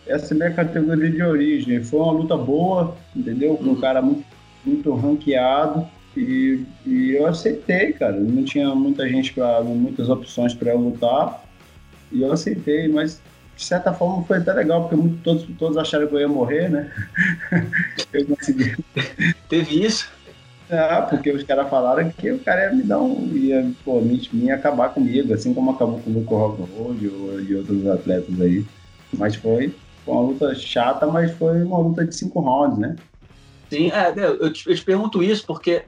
Essa 0.07 0.33
é 0.33 0.35
a 0.35 0.37
minha 0.37 0.53
categoria 0.53 1.09
de 1.09 1.21
origem. 1.21 1.83
Foi 1.83 1.99
uma 1.99 2.11
luta 2.11 2.37
boa, 2.37 2.95
entendeu? 3.15 3.55
Com 3.57 3.71
um 3.71 3.79
cara 3.79 4.01
muito, 4.01 4.25
muito 4.65 4.93
ranqueado. 4.93 5.87
E, 6.15 6.63
e 6.85 7.11
eu 7.11 7.25
aceitei, 7.27 7.93
cara. 7.93 8.15
Não 8.15 8.43
tinha 8.43 8.73
muita 8.73 9.07
gente, 9.07 9.33
para 9.33 9.61
muitas 9.63 10.09
opções 10.09 10.53
para 10.53 10.71
eu 10.71 10.79
lutar. 10.79 11.43
E 12.11 12.21
eu 12.21 12.31
aceitei, 12.31 12.87
mas 12.87 13.21
de 13.55 13.63
certa 13.63 13.93
forma 13.93 14.23
foi 14.23 14.37
até 14.37 14.53
legal, 14.53 14.81
porque 14.81 14.95
muito, 14.95 15.21
todos, 15.23 15.47
todos 15.57 15.77
acharam 15.77 16.07
que 16.07 16.13
eu 16.13 16.19
ia 16.19 16.27
morrer, 16.27 16.69
né? 16.69 16.91
eu 18.13 18.25
consegui. 18.25 18.75
Teve 19.49 19.85
isso? 19.85 20.09
É, 20.69 21.01
porque 21.01 21.31
os 21.31 21.43
caras 21.43 21.69
falaram 21.69 22.09
que 22.11 22.31
o 22.31 22.39
cara 22.39 22.65
ia 22.65 22.73
me 22.73 22.83
dar 22.83 22.99
um. 22.99 23.31
ia, 23.35 23.71
pô, 23.83 24.01
me, 24.01 24.27
me 24.33 24.45
ia 24.45 24.55
acabar 24.55 24.89
comigo, 24.89 25.33
assim 25.33 25.53
como 25.53 25.71
acabou 25.71 25.99
com 25.99 26.09
o 26.09 26.13
Luco 26.13 26.35
Rockhold 26.35 27.03
e 27.47 27.55
outros 27.55 27.87
atletas 27.87 28.41
aí. 28.41 28.65
Mas 29.13 29.35
foi, 29.35 29.73
foi 30.05 30.13
uma 30.13 30.21
luta 30.21 30.53
chata, 30.53 31.07
mas 31.07 31.31
foi 31.31 31.63
uma 31.63 31.79
luta 31.79 32.05
de 32.05 32.15
cinco 32.15 32.39
rounds, 32.39 32.77
né? 32.77 32.95
Sim, 33.69 33.91
é, 33.91 34.13
eu, 34.15 34.53
te, 34.53 34.69
eu 34.69 34.75
te 34.75 34.83
pergunto 34.83 35.23
isso 35.23 35.45
porque 35.45 35.83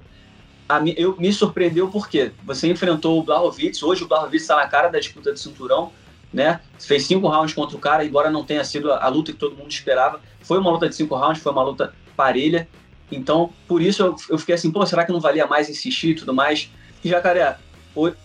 a, 0.68 0.82
eu, 0.98 1.16
me 1.18 1.32
surpreendeu 1.32 1.88
porque 1.90 2.32
você 2.44 2.68
enfrentou 2.68 3.20
o 3.20 3.24
Blahovic, 3.24 3.84
hoje 3.86 4.04
o 4.04 4.08
Blahovic 4.08 4.38
está 4.38 4.56
na 4.56 4.68
cara 4.68 4.90
da 4.90 5.00
disputa 5.00 5.32
de 5.32 5.40
cinturão, 5.40 5.92
né? 6.34 6.60
Fez 6.80 7.06
cinco 7.06 7.28
rounds 7.28 7.54
contra 7.54 7.78
o 7.78 7.80
cara, 7.80 8.04
embora 8.04 8.30
não 8.30 8.44
tenha 8.44 8.64
sido 8.64 8.92
a, 8.92 9.06
a, 9.06 9.08
luta 9.08 9.32
que 9.32 9.38
todo 9.38 9.56
mundo 9.56 9.70
esperava. 9.70 10.20
Foi 10.42 10.58
uma 10.58 10.72
luta 10.72 10.90
de 10.90 10.96
cinco 10.96 11.16
rounds, 11.16 11.42
foi 11.42 11.52
uma 11.52 11.64
luta 11.64 11.94
parelha. 12.16 12.68
Então, 13.12 13.52
por 13.68 13.82
isso 13.82 14.02
eu, 14.02 14.16
eu 14.30 14.38
fiquei 14.38 14.56
assim, 14.56 14.72
pô, 14.72 14.86
será 14.86 15.06
que 15.06 15.12
não 15.12 15.22
valia 15.22 15.46
mais 15.46 15.70
insistir 15.70 16.10
e 16.10 16.16
tudo 16.16 16.34
mais? 16.34 16.70
E 17.04 17.10
Jacaré, 17.10 17.58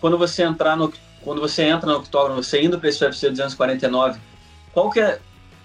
quando 0.01 0.17
você 0.17 0.43
entrar 0.43 0.75
no 0.75 0.91
quando 1.21 1.39
você 1.39 1.63
entra 1.63 1.89
no 1.89 1.99
octógono, 1.99 2.43
você 2.43 2.61
indo 2.61 2.77
para 2.77 2.89
esse 2.89 3.01
UFC 3.01 3.29
249, 3.29 4.19
qual 4.73 4.89
que 4.89 4.99
é 4.99 5.19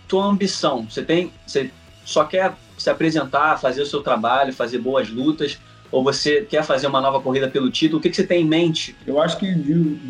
tua 0.09 0.25
ambição? 0.25 0.87
Você 0.89 1.03
tem, 1.03 1.31
você 1.47 1.71
só 2.05 2.25
quer 2.25 2.55
se 2.79 2.89
apresentar, 2.89 3.61
fazer 3.61 3.83
o 3.83 3.87
seu 3.87 4.03
trabalho, 4.03 4.53
fazer 4.53 4.79
boas 4.79 5.11
lutas? 5.11 5.59
Ou 5.91 6.03
você 6.03 6.43
quer 6.43 6.63
fazer 6.65 6.87
uma 6.87 7.01
nova 7.01 7.21
corrida 7.21 7.49
pelo 7.49 7.71
título? 7.71 7.99
O 7.99 8.03
que, 8.03 8.11
que 8.11 8.17
você 8.17 8.27
tem 8.27 8.43
em 8.43 8.49
mente? 8.49 8.95
Eu 9.07 9.21
acho 9.21 9.39
que, 9.39 9.55
de, 9.55 9.95
de 9.95 10.09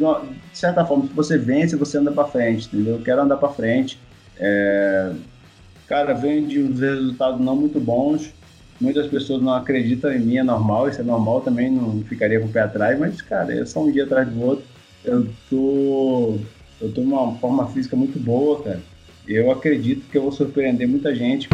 certa 0.53 0.85
forma, 0.85 1.07
se 1.07 1.13
você 1.13 1.39
vence, 1.39 1.77
você 1.77 1.99
anda 1.99 2.11
para 2.11 2.25
frente, 2.27 2.67
entendeu? 2.67 2.97
Eu 2.97 3.03
quero 3.03 3.23
andar 3.23 3.37
para 3.37 3.49
frente. 3.51 3.99
É... 4.37 5.13
Cara, 5.87 6.15
vem 6.15 6.47
de 6.47 6.63
uns 6.63 6.81
resultados 6.81 7.41
não 7.41 7.55
muito 7.55 7.79
bons. 7.79 8.33
Muitas 8.81 9.07
pessoas 9.09 9.43
não 9.43 9.53
acreditam 9.55 10.13
em 10.13 10.21
mim, 10.21 10.37
é 10.37 10.43
normal, 10.43 10.89
isso 10.89 11.01
é 11.01 11.05
normal 11.05 11.41
também, 11.41 11.69
não 11.69 12.01
ficaria 12.05 12.39
com 12.39 12.47
o 12.47 12.53
pé 12.53 12.61
atrás, 12.61 12.97
mas, 12.97 13.21
cara, 13.21 13.53
é 13.53 13.65
só 13.67 13.83
um 13.83 13.91
dia 13.91 14.05
atrás 14.05 14.29
do 14.29 14.41
outro. 14.41 14.65
Eu 15.05 15.27
tô, 15.51 16.39
eu 16.81 16.93
tô 16.93 17.01
numa 17.01 17.35
forma 17.39 17.67
física 17.69 17.97
muito 17.97 18.21
boa, 18.21 18.63
cara. 18.63 18.81
Eu 19.29 19.51
acredito 19.51 20.09
que 20.09 20.17
eu 20.17 20.23
vou 20.23 20.33
surpreender 20.33 20.89
muita 20.89 21.15
gente. 21.15 21.51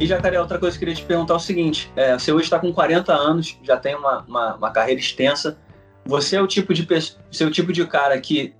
E, 0.00 0.06
Jacaré, 0.06 0.40
outra 0.40 0.58
coisa 0.58 0.76
que 0.76 0.84
eu 0.84 0.88
queria 0.88 1.00
te 1.00 1.06
perguntar 1.06 1.34
é 1.34 1.36
o 1.36 1.40
seguinte: 1.40 1.92
é, 1.94 2.14
você 2.14 2.32
hoje 2.32 2.44
está 2.44 2.58
com 2.58 2.72
40 2.72 3.12
anos, 3.14 3.56
já 3.62 3.76
tem 3.76 3.94
uma, 3.94 4.24
uma, 4.26 4.56
uma, 4.56 4.70
carreira 4.72 5.00
extensa. 5.00 5.56
Você 6.04 6.34
é 6.34 6.42
o 6.42 6.48
tipo 6.48 6.74
de 6.74 6.84
você 6.84 7.44
é 7.44 7.46
o 7.46 7.50
tipo 7.50 7.72
de 7.72 7.86
cara 7.86 8.20
que 8.20 8.52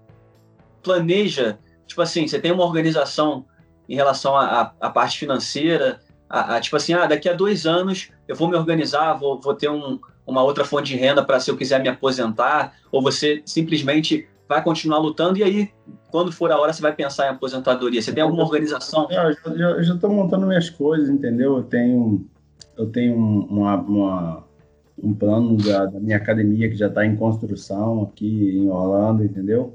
planeja, 0.81 1.59
tipo 1.89 2.01
assim, 2.03 2.29
você 2.29 2.39
tem 2.39 2.53
uma 2.53 2.65
organização 2.65 3.45
em 3.89 3.97
relação 3.97 4.37
à, 4.37 4.91
parte 4.91 5.19
financeira, 5.19 6.01
a, 6.31 6.57
a, 6.57 6.61
tipo 6.61 6.77
assim, 6.77 6.95
ah, 6.95 7.07
daqui 7.07 7.29
a 7.29 7.33
dois 7.33 7.67
anos 7.67 8.11
eu 8.29 8.37
vou 8.37 8.49
me 8.49 8.57
organizar, 8.57 9.15
vou, 9.15 9.41
vou 9.41 9.55
ter 9.55 9.69
um, 9.69 9.99
uma 10.27 10.43
outra 10.43 10.65
fonte 10.65 10.93
de 10.93 10.97
renda 10.97 11.25
para 11.25 11.39
se 11.39 11.51
eu 11.51 11.57
quiser 11.57 11.81
me 11.81 11.89
aposentar, 11.89 12.75
ou 12.91 13.01
você 13.01 13.43
simplesmente 13.47 14.29
vai 14.49 14.63
continuar 14.63 14.99
lutando 14.99 15.39
e 15.39 15.43
aí, 15.43 15.71
quando 16.11 16.33
for 16.33 16.51
a 16.53 16.59
hora, 16.59 16.73
você 16.73 16.83
vai 16.83 16.95
pensar 16.95 17.27
em 17.27 17.31
aposentadoria? 17.31 18.01
Você 18.01 18.13
tem 18.13 18.23
alguma 18.23 18.43
organização? 18.43 19.09
É, 19.11 19.35
eu 19.47 19.83
já 19.83 19.95
estou 19.95 20.11
montando 20.11 20.47
minhas 20.47 20.71
coisas, 20.71 21.09
entendeu? 21.09 21.57
Eu 21.57 21.63
tenho, 21.65 22.27
eu 22.77 22.87
tenho 22.87 23.17
uma, 23.17 23.77
uma 23.77 24.47
um 25.03 25.13
plano 25.15 25.57
da, 25.57 25.87
da, 25.87 26.01
minha 26.01 26.17
academia 26.17 26.69
que 26.69 26.77
já 26.77 26.89
está 26.89 27.05
em 27.05 27.17
construção 27.17 28.03
aqui 28.03 28.57
em 28.57 28.69
Orlando, 28.69 29.25
entendeu? 29.25 29.75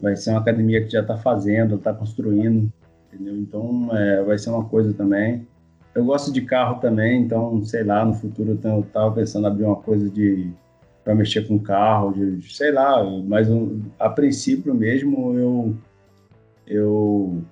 Vai 0.00 0.16
ser 0.16 0.30
uma 0.30 0.40
academia 0.40 0.82
que 0.82 0.90
já 0.90 1.00
está 1.00 1.16
fazendo, 1.16 1.76
está 1.76 1.92
construindo, 1.92 2.72
entendeu? 3.12 3.36
Então, 3.36 3.88
é, 3.92 4.22
vai 4.22 4.38
ser 4.38 4.50
uma 4.50 4.64
coisa 4.64 4.92
também. 4.92 5.46
Eu 5.98 6.04
gosto 6.04 6.32
de 6.32 6.42
carro 6.42 6.80
também, 6.80 7.22
então, 7.22 7.64
sei 7.64 7.82
lá, 7.82 8.04
no 8.04 8.14
futuro 8.14 8.56
eu 8.62 8.80
estava 8.80 9.10
pensando 9.12 9.48
em 9.48 9.50
abrir 9.50 9.64
uma 9.64 9.74
coisa 9.74 10.08
de 10.08 10.48
para 11.02 11.12
mexer 11.12 11.48
com 11.48 11.58
carro, 11.58 12.12
de, 12.12 12.54
sei 12.54 12.70
lá, 12.70 13.02
mas 13.02 13.50
um, 13.50 13.80
a 13.98 14.08
princípio 14.08 14.72
mesmo 14.74 15.34
eu 15.36 15.76
eu 16.68 17.42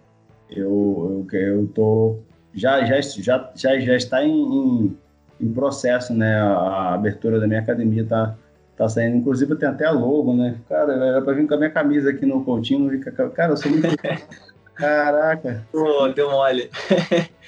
eu 0.49 1.27
eu, 1.33 1.41
eu 1.41 1.67
tô 1.75 2.19
já 2.55 2.85
já 2.85 3.01
já 3.01 3.51
já, 3.57 3.81
já 3.81 3.97
está 3.97 4.23
em, 4.23 4.31
em, 4.31 4.97
em, 5.41 5.53
processo, 5.53 6.15
né? 6.15 6.37
A, 6.37 6.95
abertura 6.95 7.41
da 7.41 7.49
minha 7.49 7.61
academia 7.61 8.05
tá 8.05 8.37
tá 8.77 8.89
saindo, 8.89 9.17
inclusive 9.17 9.57
tem 9.57 9.69
até 9.69 9.87
a 9.87 9.91
logo, 9.91 10.35
né? 10.35 10.57
Cara, 10.69 10.93
era 10.93 11.21
para 11.21 11.33
vir 11.33 11.49
com 11.49 11.55
a 11.55 11.59
minha 11.59 11.71
camisa 11.71 12.11
aqui 12.11 12.25
no 12.25 12.45
Coutinho, 12.45 13.01
cara, 13.35 13.53
eu 13.53 13.57
sou 13.57 13.73
muito 13.73 13.89
Caraca. 14.77 15.67
Pô, 15.73 16.09
deu 16.09 16.31
mole. 16.31 16.71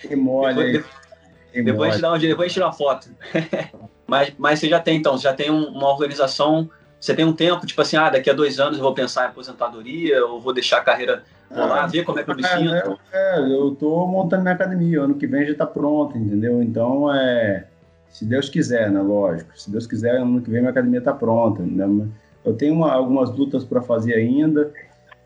Que 0.00 0.16
mole. 0.16 0.72
Depois, 0.72 1.64
depois, 1.64 1.90
a 1.90 1.92
gente 1.92 2.02
dá 2.02 2.12
um, 2.12 2.18
depois 2.18 2.40
a 2.40 2.48
gente 2.48 2.54
tira 2.54 2.66
uma 2.66 2.72
foto. 2.72 3.08
Mas, 4.08 4.32
mas 4.38 4.58
você 4.58 4.70
já 4.70 4.80
tem, 4.80 4.96
então, 4.96 5.18
você 5.18 5.24
já 5.24 5.34
tem 5.34 5.50
uma 5.50 5.86
organização, 5.92 6.70
você 6.98 7.14
tem 7.14 7.26
um 7.26 7.32
tempo, 7.34 7.66
tipo 7.66 7.82
assim, 7.82 7.94
ah, 7.98 8.08
daqui 8.08 8.30
a 8.30 8.32
dois 8.32 8.58
anos 8.58 8.78
eu 8.78 8.82
vou 8.82 8.94
pensar 8.94 9.26
em 9.26 9.28
aposentadoria, 9.28 10.24
ou 10.24 10.40
vou 10.40 10.54
deixar 10.54 10.78
a 10.78 10.80
carreira 10.80 11.24
rolar, 11.50 11.84
ah, 11.84 11.86
ver 11.86 12.04
como 12.04 12.18
é 12.18 12.24
que 12.24 12.30
eu 12.30 12.34
me 12.34 12.42
é, 12.42 12.56
sinto. 12.56 12.98
É, 13.12 13.38
é, 13.38 13.52
eu 13.52 13.76
tô 13.78 14.06
montando 14.06 14.40
minha 14.40 14.54
academia, 14.54 15.02
ano 15.02 15.14
que 15.14 15.26
vem 15.26 15.46
já 15.46 15.54
tá 15.54 15.66
pronto, 15.66 16.16
entendeu? 16.16 16.62
Então, 16.62 17.14
é, 17.14 17.66
se 18.08 18.24
Deus 18.24 18.48
quiser, 18.48 18.90
né, 18.90 19.00
lógico, 19.02 19.50
se 19.60 19.70
Deus 19.70 19.86
quiser, 19.86 20.16
ano 20.16 20.40
que 20.40 20.50
vem 20.50 20.60
minha 20.60 20.70
academia 20.70 21.02
tá 21.02 21.12
pronta, 21.12 21.62
né? 21.62 22.08
Eu 22.42 22.54
tenho 22.54 22.72
uma, 22.72 22.90
algumas 22.90 23.30
lutas 23.30 23.62
para 23.62 23.82
fazer 23.82 24.14
ainda, 24.14 24.72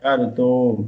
cara, 0.01 0.23
eu 0.23 0.31
tô... 0.31 0.85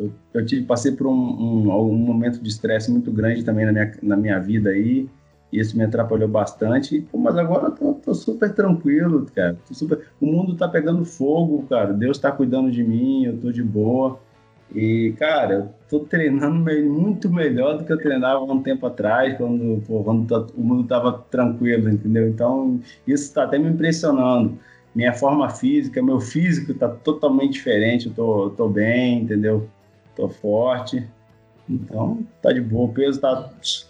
Eu, 0.00 0.12
eu 0.32 0.46
tive, 0.46 0.64
passei 0.64 0.92
por 0.92 1.06
um, 1.06 1.12
um, 1.12 1.70
um 1.70 1.98
momento 1.98 2.42
de 2.42 2.48
estresse 2.48 2.90
muito 2.90 3.12
grande 3.12 3.44
também 3.44 3.66
na 3.66 3.72
minha, 3.72 3.92
na 4.02 4.16
minha 4.16 4.38
vida 4.40 4.70
aí, 4.70 5.06
isso 5.52 5.76
me 5.76 5.84
atrapalhou 5.84 6.28
bastante, 6.28 7.06
mas 7.12 7.36
agora 7.36 7.66
eu 7.66 7.70
tô, 7.72 7.94
tô, 7.94 8.14
super 8.14 8.54
tranquilo, 8.54 9.26
cara. 9.34 9.58
Super... 9.72 10.06
O 10.20 10.26
mundo 10.26 10.54
tá 10.54 10.68
pegando 10.68 11.04
fogo, 11.04 11.66
cara. 11.68 11.92
Deus 11.92 12.18
tá 12.18 12.30
cuidando 12.30 12.70
de 12.70 12.84
mim, 12.84 13.24
eu 13.24 13.36
tô 13.36 13.50
de 13.50 13.62
boa. 13.62 14.18
E, 14.72 15.12
cara, 15.18 15.54
eu 15.54 15.68
tô 15.88 16.00
treinando 16.06 16.64
muito 16.88 17.28
melhor 17.28 17.76
do 17.76 17.84
que 17.84 17.92
eu 17.92 17.98
treinava 17.98 18.40
um 18.44 18.62
tempo 18.62 18.86
atrás, 18.86 19.36
quando, 19.36 19.82
pô, 19.84 20.04
quando 20.04 20.28
tá, 20.28 20.46
o 20.56 20.62
mundo 20.62 20.86
tava 20.86 21.12
tranquilo, 21.28 21.90
entendeu? 21.90 22.28
Então, 22.28 22.80
isso 23.04 23.34
tá 23.34 23.42
até 23.42 23.58
me 23.58 23.68
impressionando. 23.68 24.56
Minha 24.94 25.12
forma 25.12 25.48
física, 25.50 26.00
meu 26.00 26.20
físico 26.20 26.72
tá 26.74 26.88
totalmente 26.88 27.54
diferente, 27.54 28.06
eu 28.06 28.12
tô, 28.14 28.44
eu 28.44 28.50
tô 28.50 28.68
bem, 28.68 29.22
entendeu? 29.22 29.68
Tô 30.20 30.28
forte. 30.28 31.08
Então, 31.66 32.26
tá 32.42 32.52
de 32.52 32.60
boa, 32.60 32.90
o 32.90 32.92
peso 32.92 33.18
tá 33.18 33.48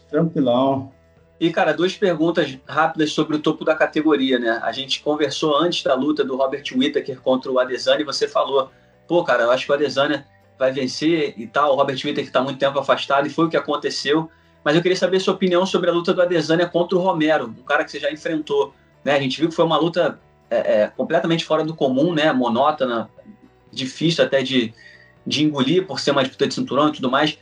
tranquilão. 0.08 0.92
E, 1.40 1.50
cara, 1.50 1.72
duas 1.72 1.96
perguntas 1.96 2.56
rápidas 2.68 3.12
sobre 3.12 3.34
o 3.34 3.40
topo 3.40 3.64
da 3.64 3.74
categoria, 3.74 4.38
né? 4.38 4.60
A 4.62 4.70
gente 4.70 5.02
conversou 5.02 5.56
antes 5.56 5.82
da 5.82 5.94
luta 5.94 6.22
do 6.22 6.36
Robert 6.36 6.62
Whittaker 6.72 7.20
contra 7.20 7.50
o 7.50 7.58
Adesanya 7.58 8.02
e 8.02 8.04
você 8.04 8.28
falou, 8.28 8.70
pô, 9.08 9.24
cara, 9.24 9.42
eu 9.42 9.50
acho 9.50 9.64
que 9.64 9.72
o 9.72 9.74
Adesanya 9.74 10.24
vai 10.56 10.70
vencer 10.70 11.34
e 11.36 11.46
tal. 11.48 11.72
O 11.72 11.76
Robert 11.76 11.96
Whittaker 11.96 12.22
está 12.22 12.42
muito 12.42 12.60
tempo 12.60 12.78
afastado 12.78 13.26
e 13.26 13.30
foi 13.30 13.46
o 13.46 13.48
que 13.48 13.56
aconteceu. 13.56 14.30
Mas 14.62 14.76
eu 14.76 14.82
queria 14.82 14.96
saber 14.96 15.18
sua 15.18 15.34
opinião 15.34 15.66
sobre 15.66 15.90
a 15.90 15.92
luta 15.92 16.14
do 16.14 16.22
Adesanya 16.22 16.68
contra 16.68 16.96
o 16.96 17.00
Romero, 17.00 17.46
um 17.46 17.64
cara 17.64 17.82
que 17.82 17.90
você 17.90 17.98
já 17.98 18.12
enfrentou. 18.12 18.72
Né? 19.02 19.16
A 19.16 19.20
gente 19.20 19.40
viu 19.40 19.48
que 19.48 19.54
foi 19.54 19.64
uma 19.64 19.78
luta 19.78 20.20
é, 20.48 20.82
é, 20.82 20.86
completamente 20.88 21.44
fora 21.44 21.64
do 21.64 21.74
comum, 21.74 22.14
né? 22.14 22.30
monótona, 22.32 23.10
difícil 23.72 24.22
até 24.22 24.42
de, 24.42 24.74
de 25.30 25.44
engolir 25.44 25.86
por 25.86 26.00
ser 26.00 26.10
uma 26.10 26.22
disputa 26.22 26.48
de 26.48 26.54
cinturão 26.54 26.88
e 26.88 26.92
tudo 26.92 27.10
mais. 27.10 27.38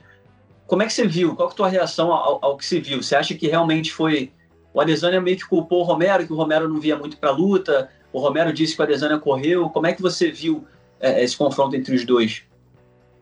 Como 0.66 0.82
é 0.82 0.86
que 0.86 0.92
você 0.92 1.06
viu? 1.06 1.34
Qual 1.34 1.48
é 1.48 1.52
a 1.52 1.54
tua 1.54 1.68
reação 1.68 2.12
ao, 2.12 2.38
ao 2.44 2.56
que 2.56 2.66
você 2.66 2.78
viu? 2.78 3.02
Você 3.02 3.16
acha 3.16 3.34
que 3.34 3.48
realmente 3.48 3.90
foi 3.90 4.30
o 4.74 4.80
Adesanya 4.80 5.20
meio 5.20 5.38
que 5.38 5.46
culpou 5.46 5.80
o 5.80 5.82
Romero, 5.82 6.26
que 6.26 6.32
o 6.32 6.36
Romero 6.36 6.68
não 6.68 6.78
via 6.78 6.96
muito 6.96 7.16
para 7.16 7.30
a 7.30 7.32
luta? 7.32 7.88
O 8.12 8.20
Romero 8.20 8.52
disse 8.52 8.76
que 8.76 8.82
o 8.82 8.84
Adesanya 8.84 9.18
correu. 9.18 9.70
Como 9.70 9.86
é 9.86 9.92
que 9.94 10.02
você 10.02 10.30
viu 10.30 10.66
é, 11.00 11.24
esse 11.24 11.36
confronto 11.36 11.74
entre 11.74 11.94
os 11.94 12.04
dois? 12.04 12.42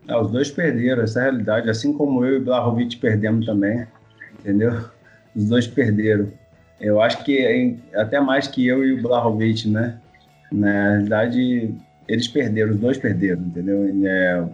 Ah, 0.08 0.20
os 0.20 0.30
dois 0.32 0.50
perderam, 0.50 1.02
essa 1.04 1.20
é 1.20 1.22
a 1.22 1.24
realidade. 1.26 1.70
Assim 1.70 1.92
como 1.92 2.24
eu 2.24 2.36
e 2.36 2.40
Blahovic 2.40 2.96
perdemos 2.96 3.46
também, 3.46 3.86
entendeu? 4.40 4.84
Os 5.34 5.44
dois 5.48 5.68
perderam. 5.68 6.32
Eu 6.80 7.00
acho 7.00 7.24
que 7.24 7.78
até 7.94 8.20
mais 8.20 8.48
que 8.48 8.66
eu 8.66 8.84
e 8.84 8.92
o 8.92 9.02
Blahovic, 9.02 9.68
né? 9.68 10.00
Na 10.50 10.90
realidade, 10.90 11.74
eles 12.08 12.28
perderam, 12.28 12.72
os 12.72 12.80
dois 12.80 12.98
perderam, 12.98 13.42
entendeu? 13.42 13.90
É, 14.04 14.44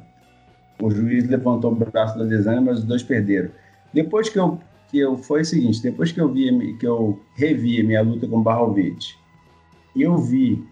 o 0.80 0.90
juiz 0.90 1.28
levantou 1.28 1.72
o 1.72 1.74
braço 1.74 2.18
da 2.18 2.24
Desânia, 2.24 2.60
mas 2.60 2.78
os 2.78 2.84
dois 2.84 3.02
perderam. 3.02 3.50
Depois 3.92 4.28
que 4.28 4.38
eu, 4.38 4.58
que 4.90 4.98
eu 4.98 5.16
foi 5.16 5.42
o 5.42 5.44
seguinte, 5.44 5.82
depois 5.82 6.12
que 6.12 6.20
eu 6.20 6.28
vi 6.28 6.74
que 6.74 6.86
eu 6.86 7.20
revi 7.34 7.82
minha 7.82 8.02
luta 8.02 8.26
com 8.26 8.42
Barrovic, 8.42 9.14
e 9.94 10.02
eu 10.02 10.16
vi 10.16 10.64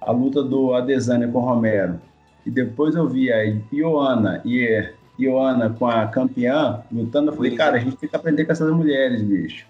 a 0.00 0.12
luta 0.12 0.42
do 0.42 0.74
Adesanya 0.74 1.28
com 1.28 1.38
o 1.38 1.44
Romero, 1.44 2.00
e 2.44 2.50
depois 2.50 2.94
eu 2.94 3.08
vi 3.08 3.32
a 3.32 3.42
Ioana 3.72 4.40
e 4.44 4.88
Ioana 5.18 5.70
com 5.70 5.86
a 5.86 6.06
campeã 6.06 6.82
lutando, 6.92 7.30
eu 7.30 7.36
falei, 7.36 7.56
cara, 7.56 7.76
a 7.76 7.80
gente 7.80 7.96
tem 7.96 8.08
que 8.08 8.14
aprender 8.14 8.44
com 8.44 8.52
essas 8.52 8.70
mulheres, 8.72 9.22
bicho. 9.22 9.66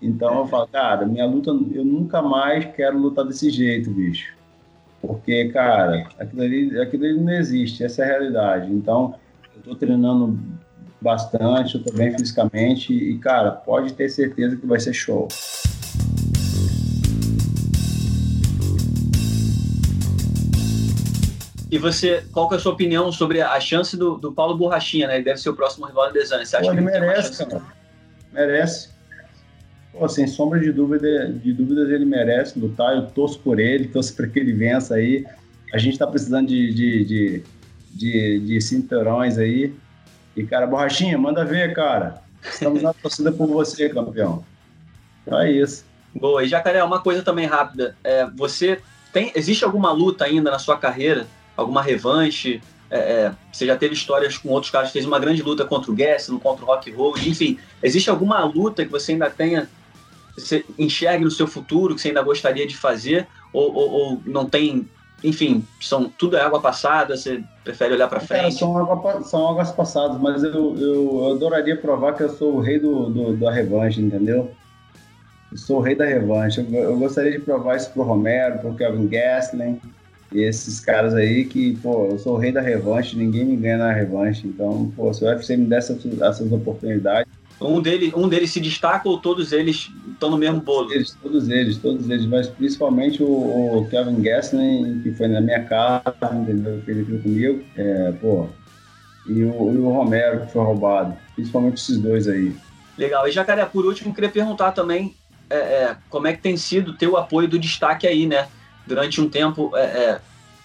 Então 0.00 0.38
eu 0.38 0.46
falo, 0.46 0.66
cara, 0.68 1.04
minha 1.04 1.26
luta, 1.26 1.50
eu 1.50 1.84
nunca 1.84 2.22
mais 2.22 2.64
quero 2.64 2.98
lutar 2.98 3.24
desse 3.24 3.50
jeito, 3.50 3.90
bicho. 3.90 4.39
Porque, 5.00 5.48
cara, 5.48 6.08
aquilo 6.18 6.42
ali, 6.42 6.80
aquilo 6.80 7.04
ali 7.04 7.20
não 7.20 7.32
existe, 7.32 7.82
essa 7.82 8.02
é 8.02 8.04
a 8.04 8.08
realidade. 8.08 8.72
Então, 8.72 9.14
eu 9.54 9.58
estou 9.60 9.74
treinando 9.74 10.38
bastante, 11.00 11.74
eu 11.74 11.80
estou 11.80 11.96
bem 11.96 12.12
fisicamente 12.12 12.92
e, 12.92 13.18
cara, 13.18 13.50
pode 13.50 13.94
ter 13.94 14.08
certeza 14.10 14.56
que 14.56 14.66
vai 14.66 14.78
ser 14.78 14.92
show. 14.92 15.28
E 21.70 21.78
você, 21.78 22.24
qual 22.32 22.48
que 22.48 22.56
é 22.56 22.58
a 22.58 22.60
sua 22.60 22.72
opinião 22.72 23.12
sobre 23.12 23.40
a 23.40 23.60
chance 23.60 23.96
do, 23.96 24.16
do 24.16 24.32
Paulo 24.32 24.56
Borrachinha, 24.56 25.06
né? 25.06 25.14
Ele 25.14 25.24
deve 25.24 25.38
ser 25.40 25.50
o 25.50 25.54
próximo 25.54 25.86
rival 25.86 26.06
da 26.06 26.12
Desane. 26.12 26.44
Você 26.44 26.56
acha 26.56 26.66
Pô, 26.66 26.72
que 26.72 26.78
ele 26.78 26.84
merece, 26.84 27.46
cara. 27.46 27.62
Merece. 28.32 28.90
Pô, 29.92 30.08
sem 30.08 30.26
sombra 30.26 30.60
de, 30.60 30.72
dúvida, 30.72 31.28
de 31.28 31.52
dúvidas, 31.52 31.90
ele 31.90 32.04
merece 32.04 32.58
lutar. 32.58 32.94
Eu 32.94 33.06
torço 33.06 33.38
por 33.40 33.58
ele, 33.58 33.88
torço 33.88 34.14
para 34.14 34.26
que 34.26 34.38
ele 34.38 34.52
vença 34.52 34.94
aí. 34.94 35.24
A 35.72 35.78
gente 35.78 35.94
está 35.94 36.06
precisando 36.06 36.48
de, 36.48 36.72
de, 36.72 37.04
de, 37.04 37.42
de, 37.92 38.40
de 38.40 38.60
cinturões 38.60 39.38
aí. 39.38 39.74
E, 40.36 40.44
cara, 40.44 40.66
Borrachinha, 40.66 41.18
manda 41.18 41.44
ver, 41.44 41.74
cara. 41.74 42.22
Estamos 42.42 42.82
na 42.82 42.92
torcida 42.94 43.32
por 43.32 43.48
você, 43.48 43.88
campeão. 43.88 44.44
Então 45.22 45.40
é 45.40 45.50
isso. 45.50 45.84
Boa. 46.14 46.44
E, 46.44 46.48
Jacaré, 46.48 46.82
uma 46.82 47.00
coisa 47.00 47.22
também 47.22 47.46
rápida. 47.46 47.96
É, 48.02 48.26
você 48.30 48.80
tem... 49.12 49.32
Existe 49.34 49.64
alguma 49.64 49.92
luta 49.92 50.24
ainda 50.24 50.50
na 50.50 50.58
sua 50.58 50.76
carreira 50.76 51.26
alguma 51.56 51.82
revanche? 51.82 52.60
É, 52.90 52.98
é, 52.98 53.32
você 53.52 53.66
já 53.66 53.76
teve 53.76 53.94
histórias 53.94 54.36
com 54.36 54.48
outros 54.48 54.72
caras, 54.72 54.90
fez 54.90 55.04
uma 55.04 55.18
grande 55.18 55.42
luta 55.42 55.64
contra 55.64 55.90
o 55.90 55.94
Gaston, 55.94 56.40
contra 56.40 56.64
o 56.64 56.66
Rock 56.66 56.90
Road, 56.90 57.28
enfim. 57.28 57.58
Existe 57.82 58.10
alguma 58.10 58.42
luta 58.44 58.84
que 58.84 58.90
você 58.90 59.12
ainda 59.12 59.30
tenha, 59.30 59.68
você 60.40 60.64
enxergue 60.78 61.24
no 61.24 61.30
seu 61.30 61.46
futuro, 61.46 61.94
que 61.94 62.00
você 62.00 62.08
ainda 62.08 62.22
gostaria 62.22 62.66
de 62.66 62.76
fazer? 62.76 63.26
Ou, 63.52 63.74
ou, 63.74 63.90
ou 63.90 64.22
não 64.26 64.48
tem, 64.48 64.88
enfim, 65.22 65.64
são, 65.80 66.08
tudo 66.08 66.36
é 66.36 66.40
água 66.40 66.60
passada, 66.60 67.16
você 67.16 67.42
prefere 67.64 67.94
olhar 67.94 68.08
para 68.08 68.20
frente? 68.20 68.42
Cara, 68.42 68.50
são, 68.52 68.78
água, 68.78 69.22
são 69.22 69.48
águas 69.48 69.72
passadas, 69.72 70.20
mas 70.20 70.42
eu, 70.42 70.76
eu, 70.78 71.32
adoraria 71.34 71.76
provar 71.76 72.14
que 72.14 72.22
eu 72.22 72.30
sou 72.30 72.56
o 72.56 72.60
rei 72.60 72.78
do, 72.78 73.10
do 73.10 73.36
da 73.36 73.50
revanche, 73.50 74.00
entendeu? 74.00 74.50
Eu 75.50 75.58
sou 75.58 75.78
o 75.78 75.80
rei 75.80 75.94
da 75.94 76.04
revanche. 76.04 76.60
Eu, 76.60 76.82
eu 76.82 76.98
gostaria 76.98 77.32
de 77.32 77.40
provar 77.40 77.76
isso 77.76 77.90
pro 77.90 78.02
Romero, 78.02 78.58
pro 78.60 78.74
Kevin 78.74 79.08
Gastelum, 79.08 79.78
e 80.32 80.42
esses 80.42 80.78
caras 80.78 81.12
aí 81.14 81.44
que, 81.44 81.76
pô, 81.78 82.06
eu 82.06 82.18
sou 82.18 82.36
o 82.36 82.38
rei 82.38 82.52
da 82.52 82.60
revanche, 82.60 83.16
ninguém 83.16 83.44
me 83.44 83.56
ganha 83.56 83.78
na 83.78 83.92
revanche. 83.92 84.46
Então, 84.46 84.92
pô, 84.94 85.12
se 85.12 85.24
o 85.24 85.28
UFC 85.28 85.56
me 85.56 85.66
desse 85.66 85.92
essas, 85.92 86.20
essas 86.20 86.52
oportunidades. 86.52 87.39
Um, 87.60 87.80
dele, 87.80 88.12
um 88.16 88.28
deles 88.28 88.50
se 88.50 88.60
destaca 88.60 89.08
ou 89.08 89.18
todos 89.18 89.52
eles 89.52 89.90
estão 90.12 90.30
no 90.30 90.38
mesmo 90.38 90.60
bolo? 90.60 90.88
Todos 90.88 90.94
eles, 90.94 91.18
todos 91.22 91.48
eles, 91.48 91.76
todos 91.78 92.10
eles, 92.10 92.26
mas 92.26 92.48
principalmente 92.48 93.22
o, 93.22 93.26
o 93.26 93.86
Kevin 93.90 94.22
Gastelum, 94.22 95.00
que 95.02 95.12
foi 95.12 95.28
na 95.28 95.40
minha 95.40 95.62
casa, 95.64 96.02
entendeu? 96.32 96.82
Ele 96.86 97.02
viu 97.02 97.20
comigo, 97.20 97.64
é, 97.76 98.12
pô, 98.12 98.48
e 99.26 99.44
o, 99.44 99.72
e 99.72 99.76
o 99.76 99.90
Romero, 99.90 100.46
que 100.46 100.52
foi 100.52 100.64
roubado. 100.64 101.16
Principalmente 101.34 101.82
esses 101.82 101.98
dois 101.98 102.26
aí. 102.26 102.56
Legal. 102.96 103.28
E 103.28 103.32
Jacaré, 103.32 103.64
por 103.66 103.84
último, 103.84 104.14
queria 104.14 104.30
perguntar 104.30 104.72
também 104.72 105.14
é, 105.50 105.56
é, 105.56 105.96
como 106.08 106.26
é 106.26 106.32
que 106.32 106.40
tem 106.40 106.56
sido 106.56 106.94
ter 106.94 107.08
o 107.08 107.16
apoio 107.16 107.46
do 107.46 107.58
destaque 107.58 108.06
aí, 108.06 108.26
né? 108.26 108.48
durante 108.90 109.20
um 109.20 109.28
tempo 109.28 109.70
é, 109.76 109.82
é, 109.82 110.20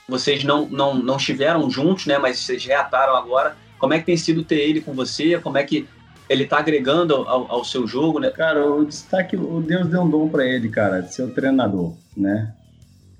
vocês 0.08 0.44
não, 0.44 0.68
não, 0.68 0.96
não 0.96 1.18
estiveram 1.18 1.70
juntos, 1.70 2.06
né? 2.06 2.18
Mas 2.18 2.40
vocês 2.40 2.66
reataram 2.66 3.16
agora. 3.16 3.56
Como 3.78 3.94
é 3.94 4.00
que 4.00 4.06
tem 4.06 4.18
sido 4.18 4.44
ter 4.44 4.60
ele 4.60 4.82
com 4.82 4.94
você? 4.94 5.38
Como 5.40 5.58
é 5.58 5.64
que 5.64 5.88
ele 6.30 6.44
está 6.44 6.60
agregando 6.60 7.14
ao, 7.14 7.52
ao, 7.52 7.64
seu 7.64 7.88
jogo, 7.88 8.20
né? 8.20 8.30
Cara, 8.30 8.70
o 8.70 8.86
destaque, 8.86 9.36
o 9.36 9.62
Deus 9.62 9.88
deu 9.88 10.02
um 10.02 10.10
dom 10.10 10.28
para 10.28 10.46
ele, 10.46 10.70
cara, 10.70 11.02
de 11.02 11.14
ser 11.14 11.24
o 11.24 11.32
treinador, 11.32 11.94
né? 12.16 12.54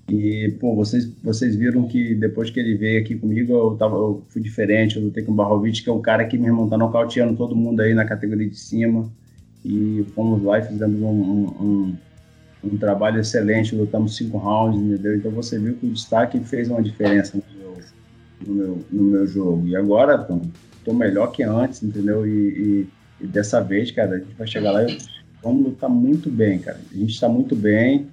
E, 0.10 0.56
pô, 0.60 0.76
vocês, 0.76 1.12
vocês 1.24 1.56
viram 1.56 1.88
que 1.88 2.14
depois 2.14 2.50
que 2.50 2.60
ele 2.60 2.76
veio 2.76 3.02
aqui 3.02 3.16
comigo, 3.16 3.54
eu, 3.54 3.76
tava, 3.76 3.96
eu 3.96 4.24
fui 4.30 4.42
diferente. 4.42 4.98
Eu 4.98 5.04
lutei 5.04 5.24
com 5.24 5.32
o 5.32 5.36
Barrovic, 5.36 5.84
que 5.84 5.90
é 5.90 5.94
um 5.94 6.02
cara 6.02 6.26
que, 6.26 6.38
meu 6.38 6.48
irmão, 6.48 6.70
tá 6.70 6.78
nocauteando 6.78 7.36
todo 7.36 7.56
mundo 7.56 7.82
aí 7.82 7.94
na 7.94 8.06
categoria 8.06 8.48
de 8.48 8.58
cima. 8.58 9.10
E 9.64 10.06
fomos 10.14 10.44
lá 10.44 10.60
e 10.60 10.62
fizemos 10.62 11.02
um, 11.02 11.08
um, 11.08 11.46
um 11.60 11.96
um 12.66 12.78
trabalho 12.78 13.20
excelente, 13.20 13.76
lutamos 13.76 14.16
cinco 14.16 14.38
rounds, 14.38 14.82
entendeu? 14.82 15.16
Então 15.16 15.32
você 15.32 15.60
viu 15.60 15.76
que 15.76 15.86
o 15.86 15.92
destaque 15.92 16.40
fez 16.40 16.70
uma 16.70 16.82
diferença 16.82 17.38
no 17.38 17.44
meu, 17.60 17.78
no 18.46 18.54
meu, 18.54 18.86
no 18.92 19.04
meu 19.04 19.28
jogo. 19.28 19.68
E 19.68 19.76
agora, 19.76 20.18
Tom, 20.18 20.42
tô 20.86 20.94
melhor 20.94 21.32
que 21.32 21.44
antes, 21.44 21.82
entendeu? 21.84 22.26
E, 22.26 22.30
e, 22.30 22.88
e, 23.22 23.28
dessa 23.28 23.60
vez, 23.60 23.92
cara, 23.92 24.16
a 24.16 24.20
gente 24.20 24.36
vai 24.38 24.48
chegar 24.48 24.72
lá 24.72 24.84
e 24.84 24.98
vamos 25.44 25.66
lutar 25.66 25.90
muito 25.90 26.30
bem, 26.30 26.60
cara. 26.60 26.80
A 26.94 26.98
gente 26.98 27.12
está 27.12 27.28
muito 27.28 27.56
bem 27.56 28.08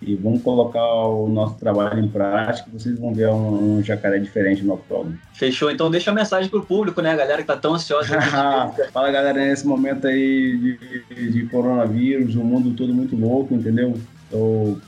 e 0.00 0.14
vamos 0.14 0.42
colocar 0.42 0.84
o 0.84 1.28
nosso 1.28 1.56
trabalho 1.56 2.04
em 2.04 2.08
prática, 2.08 2.68
vocês 2.72 2.96
vão 2.98 3.12
ver 3.12 3.28
um, 3.30 3.78
um 3.78 3.82
jacaré 3.82 4.18
diferente 4.18 4.62
no 4.62 4.74
octógono. 4.74 5.18
Fechou, 5.32 5.70
então 5.70 5.90
deixa 5.90 6.12
a 6.12 6.14
mensagem 6.14 6.48
pro 6.48 6.64
público, 6.64 7.02
né, 7.02 7.16
galera 7.16 7.40
que 7.40 7.48
tá 7.48 7.56
tão 7.56 7.74
ansiosa. 7.74 8.20
Fala, 8.92 9.10
galera, 9.10 9.40
nesse 9.40 9.66
momento 9.66 10.06
aí 10.06 10.78
de, 11.10 11.30
de, 11.32 11.46
coronavírus, 11.46 12.36
o 12.36 12.44
mundo 12.44 12.76
todo 12.76 12.94
muito 12.94 13.16
louco, 13.16 13.54
entendeu? 13.54 13.98
Eu, 14.30 14.80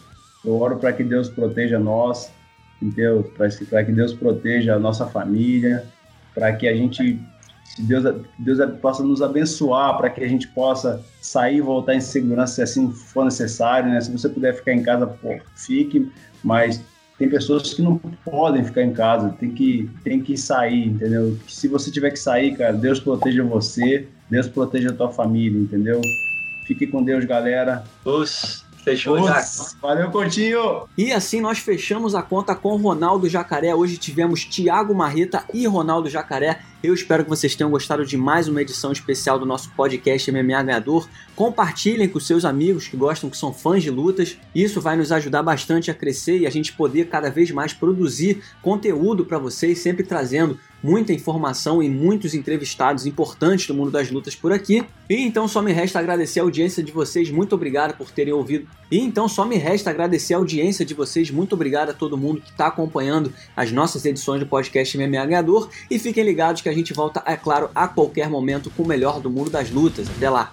eu 0.45 0.61
oro 0.61 0.77
para 0.77 0.93
que 0.93 1.03
Deus 1.03 1.29
proteja 1.29 1.79
nós, 1.79 2.31
entendeu? 2.81 3.33
Para 3.69 3.85
que 3.85 3.91
Deus 3.91 4.13
proteja 4.13 4.77
a 4.77 4.79
nossa 4.79 5.07
família, 5.07 5.85
para 6.35 6.53
que 6.55 6.69
a 6.69 6.75
gente 6.75 7.19
que 7.77 7.83
Deus, 7.83 8.05
Deus 8.39 8.59
possa 8.81 9.03
nos 9.03 9.23
abençoar 9.23 9.97
para 9.97 10.11
que 10.11 10.23
a 10.23 10.29
gente 10.29 10.49
possa 10.49 11.03
sair 11.21 11.59
e 11.59 11.61
voltar 11.61 11.95
em 11.95 12.01
segurança 12.01 12.55
se 12.55 12.63
assim 12.63 12.91
for 12.91 13.25
necessário, 13.25 13.91
né? 13.91 14.01
Se 14.01 14.11
você 14.11 14.29
puder 14.29 14.55
ficar 14.55 14.73
em 14.73 14.83
casa, 14.83 15.07
pô, 15.07 15.39
fique, 15.55 16.11
mas 16.43 16.83
tem 17.19 17.29
pessoas 17.29 17.75
que 17.75 17.83
não 17.83 17.99
podem 18.25 18.65
ficar 18.65 18.83
em 18.83 18.93
casa, 18.93 19.31
tem 19.39 19.51
que, 19.51 19.91
tem 20.03 20.21
que 20.21 20.37
sair, 20.37 20.87
entendeu? 20.89 21.37
Se 21.47 21.69
você 21.69 21.91
tiver 21.91 22.11
que 22.11 22.19
sair, 22.19 22.57
cara, 22.57 22.73
Deus 22.73 22.99
proteja 22.99 23.45
você, 23.45 24.09
Deus 24.29 24.49
proteja 24.49 24.91
a 24.91 24.95
tua 24.95 25.11
família, 25.11 25.59
entendeu? 25.59 26.01
Fique 26.67 26.87
com 26.87 27.03
Deus, 27.03 27.25
galera. 27.25 27.85
Os 28.05 28.65
Fechou, 28.83 29.19
Nossa, 29.21 29.77
Valeu, 29.81 30.11
Coutinho! 30.11 30.89
E 30.97 31.13
assim 31.13 31.41
nós 31.41 31.59
fechamos 31.59 32.15
a 32.15 32.23
conta 32.23 32.55
com 32.55 32.77
Ronaldo 32.77 33.29
Jacaré. 33.29 33.75
Hoje 33.75 33.99
tivemos 33.99 34.45
Thiago 34.45 34.95
Marreta 34.95 35.45
e 35.53 35.67
Ronaldo 35.67 36.09
Jacaré. 36.09 36.61
Eu 36.83 36.95
espero 36.95 37.25
que 37.25 37.29
vocês 37.29 37.55
tenham 37.55 37.71
gostado 37.71 38.07
de 38.07 38.17
mais 38.17 38.49
uma 38.49 38.63
edição 38.63 38.91
especial 38.91 39.39
do 39.39 39.45
nosso 39.45 39.71
podcast 39.73 40.33
MMA 40.33 40.63
Ganhador. 40.63 41.07
Compartilhem 41.37 42.09
com 42.09 42.19
seus 42.19 42.43
amigos 42.43 42.89
que 42.89 42.97
gostam, 42.97 43.29
que 43.29 43.37
são 43.37 43.53
fãs 43.53 43.83
de 43.83 43.91
lutas. 43.91 44.39
Isso 44.55 44.81
vai 44.81 44.97
nos 44.97 45.13
ajudar 45.13 45.43
bastante 45.43 45.91
a 45.91 45.95
crescer 45.95 46.39
e 46.39 46.47
a 46.47 46.51
gente 46.51 46.73
poder 46.73 47.09
cada 47.09 47.29
vez 47.29 47.51
mais 47.51 47.75
produzir 47.75 48.43
conteúdo 48.63 49.27
para 49.27 49.39
vocês, 49.39 49.81
sempre 49.81 50.05
trazendo 50.05 50.59
muita 50.83 51.13
informação 51.13 51.83
e 51.83 51.89
muitos 51.89 52.35
entrevistados 52.35 53.07
importantes 53.07 53.67
do 53.67 53.75
mundo 53.75 53.91
das 53.91 54.11
lutas 54.11 54.35
por 54.35 54.53
aqui. 54.53 54.85
E 55.09 55.17
então 55.17 55.47
só 55.47 55.61
me 55.61 55.73
resta 55.73 55.99
agradecer 55.99 56.41
a 56.41 56.45
audiência 56.45 56.83
de 56.83 56.93
vocês, 56.93 57.31
muito 57.31 57.55
obrigado 57.55 57.97
por 57.97 58.11
terem 58.11 58.33
ouvido. 58.33 58.67
E 58.91 58.99
então 58.99 59.29
só 59.29 59.45
me 59.45 59.57
resta 59.57 59.91
agradecer 59.91 60.35
a 60.35 60.39
audiência 60.39 60.85
de 60.85 60.95
vocês, 60.95 61.31
muito 61.31 61.55
obrigado 61.55 61.91
a 61.91 61.93
todo 61.93 62.17
mundo 62.17 62.41
que 62.41 62.51
está 62.51 62.69
acompanhando 62.69 63.33
as 63.57 63.71
nossas 63.71 64.05
edições 64.05 64.41
do 64.41 64.47
podcast 64.47 64.97
MMA 64.97 65.27
Ganhador. 65.27 65.69
E 65.91 65.99
fiquem 65.99 66.25
ligados 66.25 66.63
que 66.63 66.69
a 66.71 66.75
gente 66.75 66.93
volta, 66.93 67.23
é 67.27 67.37
claro, 67.37 67.71
a 67.75 67.89
qualquer 67.89 68.29
momento 68.29 68.71
com 68.71 68.83
o 68.83 68.87
melhor 68.87 69.21
do 69.21 69.29
mundo 69.29 69.51
das 69.51 69.71
lutas. 69.71 70.09
Até 70.09 70.31
lá! 70.31 70.51